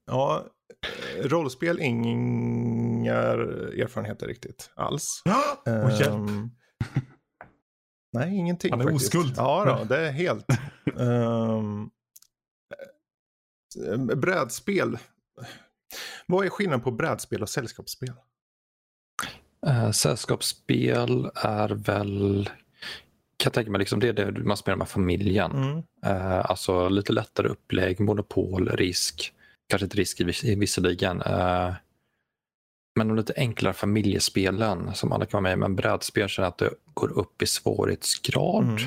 Ja, 0.06 0.46
eh, 1.18 1.24
rollspel 1.28 1.80
inga 1.80 3.14
erfarenheter 3.14 4.28
riktigt 4.28 4.72
alls. 4.76 5.22
Och 5.84 5.92
hjälp. 5.92 6.30
Nej, 8.14 8.36
ingenting 8.38 8.72
Han 8.72 8.82
är 8.82 8.86
faktiskt. 8.86 9.16
oskuld. 9.16 9.34
Ja, 9.38 9.66
då, 9.80 9.84
det 9.96 10.08
är 10.08 10.12
helt. 10.12 10.46
um, 10.96 11.92
brädspel. 14.22 14.98
Vad 16.26 16.46
är 16.46 16.50
skillnaden 16.50 16.82
på 16.82 16.92
brädspel 16.92 17.42
och 17.42 17.50
sällskapsspel? 17.50 18.14
Eh, 19.68 19.92
sällskapsspel 19.92 21.32
är 21.36 21.70
väl, 21.70 22.50
kan 23.42 23.50
jag 23.50 23.54
tänka 23.54 23.72
mig, 23.72 23.80
liksom 23.80 24.00
det 24.00 24.08
är 24.08 24.14
det 24.14 24.44
man 24.44 24.58
spelar 24.58 24.78
med 24.78 24.90
familjen. 24.90 25.52
Mm. 25.52 25.84
Eh, 26.06 26.50
alltså 26.52 26.90
lite 26.90 27.14
lättare 27.14 27.48
upplägg, 27.48 28.00
monopol, 28.00 28.70
risk. 28.70 29.34
Kanske 29.70 29.86
inte 29.86 29.98
risk 29.98 30.22
i 30.22 30.24
vis- 30.24 30.44
i 30.44 30.56
visserligen. 30.56 31.22
Eh, 31.22 31.74
men 32.96 33.08
de 33.08 33.16
lite 33.18 33.34
enklare 33.38 33.74
familjespelen 33.74 34.94
som 34.94 35.12
alla 35.12 35.26
kan 35.26 35.32
vara 35.32 35.42
med 35.42 35.54
i. 35.54 35.56
Men 35.56 35.76
brädspel 35.76 36.28
känner 36.28 36.48
att 36.48 36.58
det 36.58 36.70
går 36.94 37.12
upp 37.12 37.42
i 37.42 37.46
svårighetsgrad. 37.46 38.64
Mm. 38.64 38.78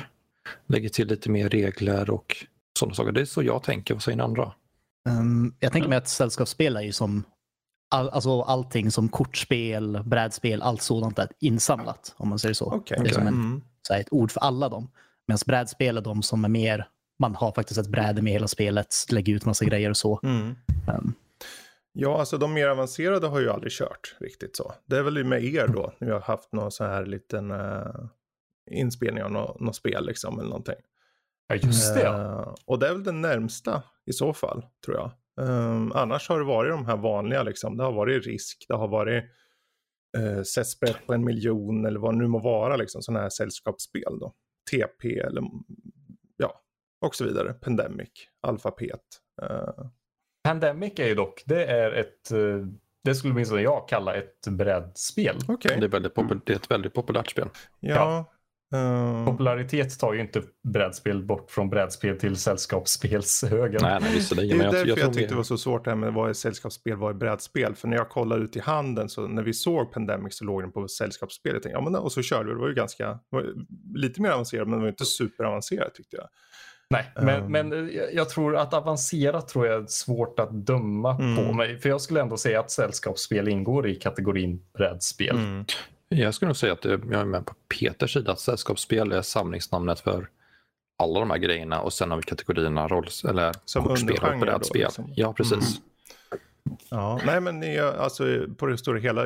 Lägger 0.67 0.89
till 0.89 1.07
lite 1.07 1.29
mer 1.29 1.49
regler 1.49 2.09
och 2.09 2.45
sådana 2.79 2.95
saker. 2.95 3.11
Det 3.11 3.21
är 3.21 3.25
så 3.25 3.43
jag 3.43 3.63
tänker. 3.63 3.93
Vad 3.93 4.03
säger 4.03 4.15
ni 4.17 4.23
andra? 4.23 4.53
Um, 5.09 5.55
jag 5.59 5.71
tänker 5.71 5.89
mig 5.89 5.97
att 5.97 6.07
sällskapsspel 6.09 6.75
är 6.75 6.81
ju 6.81 6.91
som 6.91 7.23
all, 7.95 8.09
alltså 8.09 8.41
allting 8.41 8.91
som 8.91 9.09
kortspel, 9.09 10.03
brädspel, 10.05 10.61
allt 10.61 10.81
sådant 10.81 11.19
är 11.19 11.27
insamlat 11.39 12.13
om 12.17 12.29
man 12.29 12.39
säger 12.39 12.53
så. 12.53 12.65
Okej. 12.73 12.99
Det 13.03 13.09
är 13.09 13.13
som 13.13 13.27
en, 13.27 13.33
Mm. 13.33 13.61
så 13.87 13.93
här, 13.93 14.01
ett 14.01 14.07
ord 14.13 14.31
för 14.31 14.39
alla 14.41 14.69
dem. 14.69 14.91
Medan 15.27 15.39
brädspel 15.45 15.97
är 15.97 16.01
de 16.01 16.23
som 16.23 16.45
är 16.45 16.49
mer, 16.49 16.87
man 17.19 17.35
har 17.35 17.51
faktiskt 17.51 17.79
ett 17.79 17.87
bräde 17.87 18.21
med 18.21 18.33
hela 18.33 18.47
spelet, 18.47 18.95
lägger 19.11 19.33
ut 19.33 19.45
massa 19.45 19.65
grejer 19.65 19.89
och 19.89 19.97
så. 19.97 20.19
Mm. 20.23 20.55
Um, 20.87 21.13
Ja, 21.97 22.19
alltså 22.19 22.37
de 22.37 22.53
mer 22.53 22.67
avancerade 22.67 23.27
har 23.27 23.39
ju 23.39 23.49
aldrig 23.49 23.71
kört 23.71 24.15
riktigt 24.19 24.55
så. 24.55 24.73
Det 24.85 24.97
är 24.97 25.01
väl 25.03 25.23
med 25.23 25.43
er 25.43 25.67
då, 25.67 25.93
när 25.99 26.07
vi 26.07 26.13
har 26.13 26.21
haft 26.21 26.53
någon 26.53 26.71
så 26.71 26.83
här 26.83 27.05
liten 27.05 27.51
uh, 27.51 28.05
inspelning 28.71 29.23
av 29.23 29.31
något, 29.31 29.59
något 29.59 29.75
spel 29.75 30.05
liksom 30.05 30.39
eller 30.39 30.49
någonting. 30.49 30.75
ja, 31.47 31.55
just 31.55 31.93
det. 31.95 32.07
Eh, 32.07 32.53
och 32.65 32.79
det 32.79 32.87
är 32.87 32.91
väl 32.93 33.03
den 33.03 33.21
närmsta 33.21 33.83
i 34.05 34.13
så 34.13 34.33
fall, 34.33 34.65
tror 34.85 34.97
jag. 34.97 35.11
Um, 35.41 35.91
annars 35.91 36.29
har 36.29 36.39
det 36.39 36.45
varit 36.45 36.71
de 36.71 36.85
här 36.85 36.97
vanliga, 36.97 37.43
liksom. 37.43 37.77
det 37.77 37.83
har 37.83 37.91
varit 37.91 38.25
risk, 38.25 38.65
det 38.67 38.75
har 38.75 38.87
varit 38.87 39.23
uh, 40.17 40.41
sätt 40.43 40.67
sprätt 40.67 41.07
på 41.07 41.13
en 41.13 41.23
miljon 41.25 41.85
eller 41.85 41.99
vad 41.99 42.13
det 42.13 42.17
nu 42.17 42.27
må 42.27 42.39
vara, 42.39 42.75
liksom, 42.75 43.01
sådana 43.01 43.21
här 43.21 43.29
sällskapsspel 43.29 44.19
då. 44.19 44.33
TP 44.71 45.19
eller 45.19 45.43
ja, 46.37 46.61
och 47.05 47.15
så 47.15 47.25
vidare. 47.25 47.53
Pandemic, 47.53 48.09
Alfapet. 48.41 49.01
Uh, 49.43 49.87
Pandemic 50.43 50.93
är 50.99 51.07
ju 51.07 51.15
dock, 51.15 51.43
det 51.45 51.65
är 51.65 51.91
ett, 51.91 52.31
eh, 52.31 52.67
det 53.03 53.15
skulle 53.15 53.33
åtminstone 53.33 53.61
jag 53.61 53.87
kalla 53.89 54.15
ett 54.15 54.47
brädspel. 54.47 55.37
Okej, 55.47 55.77
Det, 55.79 55.85
är 55.85 55.89
väldigt 55.89 56.13
popul- 56.13 56.41
det 56.45 56.53
är 56.53 56.57
ett 56.57 56.71
väldigt 56.71 56.93
populärt 56.93 57.29
spel. 57.31 57.49
ja. 57.79 58.25
Ehm, 58.73 59.25
Popularitet 59.25 59.99
tar 59.99 60.13
ju 60.13 60.21
inte 60.21 60.41
brädspel 60.67 61.23
bort 61.23 61.51
från 61.51 61.69
brädspel 61.69 62.19
till 62.19 62.35
sällskapsspelshögen. 62.37 63.79
Nej, 63.81 63.99
nej 64.01 64.09
Det 64.09 64.15
visserligen. 64.15 64.51
är 64.59 64.63
Men 64.63 64.71
därför 64.73 64.87
jag, 64.87 64.97
jag, 64.97 65.05
jag, 65.07 65.13
tyckte 65.13 65.29
det 65.33 65.35
var 65.35 65.43
så 65.43 65.57
svårt 65.57 65.83
det 65.85 65.91
här 65.91 65.95
med 65.97 66.13
vad 66.13 66.29
är 66.29 66.33
sällskapsspel, 66.33 66.95
vad 66.97 67.09
är 67.09 67.13
brädspel. 67.13 67.75
För 67.75 67.87
när 67.87 67.97
jag 67.97 68.09
kollade 68.09 68.43
ut 68.43 68.55
i 68.55 68.59
handen 68.59 69.09
så 69.09 69.27
när 69.27 69.43
vi 69.43 69.53
såg 69.53 69.91
Pandemic 69.91 70.37
så 70.37 70.45
låg 70.45 70.61
den 70.61 70.71
på 70.71 70.87
sällskapsspel. 70.87 71.53
Jag 71.53 71.63
tänkte, 71.63 71.77
ja, 71.77 71.83
men, 71.83 71.95
och 71.95 72.11
så 72.11 72.21
körde 72.21 72.45
vi, 72.45 72.53
det 72.53 72.59
var 72.59 72.67
ju 72.67 72.73
ganska, 72.75 73.07
det 73.07 73.19
var 73.29 73.45
lite 73.95 74.21
mer 74.21 74.29
avancerat 74.29 74.67
men 74.67 74.77
det 74.79 74.83
var 74.83 74.89
inte 74.89 75.05
superavancerat 75.05 75.95
tyckte 75.95 76.15
jag. 76.17 76.27
Nej, 76.89 77.11
men, 77.15 77.41
Um. 77.43 77.51
men 77.51 77.71
jag- 77.71 78.13
jag 78.13 78.29
tror 78.29 78.55
att 78.57 78.73
avancera 78.73 79.41
tror 79.41 79.67
jag 79.67 79.81
är 79.83 79.85
svårt 79.87 80.39
att 80.39 80.65
döma 80.65 81.11
Mm. 81.19 81.35
på. 81.47 81.53
mig. 81.53 81.79
För 81.79 81.89
jag 81.89 82.01
skulle 82.01 82.21
ändå 82.21 82.37
säga 82.37 82.59
att 82.59 82.71
sällskapsspel 82.71 83.47
ingår 83.47 83.87
i 83.87 83.95
kategorin 83.95 84.61
brädspel. 84.77 85.35
Mm. 85.37 85.65
Jag 86.09 86.33
skulle 86.33 86.47
nog 86.49 86.57
säga 86.57 86.73
att 86.73 86.85
jag 86.85 87.13
är 87.13 87.25
med 87.25 87.45
på 87.45 87.53
Peters 87.79 88.13
sida. 88.13 88.31
Att 88.31 88.39
sällskapsspel 88.39 89.11
är 89.11 89.21
samlingsnamnet 89.21 89.99
för 89.99 90.29
alla 90.97 91.19
de 91.19 91.29
här 91.29 91.37
grejerna 91.37 91.81
och 91.81 91.93
sen 91.93 92.09
har 92.11 92.17
vi 92.17 92.23
kategorierna 92.23 92.87
rolls, 92.87 93.25
eller 93.25 93.51
Som 93.65 93.83
kortspel 93.83 94.33
och 94.33 94.39
brädspel. 94.39 94.81
liksom. 94.81 95.13
Ja, 95.15 95.33
precis. 95.33 95.81
Ja, 96.89 97.19
nej 97.25 97.41
men 97.41 97.59
ni, 97.59 97.79
alltså 97.79 98.23
på 98.57 98.65
det 98.65 98.77
stora 98.77 98.99
hela, 98.99 99.23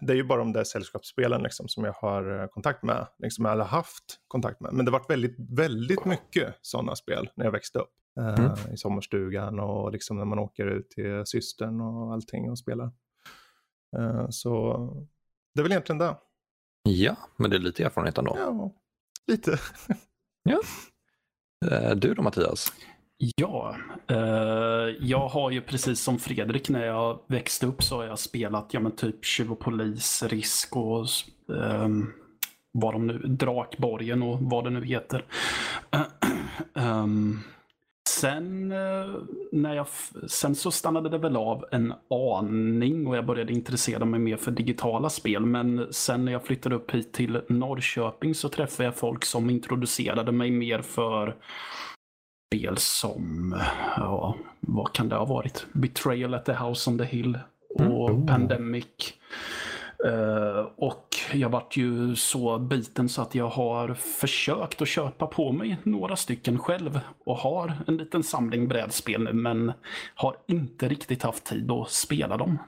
det 0.00 0.12
är 0.12 0.16
ju 0.16 0.24
bara 0.24 0.38
de 0.38 0.52
där 0.52 0.64
sällskapsspelen 0.64 1.42
liksom, 1.42 1.68
som 1.68 1.84
jag 1.84 1.92
har 1.92 2.40
eh, 2.42 2.46
kontakt 2.46 2.82
med, 2.82 3.06
liksom, 3.18 3.46
eller 3.46 3.64
haft 3.64 4.04
kontakt 4.28 4.60
med. 4.60 4.72
Men 4.72 4.84
det 4.84 4.90
varit 4.90 5.10
väldigt, 5.10 5.36
väldigt 5.38 6.04
mycket 6.04 6.54
sådana 6.62 6.96
spel 6.96 7.30
när 7.34 7.44
jag 7.44 7.52
växte 7.52 7.78
upp. 7.78 7.90
Eh, 8.20 8.34
Mm. 8.38 8.50
I 8.72 8.76
sommarstugan 8.76 9.60
och 9.60 9.92
liksom 9.92 10.16
när 10.16 10.24
man 10.24 10.38
åker 10.38 10.66
ut 10.66 10.90
till 10.90 11.22
systern 11.26 11.80
och 11.80 12.12
allting 12.12 12.50
och 12.50 12.58
spelar. 12.58 12.90
Eh, 13.96 14.26
så 14.30 15.06
det 15.58 15.60
är 15.60 15.64
väl 15.64 15.72
egentligen 15.72 15.98
det. 15.98 16.16
Ja, 16.82 17.16
men 17.36 17.50
det 17.50 17.56
är 17.56 17.60
lite 17.60 17.84
erfarenhet 17.84 18.18
ändå. 18.18 18.36
Ja, 18.38 18.72
lite. 19.26 19.58
Eh, 21.70 21.90
Du 21.96 22.14
då 22.14 22.22
Mattias? 22.22 22.72
Ja, 23.36 23.76
eh, 24.08 24.16
jag 25.00 25.28
har 25.28 25.50
ju 25.50 25.60
precis 25.60 26.00
som 26.00 26.18
Fredrik 26.18 26.68
när 26.68 26.84
jag 26.86 27.20
växte 27.26 27.66
upp 27.66 27.82
så 27.82 27.96
har 27.96 28.04
jag 28.04 28.18
spelat 28.18 28.68
ja, 28.74 28.80
men 28.80 28.92
typ 28.96 29.24
Tjuv 29.24 29.52
och 29.52 29.58
polis, 29.58 30.22
Risk 30.22 30.76
och 30.76 31.06
eh, 31.56 31.88
vad 32.72 32.94
de 32.94 33.06
nu, 33.06 33.18
Drakborgen 33.18 34.22
och 34.22 34.38
vad 34.40 34.64
det 34.64 34.70
nu 34.70 34.84
heter. 34.84 35.24
Ehm, 36.74 37.40
sen, 38.18 38.72
eh, 38.72 39.14
när 39.52 39.74
jag, 39.74 39.86
sen 40.28 40.54
så 40.54 40.70
stannade 40.70 41.08
det 41.08 41.18
väl 41.18 41.36
av 41.36 41.64
en 41.70 41.94
aning 42.10 43.06
och 43.06 43.16
jag 43.16 43.26
började 43.26 43.52
intressera 43.52 44.04
mig 44.04 44.20
mer 44.20 44.36
för 44.36 44.50
digitala 44.50 45.10
spel. 45.10 45.46
Men 45.46 45.86
sen 45.90 46.24
när 46.24 46.32
jag 46.32 46.44
flyttade 46.44 46.74
upp 46.74 46.90
hit 46.90 47.12
till 47.12 47.40
Norrköping 47.48 48.34
så 48.34 48.48
träffade 48.48 48.84
jag 48.84 48.96
folk 48.96 49.24
som 49.24 49.50
introducerade 49.50 50.32
mig 50.32 50.50
mer 50.50 50.82
för 50.82 51.36
spel 52.54 52.76
som, 52.76 53.54
ja, 53.96 54.36
vad 54.60 54.92
kan 54.92 55.08
det 55.08 55.16
ha 55.16 55.24
varit? 55.24 55.66
Betrayal 55.72 56.34
at 56.34 56.44
the 56.44 56.52
House 56.52 56.90
on 56.90 56.98
the 56.98 57.04
Hill 57.04 57.38
och 57.78 58.10
Mm. 58.10 58.26
Pandemic. 58.26 59.14
Eh, 60.06 60.66
och 60.76 61.06
jag 61.32 61.48
vart 61.48 61.76
ju 61.76 62.16
så 62.16 62.58
biten 62.58 63.08
så 63.08 63.22
att 63.22 63.34
jag 63.34 63.48
har 63.48 63.94
försökt 63.94 64.82
att 64.82 64.88
köpa 64.88 65.26
på 65.26 65.52
mig 65.52 65.76
några 65.82 66.16
stycken 66.16 66.58
själv 66.58 67.00
och 67.24 67.36
har 67.36 67.72
en 67.86 67.96
liten 67.96 68.22
samling 68.22 68.68
brädspel 68.68 69.22
nu 69.24 69.32
men 69.32 69.72
har 70.14 70.36
inte 70.48 70.88
riktigt 70.88 71.22
haft 71.22 71.44
tid 71.44 71.70
att 71.70 71.90
spela 71.90 72.36
dem. 72.36 72.58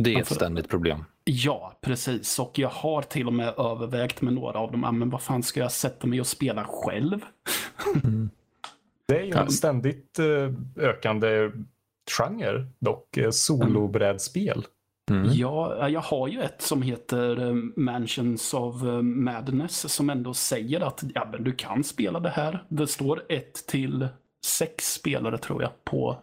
Det 0.00 0.10
är 0.10 0.14
ett 0.14 0.18
Varför? 0.18 0.34
ständigt 0.34 0.68
problem. 0.68 1.04
Ja, 1.24 1.72
precis. 1.80 2.38
Och 2.38 2.58
jag 2.58 2.68
har 2.68 3.02
till 3.02 3.26
och 3.26 3.32
med 3.32 3.54
övervägt 3.58 4.22
med 4.22 4.32
några 4.32 4.58
av 4.58 4.72
dem. 4.72 4.84
Ah, 4.84 4.92
men 4.92 5.10
vad 5.10 5.22
fan 5.22 5.42
ska 5.42 5.60
jag 5.60 5.72
sätta 5.72 6.06
mig 6.06 6.20
och 6.20 6.26
spela 6.26 6.64
själv? 6.64 7.20
Det 9.08 9.18
är 9.18 9.24
ju 9.24 9.32
en 9.32 9.50
ständigt 9.50 10.18
eh, 10.18 10.84
ökande 10.84 11.50
genre 12.18 12.66
dock. 12.78 13.16
eh, 13.16 13.30
Solobrädspel. 13.30 14.64
Mm. 15.10 15.30
Ja, 15.32 15.88
jag 15.88 16.00
har 16.00 16.28
ju 16.28 16.40
ett 16.40 16.62
som 16.62 16.82
heter 16.82 17.48
eh, 17.48 17.54
Mansions 17.76 18.54
of 18.54 18.82
eh, 18.82 19.02
Madness 19.02 19.94
som 19.94 20.10
ändå 20.10 20.34
säger 20.34 20.80
att 20.80 21.04
ja, 21.14 21.28
men 21.32 21.44
du 21.44 21.52
kan 21.52 21.84
spela 21.84 22.20
det 22.20 22.28
här. 22.30 22.64
Det 22.68 22.86
står 22.86 23.22
ett 23.28 23.66
till 23.66 24.08
sex 24.46 24.92
spelare 24.92 25.38
tror 25.38 25.62
jag 25.62 25.84
på 25.84 26.16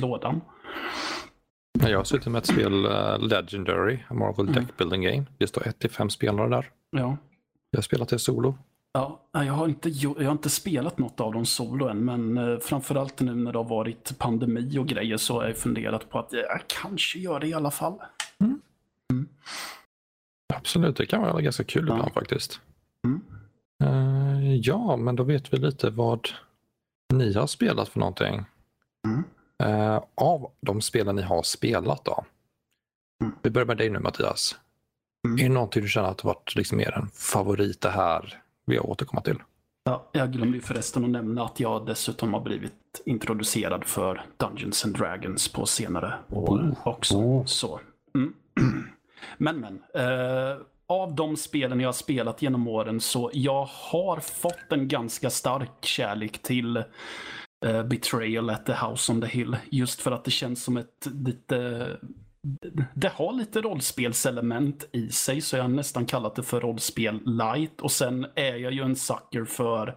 lådan. 0.00 0.40
Jag 1.80 1.98
har 1.98 2.04
suttit 2.04 2.26
med 2.26 2.38
ett 2.38 2.46
spel, 2.46 2.84
eh, 2.84 3.18
Legendary, 3.18 3.98
Marvel 4.10 4.48
Mm. 4.48 4.54
Deck 4.54 4.76
Building 4.76 5.02
Game. 5.02 5.24
Det 5.38 5.46
står 5.46 5.68
ett 5.68 5.78
till 5.78 5.90
fem 5.90 6.10
spelare 6.10 6.48
där. 6.48 6.70
Ja. 6.90 7.16
Jag 7.70 7.78
har 7.78 7.82
spelat 7.82 8.08
det 8.08 8.18
solo. 8.18 8.58
Ja, 8.92 9.20
jag 9.32 9.52
har, 9.52 9.68
inte, 9.68 9.88
jag 9.88 10.14
har 10.24 10.32
inte 10.32 10.50
spelat 10.50 10.98
något 10.98 11.20
av 11.20 11.32
dem 11.32 11.46
solo 11.46 11.88
än, 11.88 12.04
men 12.04 12.38
eh, 12.38 12.58
framförallt 12.58 13.20
nu 13.20 13.34
när 13.34 13.52
det 13.52 13.58
har 13.58 13.64
varit 13.64 14.18
pandemi 14.18 14.78
och 14.78 14.86
grejer 14.86 15.16
så 15.16 15.34
har 15.40 15.46
jag 15.46 15.56
funderat 15.56 16.10
på 16.10 16.18
att 16.18 16.32
jag 16.32 16.60
kanske 16.66 17.18
gör 17.18 17.40
det 17.40 17.46
i 17.46 17.54
alla 17.54 17.70
fall. 17.70 17.98
Absolut, 20.54 20.96
det 20.96 21.06
kan 21.06 21.22
vara 21.22 21.40
ganska 21.40 21.64
kul 21.64 21.86
Ja. 21.88 21.94
ibland 21.94 22.12
faktiskt. 22.14 22.60
Mm. 23.06 23.20
Eh, 23.84 24.54
ja, 24.54 24.96
men 24.96 25.16
då 25.16 25.22
vet 25.22 25.52
vi 25.52 25.58
lite 25.58 25.90
vad 25.90 26.28
ni 27.14 27.32
har 27.34 27.46
spelat 27.46 27.88
för 27.88 28.00
någonting. 28.00 28.44
Mm. 29.06 29.24
Eh, 29.62 30.02
av 30.14 30.50
de 30.60 30.80
spelen 30.80 31.16
ni 31.16 31.22
har 31.22 31.42
spelat 31.42 32.04
då. 32.04 32.24
Mm. 33.24 33.34
Vi 33.42 33.50
börjar 33.50 33.66
med 33.66 33.76
dig 33.76 33.90
nu 33.90 33.98
Mattias. 33.98 34.56
Mm. 35.26 35.38
Är 35.38 35.42
det 35.42 35.54
någonting 35.54 35.82
du 35.82 35.88
känner 35.88 36.08
att 36.08 36.18
det 36.18 36.26
varit 36.26 36.54
liksom 36.56 36.78
mer 36.78 36.98
en 36.98 37.08
favorit 37.08 37.80
det 37.80 37.90
här 37.90 38.41
vill 38.66 38.76
jag 38.76 38.88
återkomma 38.88 39.22
till? 39.22 39.38
Ja, 39.84 40.10
jag 40.12 40.32
glömde 40.32 40.56
ju 40.56 40.62
förresten 40.62 41.04
att 41.04 41.10
nämna 41.10 41.44
att 41.44 41.60
jag 41.60 41.86
dessutom 41.86 42.34
har 42.34 42.40
blivit 42.40 43.02
introducerad 43.04 43.84
för 43.84 44.22
Dungeons 44.36 44.84
and 44.84 44.98
Dragons 44.98 45.52
på 45.52 45.66
senare 45.66 46.14
år 46.30 46.74
också. 46.84 47.16
Oh. 47.16 47.44
Så. 47.44 47.80
Mm. 48.14 48.34
Men 49.38 49.60
men. 49.60 49.82
Eh, 49.94 50.56
av 50.86 51.14
de 51.14 51.36
spelen 51.36 51.80
jag 51.80 51.88
har 51.88 51.92
spelat 51.92 52.42
genom 52.42 52.68
åren 52.68 53.00
så 53.00 53.30
jag 53.34 53.64
har 53.64 54.20
fått 54.20 54.72
en 54.72 54.88
ganska 54.88 55.30
stark 55.30 55.84
kärlek 55.84 56.42
till 56.42 56.76
eh, 57.66 57.82
Betrayal 57.82 58.50
at 58.50 58.66
the 58.66 58.72
House 58.72 59.12
on 59.12 59.20
the 59.20 59.26
Hill. 59.26 59.56
Just 59.70 60.00
för 60.00 60.10
att 60.10 60.24
det 60.24 60.30
känns 60.30 60.64
som 60.64 60.76
ett 60.76 61.08
lite 61.24 61.88
det 62.94 63.08
har 63.08 63.32
lite 63.32 63.60
rollspelselement 63.60 64.88
i 64.92 65.08
sig 65.08 65.40
så 65.40 65.56
jag 65.56 65.64
har 65.64 65.68
nästan 65.68 66.06
kallat 66.06 66.34
det 66.34 66.42
för 66.42 66.60
rollspel 66.60 67.20
light 67.24 67.80
och 67.80 67.92
sen 67.92 68.26
är 68.34 68.56
jag 68.56 68.72
ju 68.72 68.82
en 68.82 68.96
sucker 68.96 69.44
för 69.44 69.96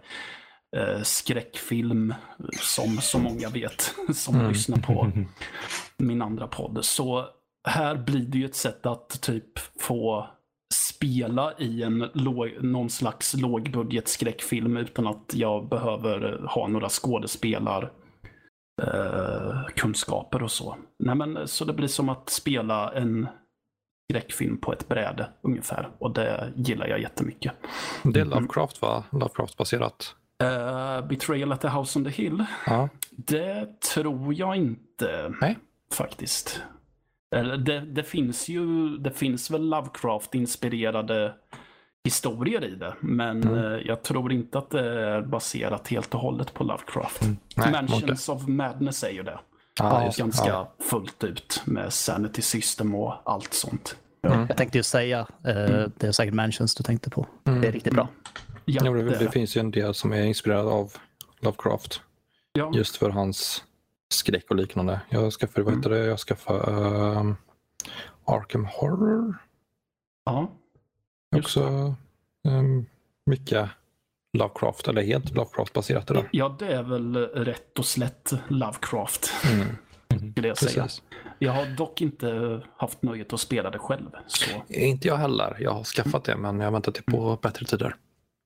eh, 0.76 1.02
skräckfilm 1.02 2.14
som 2.60 2.96
så 3.00 3.18
många 3.18 3.48
vet 3.48 3.94
som 4.14 4.34
Mm. 4.34 4.48
lyssnar 4.48 4.76
på 4.78 5.12
min 5.98 6.22
andra 6.22 6.46
podd. 6.46 6.84
Så 6.84 7.24
här 7.68 7.96
blir 7.96 8.26
det 8.26 8.38
ju 8.38 8.44
ett 8.44 8.54
sätt 8.56 8.86
att 8.86 9.20
typ 9.22 9.58
få 9.80 10.28
spela 10.74 11.52
i 11.58 11.82
en 11.82 11.98
låg, 12.14 12.50
någon 12.62 12.90
slags 12.90 13.34
lågbudget 13.34 14.08
skräckfilm 14.08 14.76
utan 14.76 15.06
att 15.06 15.32
jag 15.34 15.68
behöver 15.68 16.42
ha 16.48 16.68
några 16.68 16.88
skådespelar 16.88 17.92
eh, 18.82 19.66
kunskaper 19.76 20.42
och 20.42 20.50
så. 20.50 20.76
Nej, 20.98 21.14
men, 21.14 21.48
så 21.48 21.64
det 21.64 21.72
blir 21.72 21.88
som 21.88 22.08
att 22.08 22.30
spela 22.30 22.92
en 22.92 23.28
skräckfilm 24.12 24.56
på 24.60 24.72
ett 24.72 24.88
bräde 24.88 25.28
ungefär. 25.42 25.88
Och 25.98 26.10
det 26.14 26.52
gillar 26.56 26.86
jag 26.86 27.00
jättemycket. 27.00 27.52
Det 28.02 28.20
är 28.20 28.24
Mm. 28.24 28.38
Lovecraft 28.38 28.82
va? 28.82 29.04
Lovecraft-baserat. 29.12 30.14
Uh, 30.42 31.06
Betrayal 31.08 31.52
at 31.52 31.60
the 31.60 31.68
House 31.68 31.98
on 31.98 32.04
the 32.04 32.10
Hill. 32.10 32.44
Ja. 32.66 32.88
Det 33.10 33.80
tror 33.80 34.34
jag 34.34 34.56
inte 34.56 35.32
Nej. 35.40 35.58
faktiskt. 35.92 36.62
Eller 37.36 37.56
det, 37.56 37.80
det 37.80 38.02
finns 38.02 38.48
ju, 38.48 38.88
det 38.98 39.10
finns 39.10 39.50
väl 39.50 39.62
Lovecraft-inspirerade 39.74 41.32
historier 42.06 42.64
i 42.64 42.74
det. 42.74 42.94
Men 43.00 43.42
Mm. 43.42 43.54
eh, 43.64 43.80
jag 43.86 44.02
tror 44.02 44.32
inte 44.32 44.58
att 44.58 44.70
det 44.70 45.00
är 45.00 45.22
baserat 45.22 45.88
helt 45.88 46.14
och 46.14 46.20
hållet 46.20 46.54
på 46.54 46.64
Lovecraft. 46.64 47.22
Nej, 47.56 47.72
Mansions 47.72 48.28
of 48.28 48.46
Madness 48.48 49.04
är 49.04 49.10
ju 49.10 49.22
det. 49.22 49.38
Ja, 49.78 50.04
just 50.04 50.16
det. 50.18 50.22
Ganska 50.22 50.48
Ja. 50.48 50.72
fullt 50.78 51.24
ut 51.24 51.62
med 51.64 51.92
Sanity 51.92 52.42
System 52.42 52.94
och 52.94 53.14
allt 53.24 53.54
sånt. 53.54 53.96
Mm. 54.22 54.46
Jag 54.48 54.56
tänkte 54.56 54.78
ju 54.78 54.82
säga, 54.82 55.18
eh, 55.20 55.54
det 55.96 56.02
är 56.02 56.12
säkert 56.12 56.34
Mansions 56.34 56.74
du 56.74 56.82
tänkte 56.82 57.10
på. 57.10 57.26
Mm. 57.44 57.60
Det 57.60 57.68
är 57.68 57.72
riktigt 57.72 57.92
bra. 57.94 58.08
Ja, 58.64 58.82
Jo, 58.84 58.94
det, 58.94 59.18
det 59.18 59.30
finns 59.30 59.56
ju 59.56 59.60
en 59.60 59.70
del 59.70 59.94
som 59.94 60.12
är 60.12 60.22
inspirerad 60.22 60.66
av 60.66 60.92
Lovecraft. 61.40 62.00
Ja. 62.52 62.70
Just 62.74 62.96
för 62.96 63.10
hans 63.10 63.64
skräck 64.14 64.44
och 64.50 64.56
liknande. 64.56 65.00
Jag 65.08 65.32
skaffade, 65.32 65.62
vad 65.64 65.72
Mm. 65.74 65.80
heter 65.82 65.90
det, 65.90 66.06
jag 66.06 66.18
skaffade 66.18 66.72
ehm, 67.18 67.36
Arkham 68.24 68.64
Horror. 68.64 69.34
ja. 70.24 70.50
Också 71.38 71.94
um, 72.48 72.86
mycket 73.26 73.68
Lovecraft, 74.38 74.88
eller 74.88 75.02
helt 75.02 75.34
Lovecraft-baserat 75.34 76.06
det 76.06 76.14
där. 76.14 76.28
ja, 76.32 76.56
det 76.58 76.66
är 76.66 76.82
väl 76.82 77.16
rätt 77.16 77.78
och 77.78 77.84
slätt 77.86 78.32
Lovecraft. 78.48 79.30
Mm. 79.52 79.66
Skulle 80.32 80.48
jag 80.48 80.58
säga. 80.58 80.82
Precis. 80.82 81.02
Jag 81.38 81.52
har 81.52 81.76
dock 81.76 82.00
inte 82.00 82.60
haft 82.76 83.02
nöjet 83.02 83.32
att 83.32 83.40
spela 83.40 83.70
det 83.70 83.78
själv. 83.78 84.10
Så 84.26 84.50
Inte 84.68 85.08
jag 85.08 85.16
heller. 85.16 85.56
Jag 85.60 85.70
har 85.70 85.84
skaffat 85.84 86.24
det 86.24 86.36
men 86.36 86.60
jag 86.60 86.72
väntar 86.72 86.92
till 86.92 87.02
på 87.04 87.38
bättre 87.42 87.66
tider. 87.66 87.96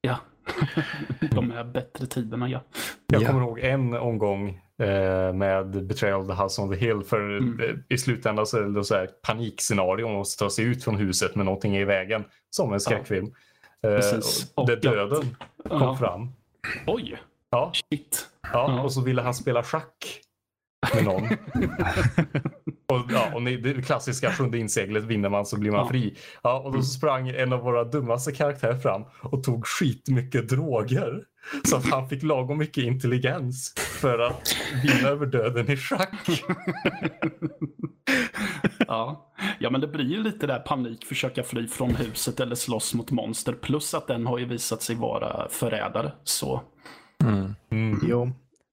ja, 0.00 0.16
de 1.30 1.50
här 1.50 1.64
bättre 1.64 2.06
tiderna 2.06 2.48
ja. 2.48 2.60
Jag 3.06 3.22
Ja. 3.22 3.26
kommer 3.26 3.40
ihåg 3.42 3.58
en 3.60 3.94
omgång 3.94 4.60
med 5.34 5.86
Betrayal 5.86 6.20
of 6.20 6.26
the 6.26 6.42
House 6.42 6.62
on 6.62 6.70
the 6.70 6.76
Hill. 6.76 7.02
För 7.02 7.36
Mm. 7.38 7.60
eh, 7.60 7.74
i 7.88 7.98
slutändan 7.98 8.46
så 8.46 8.58
är 8.58 8.62
det 8.62 8.84
så 8.84 8.94
här 8.94 9.06
panikscenario. 9.22 10.06
Man 10.06 10.16
måste 10.16 10.44
ta 10.44 10.50
sig 10.50 10.64
ut 10.64 10.84
från 10.84 10.96
huset 10.96 11.34
med 11.36 11.44
någonting 11.46 11.76
i 11.76 11.84
vägen. 11.84 12.24
Som 12.50 12.72
en 12.72 12.80
skräckfilm. 12.80 13.34
Eh, 13.82 13.90
Precis. 13.96 14.52
och 14.54 14.66
där 14.66 14.76
döden 14.76 15.36
kom 15.68 15.80
Ja. 15.82 15.96
fram. 15.96 16.28
Oj, 16.86 17.18
Ja, 17.50 17.72
shit. 17.74 18.28
ja, 18.42 18.50
Ja. 18.76 18.82
och 18.82 18.92
så 18.92 19.00
ville 19.02 19.22
han 19.22 19.34
spela 19.34 19.62
schack 19.62 20.20
med 20.94 21.04
någon. 21.04 21.22
och, 22.88 23.00
ja, 23.10 23.34
och 23.34 23.42
det 23.42 23.86
klassiska 23.86 24.32
sjunde 24.32 24.58
inseglet 24.58 25.04
vinner 25.04 25.28
man 25.28 25.46
så 25.46 25.58
blir 25.58 25.70
man 25.70 25.80
Ja. 25.80 25.88
fri. 25.88 26.16
Ja, 26.42 26.58
och 26.60 26.72
då 26.72 26.82
sprang 26.82 27.28
en 27.28 27.52
av 27.52 27.60
våra 27.60 27.84
dummaste 27.84 28.32
karaktärer 28.32 28.78
fram 28.78 29.04
och 29.22 29.44
tog 29.44 29.66
skitmycket 29.66 30.48
droger. 30.48 31.24
Så 31.64 31.76
att 31.76 31.86
han 31.86 32.08
fick 32.08 32.22
lagom 32.22 32.58
mycket 32.58 32.84
intelligens 32.84 33.74
för 33.76 34.18
att 34.18 34.56
vinna 34.84 35.08
över 35.08 35.26
döden 35.26 35.70
i 35.70 35.76
schack. 35.76 36.14
Ja. 38.86 39.32
ja, 39.58 39.70
men 39.70 39.80
det 39.80 39.86
blir 39.86 40.04
ju 40.04 40.22
lite 40.22 40.46
där 40.46 40.58
panik, 40.58 41.04
försöka 41.04 41.42
fly 41.42 41.68
från 41.68 41.94
huset 41.94 42.40
eller 42.40 42.54
slåss 42.54 42.94
mot 42.94 43.10
monster. 43.10 43.52
Plus 43.52 43.94
att 43.94 44.06
den 44.06 44.26
har 44.26 44.38
ju 44.38 44.44
visat 44.44 44.82
sig 44.82 44.96
vara 44.96 45.48
förrädare. 45.50 46.12
Så 46.24 46.62
Mm. 47.24 47.54
Mm. 47.70 48.00
Jo. 48.08 48.30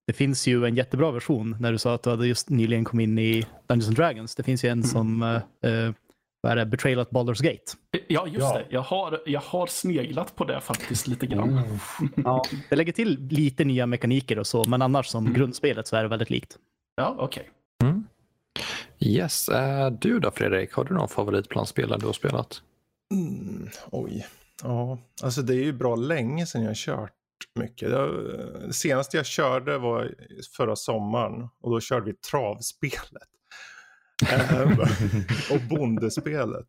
Det 0.08 0.14
finns 0.14 0.48
ju 0.48 0.66
en 0.66 0.76
jättebra 0.76 1.12
version 1.12 1.58
när 1.60 1.72
du 1.72 1.78
sa 1.78 1.94
att 1.94 2.04
du 2.04 2.10
hade 2.10 2.28
just 2.28 2.50
nyligen 2.50 2.84
kommit 2.84 3.04
in 3.04 3.20
i 3.20 3.46
Dungeons 3.68 3.88
and 3.88 3.98
Dragons. 3.98 4.36
Det 4.36 4.44
finns 4.44 4.64
ju 4.64 4.70
en 4.70 4.84
som 4.84 5.24
eh, 5.24 5.72
eh, 5.72 5.94
vad 6.42 6.52
är 6.52 6.56
det, 6.56 6.66
Betrayal 6.66 7.00
at 7.00 7.10
Baldur's 7.10 7.44
Gate. 7.44 7.64
ja, 8.08 8.28
just 8.28 8.40
Ja. 8.40 8.54
det. 8.58 8.66
Jag 8.70 8.82
har, 8.82 9.22
jag 9.26 9.42
har 9.42 9.68
sneglat 9.68 10.36
på 10.36 10.44
det 10.46 10.62
faktiskt 10.62 11.08
lite 11.08 11.28
grann. 11.28 11.62
Ja. 12.16 12.44
Det 12.70 12.76
lägger 12.76 12.94
till 12.94 13.28
lite 13.30 13.64
nya 13.64 13.86
mekaniker 13.86 14.40
och 14.40 14.48
så, 14.48 14.64
men 14.70 14.82
annars 14.82 15.08
som 15.08 15.24
Mm. 15.26 15.34
grundspelet 15.40 15.88
så 15.88 15.96
är 15.96 16.04
det 16.04 16.10
väldigt 16.10 16.30
likt. 16.30 16.58
Ja, 16.96 17.16
okej. 17.20 17.50
Mm. 17.84 18.04
Yes, 19.00 19.50
eh, 19.50 19.92
du 19.92 20.20
då 20.20 20.32
Fredrik, 20.32 20.74
har 20.74 20.84
du 20.84 20.94
någon 20.94 21.08
favorit 21.10 21.50
bland 21.50 21.68
spelen 21.68 22.00
du 22.00 22.06
har 22.06 22.14
spelat? 22.14 22.62
Mm, 23.14 23.70
oj. 23.92 24.28
Ja, 24.64 24.98
alltså 25.24 25.42
det 25.42 25.54
är 25.54 25.64
ju 25.64 25.74
bra 25.74 25.96
länge 25.96 26.46
sedan 26.46 26.62
jag 26.62 26.70
har 26.70 26.76
kört 26.76 27.12
mycket. 27.60 27.90
Jag, 27.92 28.10
det 28.68 28.74
senaste 28.74 29.18
jag 29.18 29.26
körde 29.26 29.78
var 29.78 30.16
förra 30.58 30.76
sommaren 30.76 31.50
och 31.62 31.72
då 31.72 31.80
körde 31.80 32.06
vi 32.06 32.14
travspelet. 32.14 33.28
Ehm, 34.26 34.72
och 35.52 35.62
bondespelet. 35.70 36.66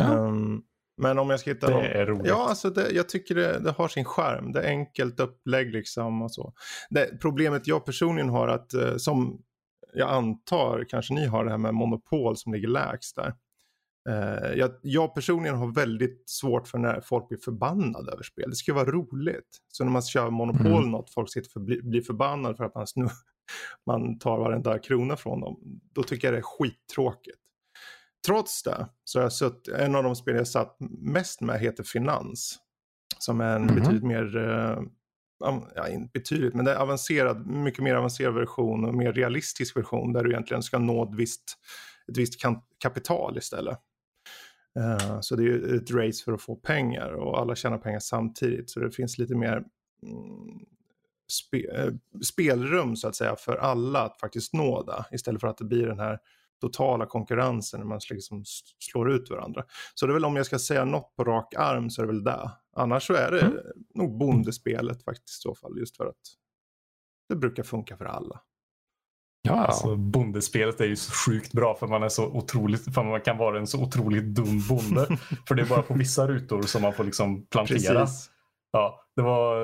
Ehm, 0.00 0.60
men 1.02 1.18
om 1.18 1.30
jag 1.30 1.40
ska 1.40 1.50
hitta 1.50 1.66
Det 1.66 1.72
någon... 1.74 1.84
är 1.84 2.06
roligt. 2.06 2.26
Ja, 2.26 2.48
alltså 2.48 2.70
det, 2.70 2.90
jag 2.90 3.08
tycker 3.08 3.34
det, 3.34 3.58
det 3.58 3.70
har 3.70 3.88
sin 3.88 4.04
skärm. 4.04 4.52
Det 4.52 4.62
är 4.62 4.68
enkelt 4.68 5.20
upplägg 5.20 5.72
liksom 5.72 6.22
och 6.22 6.32
så. 6.32 6.52
Det, 6.90 7.20
problemet 7.20 7.66
jag 7.66 7.84
personligen 7.84 8.28
har 8.28 8.48
att, 8.48 8.74
eh, 8.74 8.96
som 8.96 9.42
jag 9.94 10.10
antar 10.10 10.84
kanske 10.88 11.14
ni 11.14 11.26
har 11.26 11.44
det 11.44 11.50
här 11.50 11.58
med 11.58 11.74
monopol 11.74 12.36
som 12.36 12.52
ligger 12.52 12.68
lägst 12.68 13.16
där. 13.16 13.34
Eh, 14.08 14.52
jag, 14.58 14.70
jag 14.82 15.14
personligen 15.14 15.56
har 15.56 15.72
väldigt 15.74 16.22
svårt 16.26 16.68
för 16.68 16.78
när 16.78 17.00
folk 17.00 17.28
blir 17.28 17.38
förbannade 17.38 18.12
över 18.12 18.22
spel. 18.22 18.50
Det 18.50 18.56
ska 18.56 18.74
vara 18.74 18.90
roligt. 18.90 19.58
Så 19.68 19.84
när 19.84 19.90
man 19.90 20.02
kör 20.02 20.30
monopol 20.30 20.66
Mm. 20.66 20.90
något, 20.90 21.10
folk 21.10 21.32
sitter 21.32 21.50
för, 21.50 21.60
bli, 21.60 21.82
blir 21.82 22.02
förbannade 22.02 22.56
för 22.56 22.64
att 22.64 22.74
man, 22.74 22.86
snu, 22.86 23.08
man 23.86 24.18
tar 24.18 24.38
varenda 24.38 24.78
krona 24.78 25.16
från 25.16 25.40
dem. 25.40 25.80
Då 25.92 26.02
tycker 26.02 26.26
jag 26.26 26.34
det 26.34 26.38
är 26.38 26.42
skittråkigt. 26.42 27.38
trots 28.26 28.62
det 28.62 28.88
så 29.04 29.18
har 29.18 29.22
jag 29.22 29.32
suttit, 29.32 29.68
en 29.74 29.94
av 29.94 30.02
de 30.02 30.16
spel 30.16 30.36
jag 30.36 30.48
satt 30.48 30.76
mest 30.90 31.40
med 31.40 31.60
heter 31.60 31.84
Finans. 31.84 32.58
Som 33.18 33.40
är 33.40 33.56
en 33.56 33.62
Mhm. 33.62 33.74
betydligt 33.74 34.02
mer, 34.04 34.36
eh, 34.36 34.78
ja 35.74 35.88
inte 35.88 36.10
betydligt, 36.12 36.54
men 36.54 36.64
det 36.64 36.72
är 36.72 36.76
avancerad, 36.76 37.46
mycket 37.46 37.84
mer 37.84 37.94
avancerad 37.94 38.34
version 38.34 38.84
och 38.84 38.94
mer 38.94 39.12
realistisk 39.12 39.76
version 39.76 40.12
där 40.12 40.24
du 40.24 40.30
egentligen 40.30 40.62
ska 40.62 40.78
nå 40.78 41.04
ett 41.04 41.14
visst, 41.14 41.42
ett 42.08 42.16
visst 42.16 42.40
kapital 42.78 43.38
istället. 43.38 43.78
Eh, 44.78 45.20
så 45.20 45.36
det 45.36 45.42
är 45.42 45.46
ju 45.46 45.76
ett 45.76 45.90
race 45.90 46.24
för 46.24 46.32
att 46.32 46.42
få 46.42 46.56
pengar 46.56 47.08
och 47.12 47.40
alla 47.40 47.54
tjänar 47.54 47.78
pengar 47.78 48.00
samtidigt. 48.00 48.70
Så 48.70 48.80
det 48.80 48.90
finns 48.90 49.18
lite 49.18 49.34
mer 49.34 49.52
mm, 49.56 50.60
spe, 51.28 51.76
eh, 51.76 51.92
spelrum 52.24 52.96
så 52.96 53.08
att 53.08 53.14
säga 53.16 53.36
för 53.36 53.56
alla 53.56 54.02
att 54.02 54.20
faktiskt 54.20 54.52
nå 54.52 54.82
det. 54.82 55.04
Istället 55.12 55.40
för 55.40 55.48
att 55.48 55.58
det 55.58 55.64
blir 55.64 55.86
den 55.86 55.98
här 55.98 56.18
totala 56.60 57.06
konkurrensen 57.06 57.80
när 57.80 57.86
man 57.86 58.00
liksom 58.10 58.42
slår 58.78 59.10
ut 59.12 59.30
varandra. 59.30 59.64
Så 59.94 60.06
det 60.06 60.10
är 60.12 60.14
väl 60.14 60.24
om 60.24 60.36
jag 60.36 60.46
ska 60.46 60.58
säga 60.58 60.84
något 60.84 61.16
på 61.16 61.24
rak 61.24 61.54
arm 61.54 61.90
så 61.90 62.02
är 62.02 62.06
det 62.06 62.12
väl 62.12 62.24
det. 62.24 62.50
Annars 62.76 63.06
så 63.06 63.14
är 63.14 63.30
det 63.30 63.40
Mm. 63.40 63.56
nog 63.94 64.18
bondespelet 64.18 65.04
faktiskt 65.04 65.38
i 65.38 65.42
så 65.42 65.54
fall. 65.54 65.78
Just 65.78 65.96
för 65.96 66.06
att 66.06 66.16
det 67.28 67.36
brukar 67.36 67.62
funka 67.62 67.96
för 67.96 68.04
alla. 68.04 68.40
Ja, 69.42 69.52
Alltså, 69.66 69.96
bondespelet 69.96 70.80
är 70.80 70.84
ju 70.84 70.96
så 70.96 71.12
sjukt 71.12 71.52
bra 71.52 71.74
för 71.74 71.86
man 71.86 72.02
är 72.02 72.08
så 72.08 72.26
otroligt, 72.26 72.94
för 72.94 73.02
man 73.04 73.20
kan 73.20 73.38
vara 73.38 73.58
en 73.58 73.66
så 73.66 73.82
otroligt 73.82 74.24
dum 74.24 74.62
bonde. 74.68 75.06
för 75.48 75.54
det 75.54 75.62
är 75.62 75.66
bara 75.66 75.82
på 75.82 75.94
vissa 75.94 76.26
rutor 76.28 76.62
som 76.62 76.82
man 76.82 76.92
får 76.92 77.04
liksom 77.04 77.46
plantera. 77.46 78.00
Precis. 78.00 78.30
Ja, 78.76 79.00
det, 79.16 79.22
var, 79.22 79.56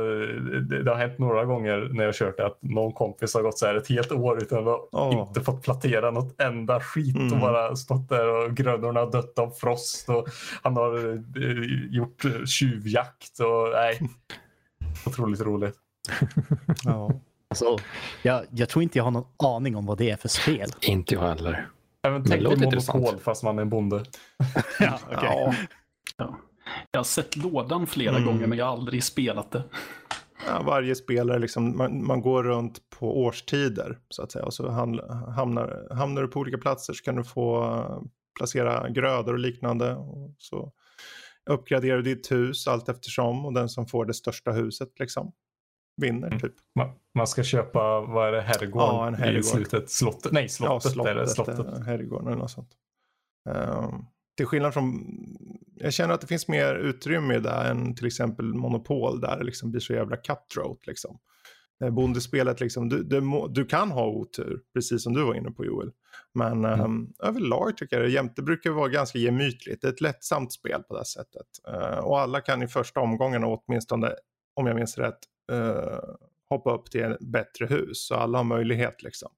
det, 0.61 0.83
det 0.83 0.91
har 0.91 0.99
hänt 0.99 1.19
några 1.19 1.45
gånger 1.45 1.89
när 1.93 2.05
jag 2.05 2.15
kört 2.15 2.37
det 2.37 2.47
att 2.47 2.59
någon 2.63 2.93
kompis 2.93 3.35
har 3.35 3.43
gått 3.43 3.59
så 3.59 3.67
här 3.67 3.75
ett 3.75 3.89
helt 3.89 4.13
år 4.13 4.43
utan 4.43 4.69
att 4.69 4.89
Åh. 4.93 5.27
inte 5.29 5.41
fått 5.41 5.63
plantera 5.63 6.11
något 6.11 6.41
enda 6.41 6.81
skit 6.81 7.17
och 7.17 7.23
Mm. 7.23 7.41
bara 7.41 7.77
stått 7.77 8.09
där 8.09 8.29
och 8.29 8.55
grödorna 8.57 9.01
har 9.01 9.11
dött 9.11 9.39
av 9.39 9.51
frost 9.51 10.09
och 10.09 10.27
han 10.63 10.77
har 10.77 10.95
eh, 11.13 11.95
gjort 11.97 12.23
tjuvjakt 12.47 13.39
och 13.41 13.71
nej. 13.73 14.01
Otroligt 15.07 15.41
roligt. 15.41 15.77
Ja. 16.85 17.11
Alltså, 17.51 17.77
jag, 18.23 18.43
jag 18.51 18.69
tror 18.69 18.83
inte 18.83 18.99
jag 18.99 19.05
har 19.05 19.11
någon 19.11 19.27
aning 19.45 19.77
om 19.77 19.87
vad 19.87 19.99
det 19.99 20.11
är 20.11 20.17
för 20.17 20.29
spel. 20.29 20.69
inte 20.83 21.15
jag 21.15 21.21
heller. 21.21 21.69
Även 22.07 22.25
tänk 22.25 22.43
dig 22.49 22.57
monopol 22.71 23.19
fast 23.19 23.43
man 23.43 23.59
är 23.59 23.63
en 23.63 23.69
bonde. 23.71 23.97
ja, 24.81 24.99
Ja. 25.11 25.55
Ja. 26.17 26.39
Jag 26.91 26.99
har 26.99 27.05
sett 27.05 27.37
lådan 27.37 27.87
flera 27.87 28.16
Mm. 28.16 28.27
gånger 28.27 28.47
men 28.47 28.59
jag 28.59 28.64
har 28.66 28.73
aldrig 28.73 29.05
spelat 29.05 29.51
det. 29.51 29.62
Ja, 30.47 30.62
varje 30.66 30.95
spelare, 30.95 31.39
liksom, 31.39 31.77
man, 31.77 32.07
man 32.07 32.20
går 32.20 32.43
runt 32.45 32.81
på 32.99 33.23
årstider 33.23 33.99
så 34.09 34.23
att 34.23 34.33
säga. 34.33 34.45
Och 34.45 34.55
så 34.55 34.68
hamnar, 34.70 35.95
hamnar, 35.95 36.23
du 36.23 36.29
på 36.29 36.41
olika 36.41 36.59
platser 36.59 36.93
så 36.93 37.03
kan 37.05 37.16
du 37.16 37.25
få 37.25 37.64
eh, 37.64 38.01
placera 38.39 38.89
grödor 38.91 39.33
och 39.33 39.39
liknande. 39.39 39.95
Och 39.95 40.35
så 40.39 40.73
uppgraderar 41.51 41.97
du 41.97 42.03
ditt 42.03 42.33
hus 42.33 42.68
allt 42.68 42.89
eftersom. 42.89 43.47
Och 43.47 43.53
den 43.53 43.68
som 43.68 43.87
får 43.87 44.05
det 44.05 44.14
största 44.14 44.51
huset 44.53 44.89
liksom 45.01 45.33
vinner 45.97 46.27
Mm. 46.29 46.41
typ. 46.41 46.55
Man, 46.75 46.91
man 47.14 47.27
ska 47.27 47.43
köpa, 47.43 48.01
vad 48.01 48.29
är 48.29 48.33
det, 48.33 48.41
herrgården 48.43 48.95
Ja, 48.95 49.07
en 49.07 49.14
i 49.14 49.16
herrgård. 49.16 49.45
slutet? 49.45 49.91
Slottet? 49.91 50.33
Nej, 50.33 50.49
slottet, 50.49 50.85
ja, 50.85 50.91
slottet, 50.91 51.11
är 51.11 51.14
det. 51.14 51.29
Slottet. 51.29 51.59
eh, 51.59 51.79
herrgården 51.81 52.27
eller 52.27 52.37
något 52.37 52.51
sånt. 52.51 52.70
Ehm, 53.51 54.05
till 54.37 54.47
skillnad 54.47 54.74
från, 54.74 55.05
jag 55.74 55.93
känner 55.93 56.14
att 56.14 56.20
det 56.20 56.26
finns 56.26 56.49
mer 56.49 56.74
utrymme 56.74 57.39
där 57.39 57.70
än 57.70 57.95
till 57.95 58.07
exempel 58.07 58.55
Monopol 58.55 59.20
där 59.20 59.39
det 59.39 59.45
liksom 59.45 59.70
blir 59.70 59.80
så 59.80 59.93
jävla 59.93 60.16
cutthroat 60.16 60.87
liksom. 60.87 61.18
Eh, 61.85 61.91
Bondespelet 61.91 62.61
liksom, 62.61 62.89
du, 62.89 63.03
du, 63.03 63.49
du 63.51 63.64
kan 63.64 63.91
ha 63.91 64.07
otur, 64.07 64.61
precis 64.74 65.03
som 65.03 65.12
du 65.12 65.24
var 65.24 65.35
inne 65.35 65.51
på 65.51 65.64
Joel. 65.64 65.91
Men 66.35 66.64
ehm, 66.64 67.12
överlag 67.22 67.76
tycker 67.76 67.97
jag 67.97 68.07
det 68.07 68.12
jämte 68.12 68.43
brukar 68.43 68.70
vara 68.70 68.89
ganska 68.89 69.18
gemytligt. 69.18 69.80
Det 69.80 69.89
är 69.89 69.93
ett 69.93 70.01
lättsamt 70.01 70.53
spel 70.53 70.83
på 70.83 70.99
det 70.99 71.05
sättet. 71.05 71.47
Eh, 71.68 71.99
och 71.99 72.20
alla 72.20 72.41
kan 72.41 72.62
i 72.62 72.68
första 72.68 73.01
omgången 73.01 73.45
åtminstone, 73.45 74.12
om 74.55 74.66
jag 74.66 74.76
minns 74.76 74.99
rätt, 74.99 75.18
eh, 75.53 75.99
hoppa 76.49 76.74
upp 76.74 76.91
till 76.91 77.03
ett 77.03 77.20
bättre 77.20 77.66
hus. 77.66 78.07
Så 78.07 78.14
alla 78.14 78.39
har 78.39 78.45
möjlighet 78.45 79.03
liksom. 79.03 79.30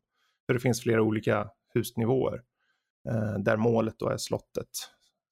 För 0.46 0.54
det 0.54 0.60
finns 0.60 0.82
flera 0.82 1.02
olika 1.02 1.48
husnivåer. 1.74 2.42
Eh, 3.08 3.38
där 3.38 3.56
målet 3.56 3.98
då 3.98 4.08
är 4.08 4.16
slottet. 4.16 4.68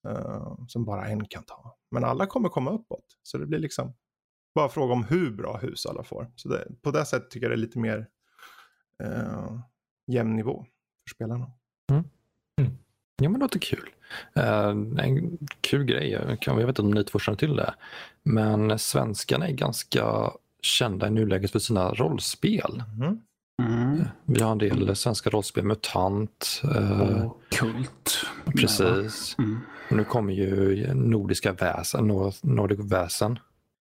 Eh, 0.07 0.55
som 0.67 0.85
bara 0.85 1.07
en 1.07 1.25
kan 1.25 1.43
ta. 1.43 1.77
Men 1.91 2.03
alla 2.03 2.25
kommer 2.25 2.49
komma 2.49 2.71
uppåt. 2.71 3.05
Så 3.23 3.37
det 3.37 3.45
blir 3.45 3.59
liksom 3.59 3.93
bara 4.55 4.69
fråga 4.69 4.93
om 4.93 5.03
hur 5.03 5.31
bra 5.31 5.57
hus 5.57 5.85
alla 5.85 6.03
får. 6.03 6.31
Så 6.35 6.49
det, 6.49 6.67
på 6.81 6.91
det 6.91 7.05
sättet 7.05 7.31
tycker 7.31 7.45
jag 7.45 7.51
det 7.51 7.55
är 7.55 7.65
lite 7.65 7.79
mer 7.79 8.07
eh, 9.03 9.59
jämn 10.07 10.35
nivå 10.35 10.65
för 11.07 11.15
spelarna. 11.15 11.51
Ja, 13.15 13.29
men 13.29 13.33
det 13.33 13.39
låter 13.39 13.59
kul. 13.59 13.89
Eh, 14.35 14.69
en 14.69 15.37
kul 15.61 15.85
grej, 15.85 16.09
jag, 16.09 16.55
vet 16.55 16.67
inte 16.67 16.81
om 16.81 16.91
ni 16.91 17.03
två 17.03 17.19
känner 17.19 17.37
till 17.37 17.55
det, 17.55 17.73
men 18.23 18.79
svenskarna 18.79 19.47
är 19.47 19.51
ganska 19.51 20.31
kända 20.61 21.07
i 21.07 21.09
nuläget 21.09 21.51
för 21.51 21.59
sina 21.59 21.93
rollspel. 21.93 22.83
Mhm. 22.97 23.21
Mm. 23.65 24.03
Vi 24.25 24.41
har 24.41 24.51
en 24.51 24.57
del 24.57 24.95
svenska 24.95 25.29
rollspel, 25.29 25.63
MUTANT, 25.65 26.61
eh, 26.75 27.31
Kult. 27.49 28.25
precis. 28.55 29.35
Mm. 29.37 29.59
Och 29.89 29.97
nu 29.97 30.03
kommer 30.03 30.33
ju 30.33 30.93
Nordiska 30.93 31.51
väsen, 31.53 32.07
Nord- 32.07 32.33
Nordic 32.41 32.79
väsen. 32.79 33.31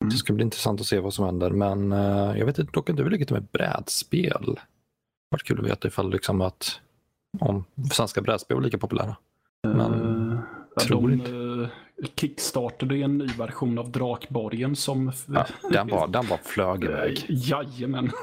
Mm. 0.02 0.10
Det 0.10 0.16
ska 0.18 0.34
bli 0.34 0.44
intressant 0.44 0.82
att 0.82 0.88
se 0.88 1.00
vad 1.00 1.14
som 1.14 1.26
händer, 1.26 1.50
men 1.50 1.92
eh, 1.92 2.38
jag 2.40 2.46
vet 2.46 2.60
inte, 2.60 2.72
dock 2.74 2.90
inte 2.90 3.02
hur 3.04 3.10
det 3.10 3.14
ligger 3.14 3.26
till 3.26 3.36
med 3.36 3.48
brädspel. 3.52 4.46
Det 4.56 4.62
varit 5.32 5.44
kul 5.44 5.60
att 5.60 5.66
veta 5.66 5.88
ifall 5.88 6.12
liksom 6.12 6.42
att 6.42 6.80
om 7.40 7.64
svenska 7.92 8.22
brädspel 8.22 8.56
var 8.58 8.64
lika 8.64 8.78
populära. 8.78 9.16
Men 9.68 9.94
Eh, 10.32 10.40
ja, 10.76 10.82
tror 10.84 11.02
de 11.02 11.14
inte. 11.14 11.32
uh, 11.32 11.68
kickstartade 12.16 12.96
en 12.96 13.18
ny 13.18 13.28
version 13.28 13.78
av 13.78 13.92
Drakborgen 13.92 14.76
som... 14.76 15.12
Ja, 15.28 15.46
den, 15.72 15.88
var, 15.88 16.08
den 16.08 16.28
var 16.28 16.38
flög 16.38 16.84
iväg. 16.84 17.26
Jajamän. 17.30 18.12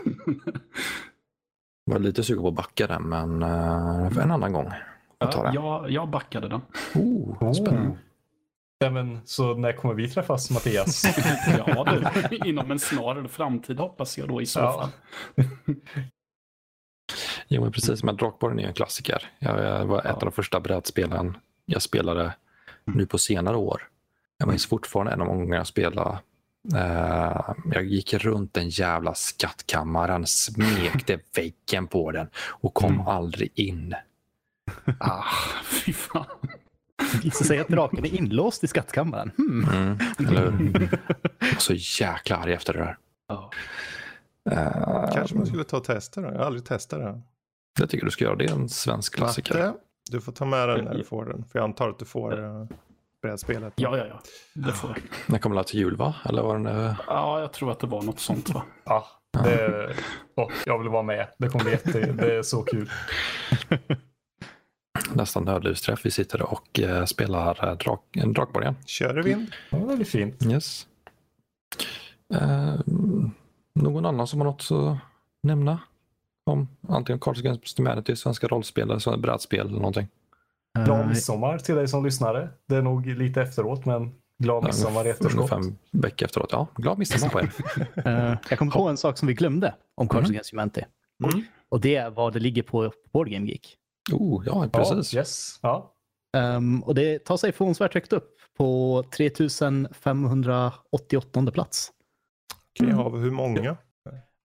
Jag 1.85 1.93
var 1.93 2.01
lite 2.01 2.23
sugen 2.25 2.43
på 2.43 2.49
att 2.49 2.55
backa 2.55 2.87
den, 2.87 3.03
men 3.03 3.43
eh, 3.43 4.11
för 4.11 4.21
en 4.21 4.31
annan 4.31 4.53
gång. 4.53 4.73
Jag 5.19 5.33
tar 5.33 5.45
Ja, 5.45 5.51
det. 5.51 5.55
jag, 5.55 5.91
jag 5.91 6.09
backade 6.11 6.49
den. 6.49 6.61
Oh, 6.95 7.53
spännande. 7.53 7.89
Oh. 7.91 7.97
Ja, 8.79 8.91
men, 8.91 9.21
så 9.25 9.55
när 9.55 9.73
kommer 9.73 9.95
vi 9.95 10.09
träffas 10.09 10.51
Mattias? 10.51 11.05
Ja, 11.67 11.85
det, 12.31 12.37
inom 12.49 12.71
en 12.71 12.79
snar 12.79 13.27
framtid 13.29 13.79
hoppas 13.79 14.19
jag 14.19 14.29
då 14.29 14.43
i 14.43 14.47
så 14.47 14.61
Ja. 14.61 14.73
fall. 14.73 14.91
Jo, 17.49 17.63
men 17.63 17.73
precis. 17.73 18.05
Men 18.05 18.17
Drakborgen 18.17 18.59
är 18.61 18.67
en 18.67 18.75
klassiker. 18.75 19.31
Jag, 19.39 19.65
jag 19.65 19.87
var 19.87 19.99
ett 20.01 20.15
av 20.15 20.21
de 20.21 20.33
första 20.33 20.61
brädspelen 20.61 21.37
jag 21.65 21.83
spelade 21.83 22.35
nu 22.85 23.07
på 23.07 23.19
senare 23.19 23.57
år. 23.57 23.89
Jag 24.39 24.49
minns 24.49 24.67
fortfarande 24.67 25.13
en 25.13 25.21
av 25.21 25.27
de 25.27 25.37
gångerna 25.37 25.57
jag 25.57 25.67
spelade. 25.67 26.19
Eh, 26.75 27.55
jag 27.73 27.85
gick 27.85 28.15
runt 28.15 28.55
den 28.55 28.69
jävla 28.69 29.15
skattkammaren, 29.15 30.27
smekte 30.27 31.19
väggen 31.37 31.87
på 31.87 32.13
den 32.13 32.29
och 32.49 32.75
kom 32.75 32.95
Mm. 32.95 33.07
aldrig 33.07 33.51
in. 33.55 33.95
Ah, 35.01 35.25
fy 35.65 35.93
fan. 35.93 36.25
Visar 37.23 37.45
sig 37.45 37.59
att 37.59 37.69
draken 37.69 38.05
är 38.05 38.15
inlåst 38.15 38.65
i 38.65 38.67
skattkammaren. 38.67 39.31
Hmm. 39.37 39.99
Mm, 40.19 40.89
så 41.59 41.75
jäkla 41.75 42.37
arg 42.37 42.53
efter 42.53 42.73
det 42.73 42.79
där. 42.79 42.97
Ja. 43.29 43.51
Eh, 44.51 45.15
Kanske 45.15 45.37
man 45.37 45.47
skulle 45.47 45.65
ta 45.65 45.77
och 45.77 45.85
testa 45.85 46.21
det. 46.21 46.27
Jag 46.29 46.39
har 46.39 46.45
aldrig 46.45 46.65
testat 46.65 47.01
det. 47.01 47.21
Jag 47.81 47.91
tycker 47.91 48.05
du 48.05 48.11
ska 48.11 48.25
göra 48.25 48.37
det. 48.37 48.47
Det 48.47 48.53
är 48.53 48.57
en 48.57 48.69
svensk 48.69 49.15
klassiker. 49.15 49.55
Matte, 49.67 49.79
du 50.11 50.21
får 50.21 50.33
ta 50.33 50.45
med 50.45 50.69
den 50.69 50.85
när 50.85 50.95
du 50.95 51.05
får 51.05 51.25
den. 51.25 51.45
För 51.45 51.59
jag 51.59 51.65
antar 51.65 51.89
att 51.89 51.99
du 51.99 52.05
får 52.05 52.39
uh, 52.41 52.67
brädspelet. 53.23 53.73
ja, 53.77 53.97
ja, 53.97 54.07
ja. 54.07 54.21
Det 54.55 54.73
får 54.73 54.91
jag. 54.91 54.99
Den 55.27 55.41
kommer 55.41 55.57
väl 55.57 55.65
till 55.65 55.81
jul, 55.81 55.97
va? 55.97 56.15
Eller 56.25 56.43
var 56.43 56.59
den... 56.59 56.95
Ja, 57.07 57.41
jag 57.41 57.53
tror 57.53 57.71
att 57.73 57.81
det 57.81 57.87
var 57.87 58.03
något 58.03 58.21
sånt 58.21 58.51
va? 58.51 58.63
ja, 58.85 59.07
det, 59.45 59.95
åh, 60.37 60.51
jag 60.67 60.79
vill 60.79 60.89
vara 60.89 61.03
med. 61.03 61.29
Det 61.39 61.49
kommer 61.49 61.65
bli 61.65 61.73
jätte, 61.73 62.13
det 62.13 62.35
är 62.37 62.43
så 62.43 62.63
kul. 62.63 62.91
nästan 65.15 65.45
nödlivsträff. 65.45 66.07
Vi 66.07 66.11
sitter 66.11 66.43
och 66.43 66.81
eh, 66.81 67.05
spelar 67.05 67.69
eh, 67.69 67.77
drak, 67.77 68.17
en 68.17 68.33
Drakborgen. 68.33 68.77
Kör 68.87 69.19
i 69.19 69.23
vind. 69.23 69.53
Ja, 69.71 69.79
det 69.79 69.97
blir 69.97 70.05
fint. 70.07 70.47
Yes. 70.47 70.87
Eh, 72.35 72.75
någon 73.75 74.07
annan 74.07 74.27
som 74.27 74.41
har 74.41 74.47
något 74.47 74.69
att 74.71 74.99
nämna? 75.43 75.79
Om 76.47 76.69
antingen 76.89 77.21
Cards 77.21 77.41
Against 77.41 77.79
Humanity, 77.79 78.17
svenska 78.17 78.49
rollspel 78.49 78.91
eller 78.91 78.99
så- 78.99 79.17
brädspel 79.17 79.61
eller 79.67 79.77
någonting. 79.77 80.09
Glad 80.79 81.01
Eh, 81.01 81.07
midsommar 81.09 81.59
till 81.59 81.75
dig 81.75 81.89
som 81.89 82.05
lyssnare. 82.05 82.49
Det 82.69 82.77
är 82.77 82.83
nog 82.83 83.07
lite 83.07 83.43
efteråt, 83.43 83.85
men 83.87 84.13
glad 84.39 84.65
midsommar 84.65 85.07
i 85.07 85.11
efterskott. 85.11 85.53
En 85.53 85.79
vecka 85.93 86.25
efteråt. 86.25 86.49
Ja, 86.53 86.67
glad 86.77 86.99
midsommar 86.99 87.29
på 87.29 87.41
er. 87.41 87.51
eh, 88.09 88.37
jag 88.51 88.59
kom 88.59 88.71
på 88.71 88.89
en 88.89 88.97
sak 88.97 89.19
som 89.19 89.29
vi 89.29 89.35
glömde 89.35 89.75
om 89.95 90.09
Cards 90.09 90.23
Mhm. 90.29 90.33
Against 90.33 90.51
Humanity. 90.53 90.83
Mm. 91.25 91.45
Och 91.69 91.81
det 91.81 91.97
är 91.97 92.11
vad 92.11 92.33
det 92.33 92.39
ligger 92.39 92.63
på 92.63 92.93
Board 93.13 93.29
Game 93.31 93.47
Geek. 93.47 93.77
Oh, 94.13 94.43
ja, 94.47 94.69
Ja, 94.73 94.79
precis. 94.79 95.15
yes. 95.15 95.59
Ja. 95.63 95.95
Ehm, 96.37 96.83
och 96.83 96.95
det 96.95 97.25
tar 97.25 97.37
sig 97.37 97.53
förvånansvärt 97.53 97.95
högt 97.95 98.13
upp 98.13 98.37
på 98.59 99.05
3588 99.17 101.51
plats. 101.53 101.93
Okej, 102.75 102.87
Mm. 102.87 102.99
har 102.99 103.11
vi 103.11 103.19
hur 103.19 103.31
många? 103.31 103.77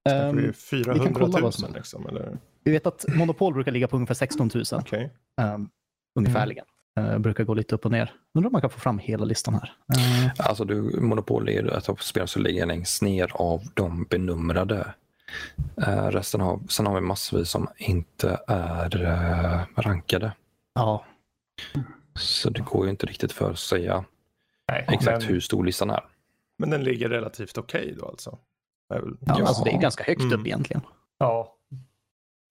Ehm, 0.09 0.35
vi 0.37 0.53
400 0.53 1.11
kolla 1.13 1.27
000 1.27 1.41
vad 1.41 1.53
som 1.53 1.69
är. 1.69 1.73
liksom, 1.73 2.07
eller? 2.07 2.37
vi 2.63 2.71
vet 2.71 2.87
att 2.87 3.05
Monopol 3.15 3.53
brukar 3.53 3.71
ligga 3.71 3.87
på 3.87 3.95
ungefär 3.95 4.13
16 4.15 4.49
000 4.55 4.63
Okej. 4.71 5.13
ehm, 5.41 5.69
ungefärligen. 6.17 6.65
Eh, 6.99 7.17
brukar 7.17 7.43
gå 7.43 7.53
lite 7.53 7.75
upp 7.75 7.85
och 7.85 7.91
ner. 7.91 8.13
Undrar 8.33 8.47
om 8.47 8.51
man 8.51 8.61
kan 8.61 8.69
få 8.69 8.79
fram 8.79 8.99
hela 8.99 9.25
listan 9.25 9.53
här. 9.53 9.73
Eh, 9.97 10.31
Alltså 10.47 10.65
du, 10.65 10.81
Monopol 11.01 11.49
är 11.49 11.51
ju 11.61 11.67
ett 11.69 11.89
av 11.89 11.95
spel 11.95 12.27
som 12.27 12.41
ligger 12.41 12.65
längst 12.65 13.01
ner 13.01 13.31
av 13.33 13.61
de 13.73 14.03
benumrade. 14.03 14.93
Eh, 15.87 16.07
resten 16.07 16.41
har, 16.41 16.59
sen 16.69 16.85
har 16.85 16.95
vi 16.95 17.01
massvis 17.01 17.49
som 17.49 17.67
inte 17.77 18.39
är 18.47 19.03
eh, 19.05 19.81
rankade. 19.81 20.31
ja, 20.73 21.05
Så 22.19 22.49
det 22.49 22.61
går 22.61 22.85
ju 22.85 22.89
inte 22.91 23.05
riktigt 23.05 23.31
för 23.31 23.51
att 23.51 23.59
säga 23.59 24.05
Nej, 24.71 24.85
exakt 24.87 25.21
men- 25.21 25.29
hur 25.29 25.39
stor 25.39 25.63
listan 25.65 25.89
är. 25.89 26.03
Men 26.59 26.69
den 26.69 26.83
ligger 26.83 27.09
relativt 27.09 27.57
okej 27.57 27.95
då 27.99 28.05
alltså? 28.07 28.37
Är 28.93 28.99
väl- 28.99 29.17
ja, 29.19 29.35
Ja. 29.39 29.45
Alltså 29.47 29.63
det 29.63 29.71
är 29.71 29.81
ganska 29.81 30.03
högt 30.03 30.21
Mm. 30.21 30.39
upp 30.39 30.45
egentligen. 30.47 30.81
Ja, 31.17 31.53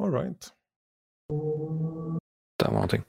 All 0.02 0.12
right. 0.12 0.48
Det 2.56 2.64
var 2.64 2.72
någonting. 2.72 3.02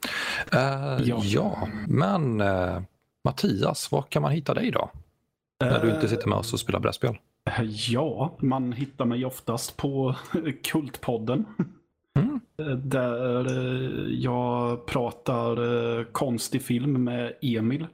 Eh, 0.52 0.96
ja. 1.08 1.20
Ja. 1.24 1.68
men 1.88 2.40
eh, 2.40 2.82
Mattias, 3.24 3.92
var 3.92 4.02
kan 4.02 4.22
man 4.22 4.32
hitta 4.32 4.54
dig 4.54 4.70
då? 4.70 4.90
När 5.64 5.82
du 5.84 5.90
inte 5.94 6.08
sitter 6.08 6.28
med 6.28 6.38
oss 6.38 6.52
och 6.52 6.60
spelar 6.60 6.80
brädspel? 6.80 7.18
Eh, 7.50 7.62
Ja, 7.64 8.36
man 8.38 8.72
hittar 8.72 9.04
mig 9.04 9.24
oftast 9.24 9.76
på 9.76 10.14
Kultpodden. 10.64 11.44
Mm. 12.18 12.40
Eh, 12.58 12.66
Där 12.76 13.46
eh, 13.46 14.10
jag 14.14 14.86
pratar 14.86 15.50
eh, 15.98 16.04
konstig 16.04 16.62
film 16.62 17.04
med 17.04 17.32
Emil. 17.42 17.86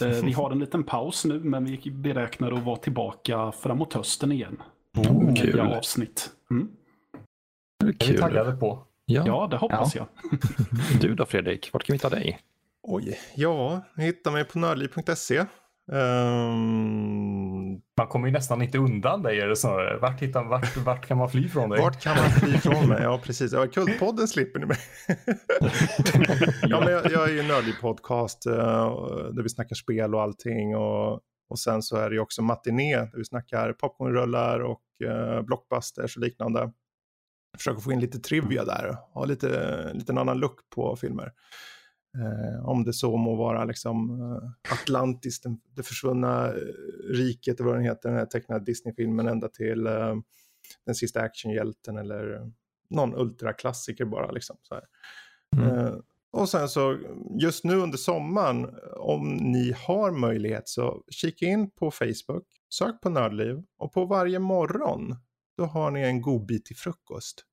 Eh, 0.00 0.08
Vi 0.08 0.32
har 0.32 0.50
en 0.50 0.58
liten 0.58 0.84
paus 0.84 1.24
nu, 1.24 1.40
men 1.40 1.64
vi 1.64 1.90
beräknar 1.90 2.52
att 2.52 2.62
vara 2.64 2.76
tillbaka 2.76 3.52
framåt 3.52 3.92
hösten 3.94 4.32
igen. 4.32 4.62
Oh, 4.96 5.34
kul. 5.34 5.60
Avsnitt. 5.60 6.30
Mm. 6.50 6.68
Det 7.80 8.04
är 8.08 8.12
vi 8.12 8.18
taggade 8.18 8.52
på. 8.52 8.78
Ja. 9.12 9.22
Ja, 9.26 9.48
det 9.50 9.56
hoppas 9.56 9.94
jag. 9.94 10.06
Du 11.00 11.14
då 11.14 11.26
Fredrik, 11.26 11.70
vart 11.72 11.84
kan 11.84 11.92
vi 11.92 11.96
hitta 11.96 12.10
dig? 12.10 12.38
Oj, 12.82 13.18
ja, 13.34 13.82
ni 13.96 14.04
hittar 14.04 14.30
mig 14.30 14.44
på 14.44 14.58
nördliv.se. 14.58 15.44
Ehm, 15.92 17.80
Man 17.96 18.06
kommer 18.08 18.26
ju 18.26 18.32
nästan 18.32 18.62
inte 18.62 18.78
undan 18.78 19.22
dig 19.22 19.40
är 19.40 19.48
det 19.48 19.56
snarare. 19.56 19.98
Vart, 19.98 20.22
hittar, 20.22 20.44
vart, 20.44 20.76
vart 20.76 21.06
kan 21.06 21.18
man 21.18 21.30
fly 21.30 21.48
från 21.48 21.70
dig? 21.70 21.80
vart 21.80 22.02
kan 22.02 22.16
man 22.16 22.30
fly 22.30 22.54
ifrån 22.54 22.88
mig? 22.88 23.02
Ja, 23.02 23.20
precis. 23.24 23.52
Ja, 23.52 23.66
Kultpodden 23.66 24.28
slipper 24.28 24.60
ni 24.60 24.66
mig. 24.66 24.76
ja, 26.62 26.80
men 26.80 26.92
jag, 26.92 27.12
jag 27.12 27.28
är 27.28 27.32
ju 27.32 27.40
en 27.40 27.48
nördig 27.48 27.80
podcast 27.80 28.46
eh, 28.46 28.54
där 29.32 29.42
vi 29.42 29.48
snackar 29.48 29.76
spel 29.76 30.14
och 30.14 30.22
allting. 30.22 30.76
Och, 30.76 31.20
och 31.48 31.58
sen 31.58 31.82
så 31.82 31.96
är 31.96 32.10
det 32.10 32.14
ju 32.14 32.20
också 32.20 32.42
matiné 32.42 32.96
där 32.96 33.18
vi 33.18 33.24
snackar 33.24 33.72
popcornrullar 33.72 34.60
och 34.60 34.82
uh, 35.04 35.42
blockbusters 35.42 36.16
och 36.16 36.22
liknande. 36.22 36.72
Försöker 37.56 37.80
få 37.80 37.92
in 37.92 38.00
lite 38.00 38.18
trivia 38.18 38.64
där. 38.64 38.96
Ha 39.14 39.24
lite, 39.24 39.90
lite 39.94 40.12
en 40.12 40.18
annan 40.18 40.38
look 40.38 40.70
på 40.70 40.96
filmer. 40.96 41.32
Eh, 42.18 42.68
om 42.68 42.84
det 42.84 42.92
så 42.92 43.16
må 43.16 43.34
vara 43.34 43.64
liksom 43.64 44.20
eh, 44.20 44.72
Atlantis, 44.72 45.40
den, 45.40 45.60
det 45.76 45.82
försvunna 45.82 46.48
eh, 46.48 46.54
riket, 47.14 47.60
eller 47.60 47.70
vad 47.70 47.78
den 47.78 47.84
heter, 47.84 48.08
den 48.08 48.18
här 48.18 48.26
tecknade 48.26 48.64
Disney-filmen 48.64 49.28
ända 49.28 49.48
till 49.48 49.86
eh, 49.86 50.14
den 50.86 50.94
sista 50.94 51.20
actionhjälten 51.20 51.96
eller 51.96 52.50
någon 52.90 53.14
ultraklassiker 53.14 54.04
bara. 54.04 54.30
Liksom, 54.30 54.56
så. 54.62 54.80
Mm. 55.56 55.68
Eh, 55.68 55.94
och 56.32 56.48
sen 56.48 56.68
så 56.68 56.98
just 57.40 57.64
nu 57.64 57.76
under 57.76 57.98
sommaren, 57.98 58.74
om 58.96 59.36
ni 59.36 59.74
har 59.86 60.10
möjlighet 60.10 60.68
så 60.68 61.04
kika 61.10 61.46
in 61.46 61.70
på 61.70 61.90
Facebook, 61.90 62.46
sök 62.74 63.00
på 63.00 63.10
Nördliv 63.10 63.62
och 63.78 63.92
på 63.92 64.04
varje 64.04 64.38
morgon 64.38 65.16
då 65.56 65.64
har 65.64 65.90
ni 65.90 66.00
en 66.00 66.20
god 66.20 66.46
bit 66.46 66.64
till 66.64 66.76
frukost. 66.76 67.44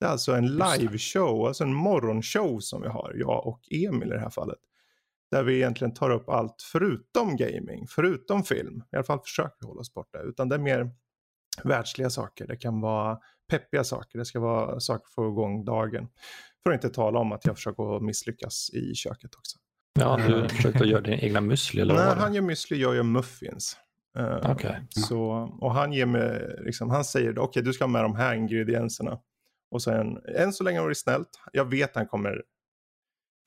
Det 0.00 0.06
är 0.06 0.10
alltså 0.10 0.32
en 0.32 0.46
liveshow, 0.56 1.46
alltså 1.46 1.64
en 1.64 1.74
morgonshow 1.74 2.58
som 2.60 2.82
vi 2.82 2.88
har, 2.88 3.12
jag 3.16 3.46
och 3.46 3.60
Emil 3.70 4.08
i 4.08 4.14
det 4.14 4.20
här 4.20 4.30
fallet. 4.30 4.58
Där 5.30 5.42
vi 5.42 5.56
egentligen 5.56 5.94
tar 5.94 6.10
upp 6.10 6.28
allt 6.28 6.62
förutom 6.72 7.36
gaming, 7.36 7.86
förutom 7.88 8.44
film. 8.44 8.82
I 8.92 8.96
alla 8.96 9.04
fall 9.04 9.20
försöker 9.20 9.56
vi 9.60 9.66
hålla 9.66 9.80
oss 9.80 9.94
borta. 9.94 10.18
Utan 10.22 10.48
det 10.48 10.54
är 10.54 10.60
mer 10.60 10.90
världsliga 11.64 12.10
saker. 12.10 12.46
Det 12.46 12.56
kan 12.56 12.80
vara 12.80 13.18
peppiga 13.50 13.84
saker. 13.84 14.18
Det 14.18 14.24
ska 14.24 14.40
vara 14.40 14.80
saker 14.80 15.06
för 15.14 15.22
att 15.22 15.26
få 15.26 15.32
igång 15.32 15.64
dagen. 15.64 16.08
För 16.62 16.70
att 16.70 16.84
inte 16.84 16.94
tala 16.94 17.18
om 17.18 17.32
att 17.32 17.46
jag 17.46 17.56
försöker 17.56 18.00
misslyckas 18.00 18.70
i 18.70 18.94
köket 18.94 19.34
också. 19.34 19.58
Ja, 19.98 20.16
du 20.16 20.48
försökte 20.48 20.84
göra 20.84 21.00
din 21.00 21.20
egna 21.20 21.40
müsli 21.50 21.80
eller 21.80 21.94
Nej, 21.94 22.14
han 22.16 22.34
gör 22.34 22.42
müsli, 22.42 22.76
jag 22.76 22.96
gör 22.96 23.02
muffins. 23.02 23.76
Eh, 24.18 24.50
Okej. 24.50 24.80
så, 24.90 25.20
och 25.60 25.74
han 25.74 25.92
ger 25.92 26.06
mig, 26.06 26.56
liksom, 26.60 26.90
han 26.90 27.04
säger 27.04 27.38
okej 27.38 27.62
du 27.62 27.72
ska 27.72 27.84
ha 27.84 27.88
med 27.88 28.02
de 28.04 28.14
här 28.16 28.34
ingredienserna. 28.34 29.18
Och 29.70 29.82
sen, 29.82 30.18
än 30.36 30.52
så 30.52 30.64
länge 30.64 30.80
var 30.80 30.88
det 30.88 30.94
snällt. 30.94 31.28
Jag 31.52 31.64
vet 31.70 31.94
han 31.96 32.06
kommer, 32.06 32.42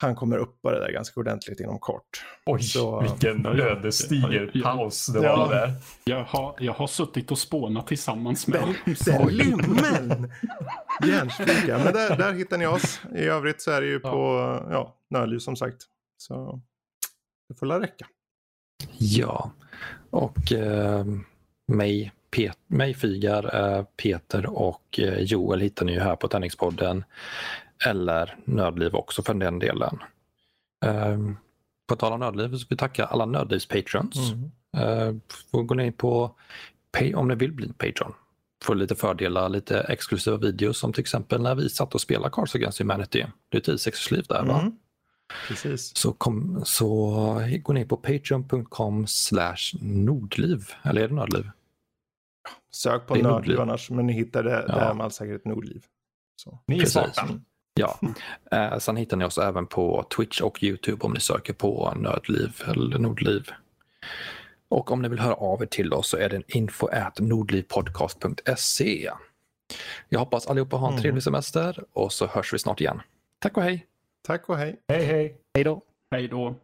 han 0.02 0.14
kommer 0.14 0.36
uppa 0.38 0.70
det 0.72 0.80
där 0.80 0.92
ganska 0.92 1.20
ordentligt 1.20 1.60
inom 1.60 1.78
kort. 1.78 2.24
Oj, 2.46 2.62
Så- 2.62 3.00
vilken 3.00 3.46
ödesdiger 3.46 4.62
paus 4.62 5.06
det 5.06 5.18
var 5.18 5.26
Ja. 5.26 5.48
där. 5.48 5.72
Jag 6.04 6.24
har, 6.24 6.54
jag 6.58 6.72
har 6.72 6.86
suttit 6.86 7.30
och 7.30 7.38
spånat 7.38 7.86
tillsammans 7.86 8.46
med 8.46 8.60
Den, 8.60 8.68
honom. 9.14 9.28
den 9.28 9.36
lymmen! 9.36 10.32
Järnspika. 11.06 11.78
Men 11.84 11.92
där, 11.92 12.16
där 12.16 12.32
hittar 12.32 12.58
ni 12.58 12.66
oss. 12.66 13.00
I 13.14 13.24
övrigt 13.24 13.62
så 13.62 13.70
är 13.70 13.80
det 13.80 13.86
ju 13.86 14.00
Ja. 14.02 14.10
på 14.10 14.16
ja, 14.72 14.96
Nördliv 15.10 15.38
som 15.38 15.56
sagt. 15.56 15.82
Så 16.16 16.60
det 17.48 17.54
får 17.54 17.66
la 17.66 17.80
räcka. 17.80 18.06
Ja, 18.98 19.50
och 20.10 20.52
eh, 20.52 21.04
mig, 21.66 22.12
Pet, 22.36 22.58
mig 22.66 22.94
Figar, 22.94 23.76
eh, 23.76 23.84
Peter 24.02 24.46
och 24.46 25.00
eh, 25.00 25.18
Joel 25.18 25.60
hittar 25.60 25.86
ni 25.86 25.92
ju 25.92 26.00
här 26.00 26.16
på 26.16 26.28
Tärningspodden. 26.28 27.04
Eller 27.86 28.36
Nördliv 28.44 28.94
också 28.94 29.22
för 29.22 29.34
den 29.34 29.58
delen. 29.58 29.98
Eh, 30.84 31.18
på 31.86 31.96
tal 31.96 32.12
om 32.12 32.20
Nördliv 32.20 32.44
så 32.44 32.50
vill 32.50 32.66
vi 32.70 32.76
tacka 32.76 33.04
alla 33.04 33.26
Nördlivs 33.26 33.66
patrons. 33.66 34.16
Eh, 34.76 35.14
får 35.50 35.62
gå 35.62 35.74
ner 35.74 35.90
på 35.90 36.34
Pay 36.92 37.14
om 37.14 37.28
ni 37.28 37.34
vill 37.34 37.52
bli 37.52 37.68
Patreon. 37.68 38.12
Få 38.64 38.74
lite 38.74 38.94
fördelar, 38.94 39.48
lite 39.48 39.80
exklusiva 39.80 40.36
videos 40.36 40.78
som 40.78 40.92
till 40.92 41.00
exempel 41.00 41.42
när 41.42 41.54
vi 41.54 41.68
satt 41.68 41.94
och 41.94 42.00
spelade 42.00 42.30
Cards 42.32 42.54
Against 42.54 42.80
Humanity. 42.80 43.24
Det 43.48 43.56
är 43.56 43.60
ett 43.60 43.68
isexklusivt 43.68 44.28
där 44.28 44.42
va? 44.42 44.60
Mm. 44.60 44.78
Precis. 45.48 45.96
Så, 45.96 46.12
kom, 46.12 46.62
så 46.64 46.86
gå 47.62 47.72
ner 47.72 47.84
på 47.84 47.96
patreon.com 47.96 49.06
slash 49.06 49.56
nordliv. 49.80 50.68
Eller 50.82 51.02
är 51.02 51.08
det 51.08 51.14
nördliv? 51.14 51.50
Sök 52.72 53.06
på 53.06 53.14
Det 53.14 53.22
Nordliv. 53.22 53.60
annars. 53.60 53.90
Men 53.90 54.06
ni 54.06 54.12
hittar 54.12 54.42
det 54.42 54.64
Ja. 54.68 54.74
där 54.74 54.94
med 54.94 55.04
all 55.04 55.10
säkerhet 55.12 55.44
Nordliv. 55.44 55.84
Så. 56.36 56.58
Ni 56.66 56.78
är 56.80 56.86
smarta. 56.86 57.28
Ja. 57.74 57.98
Eh, 58.50 58.78
sen 58.78 58.96
hittar 58.96 59.16
ni 59.16 59.24
oss 59.24 59.38
även 59.38 59.66
på 59.66 60.06
Twitch 60.16 60.40
och 60.40 60.62
Youtube 60.62 61.04
om 61.04 61.12
ni 61.12 61.20
söker 61.20 61.52
på 61.52 61.92
nördliv 61.96 62.62
eller 62.66 62.98
nordliv. 62.98 63.48
Och 64.68 64.90
om 64.90 65.02
ni 65.02 65.08
vill 65.08 65.18
höra 65.18 65.34
av 65.34 65.62
er 65.62 65.66
till 65.66 65.92
oss 65.92 66.08
så 66.08 66.16
är 66.16 66.28
det 66.28 66.42
info 66.56 66.86
at 66.86 67.18
nordlivpodcast.se. 67.20 69.10
Jag 70.08 70.18
hoppas 70.18 70.46
allihopa 70.46 70.76
har 70.76 70.86
en 70.88 70.92
Mm. 70.92 71.02
trevlig 71.02 71.22
semester 71.22 71.84
och 71.92 72.12
så 72.12 72.26
hörs 72.26 72.54
vi 72.54 72.58
snart 72.58 72.80
igen. 72.80 73.02
Tack 73.38 73.56
och 73.56 73.62
hej! 73.62 73.86
Tack 74.26 74.48
och 74.48 74.56
hej. 74.56 74.76
Hej 74.88 75.04
hej. 75.04 75.36
Hej 75.54 75.64
då. 75.64 75.82
Hej 76.10 76.28
då. 76.28 76.54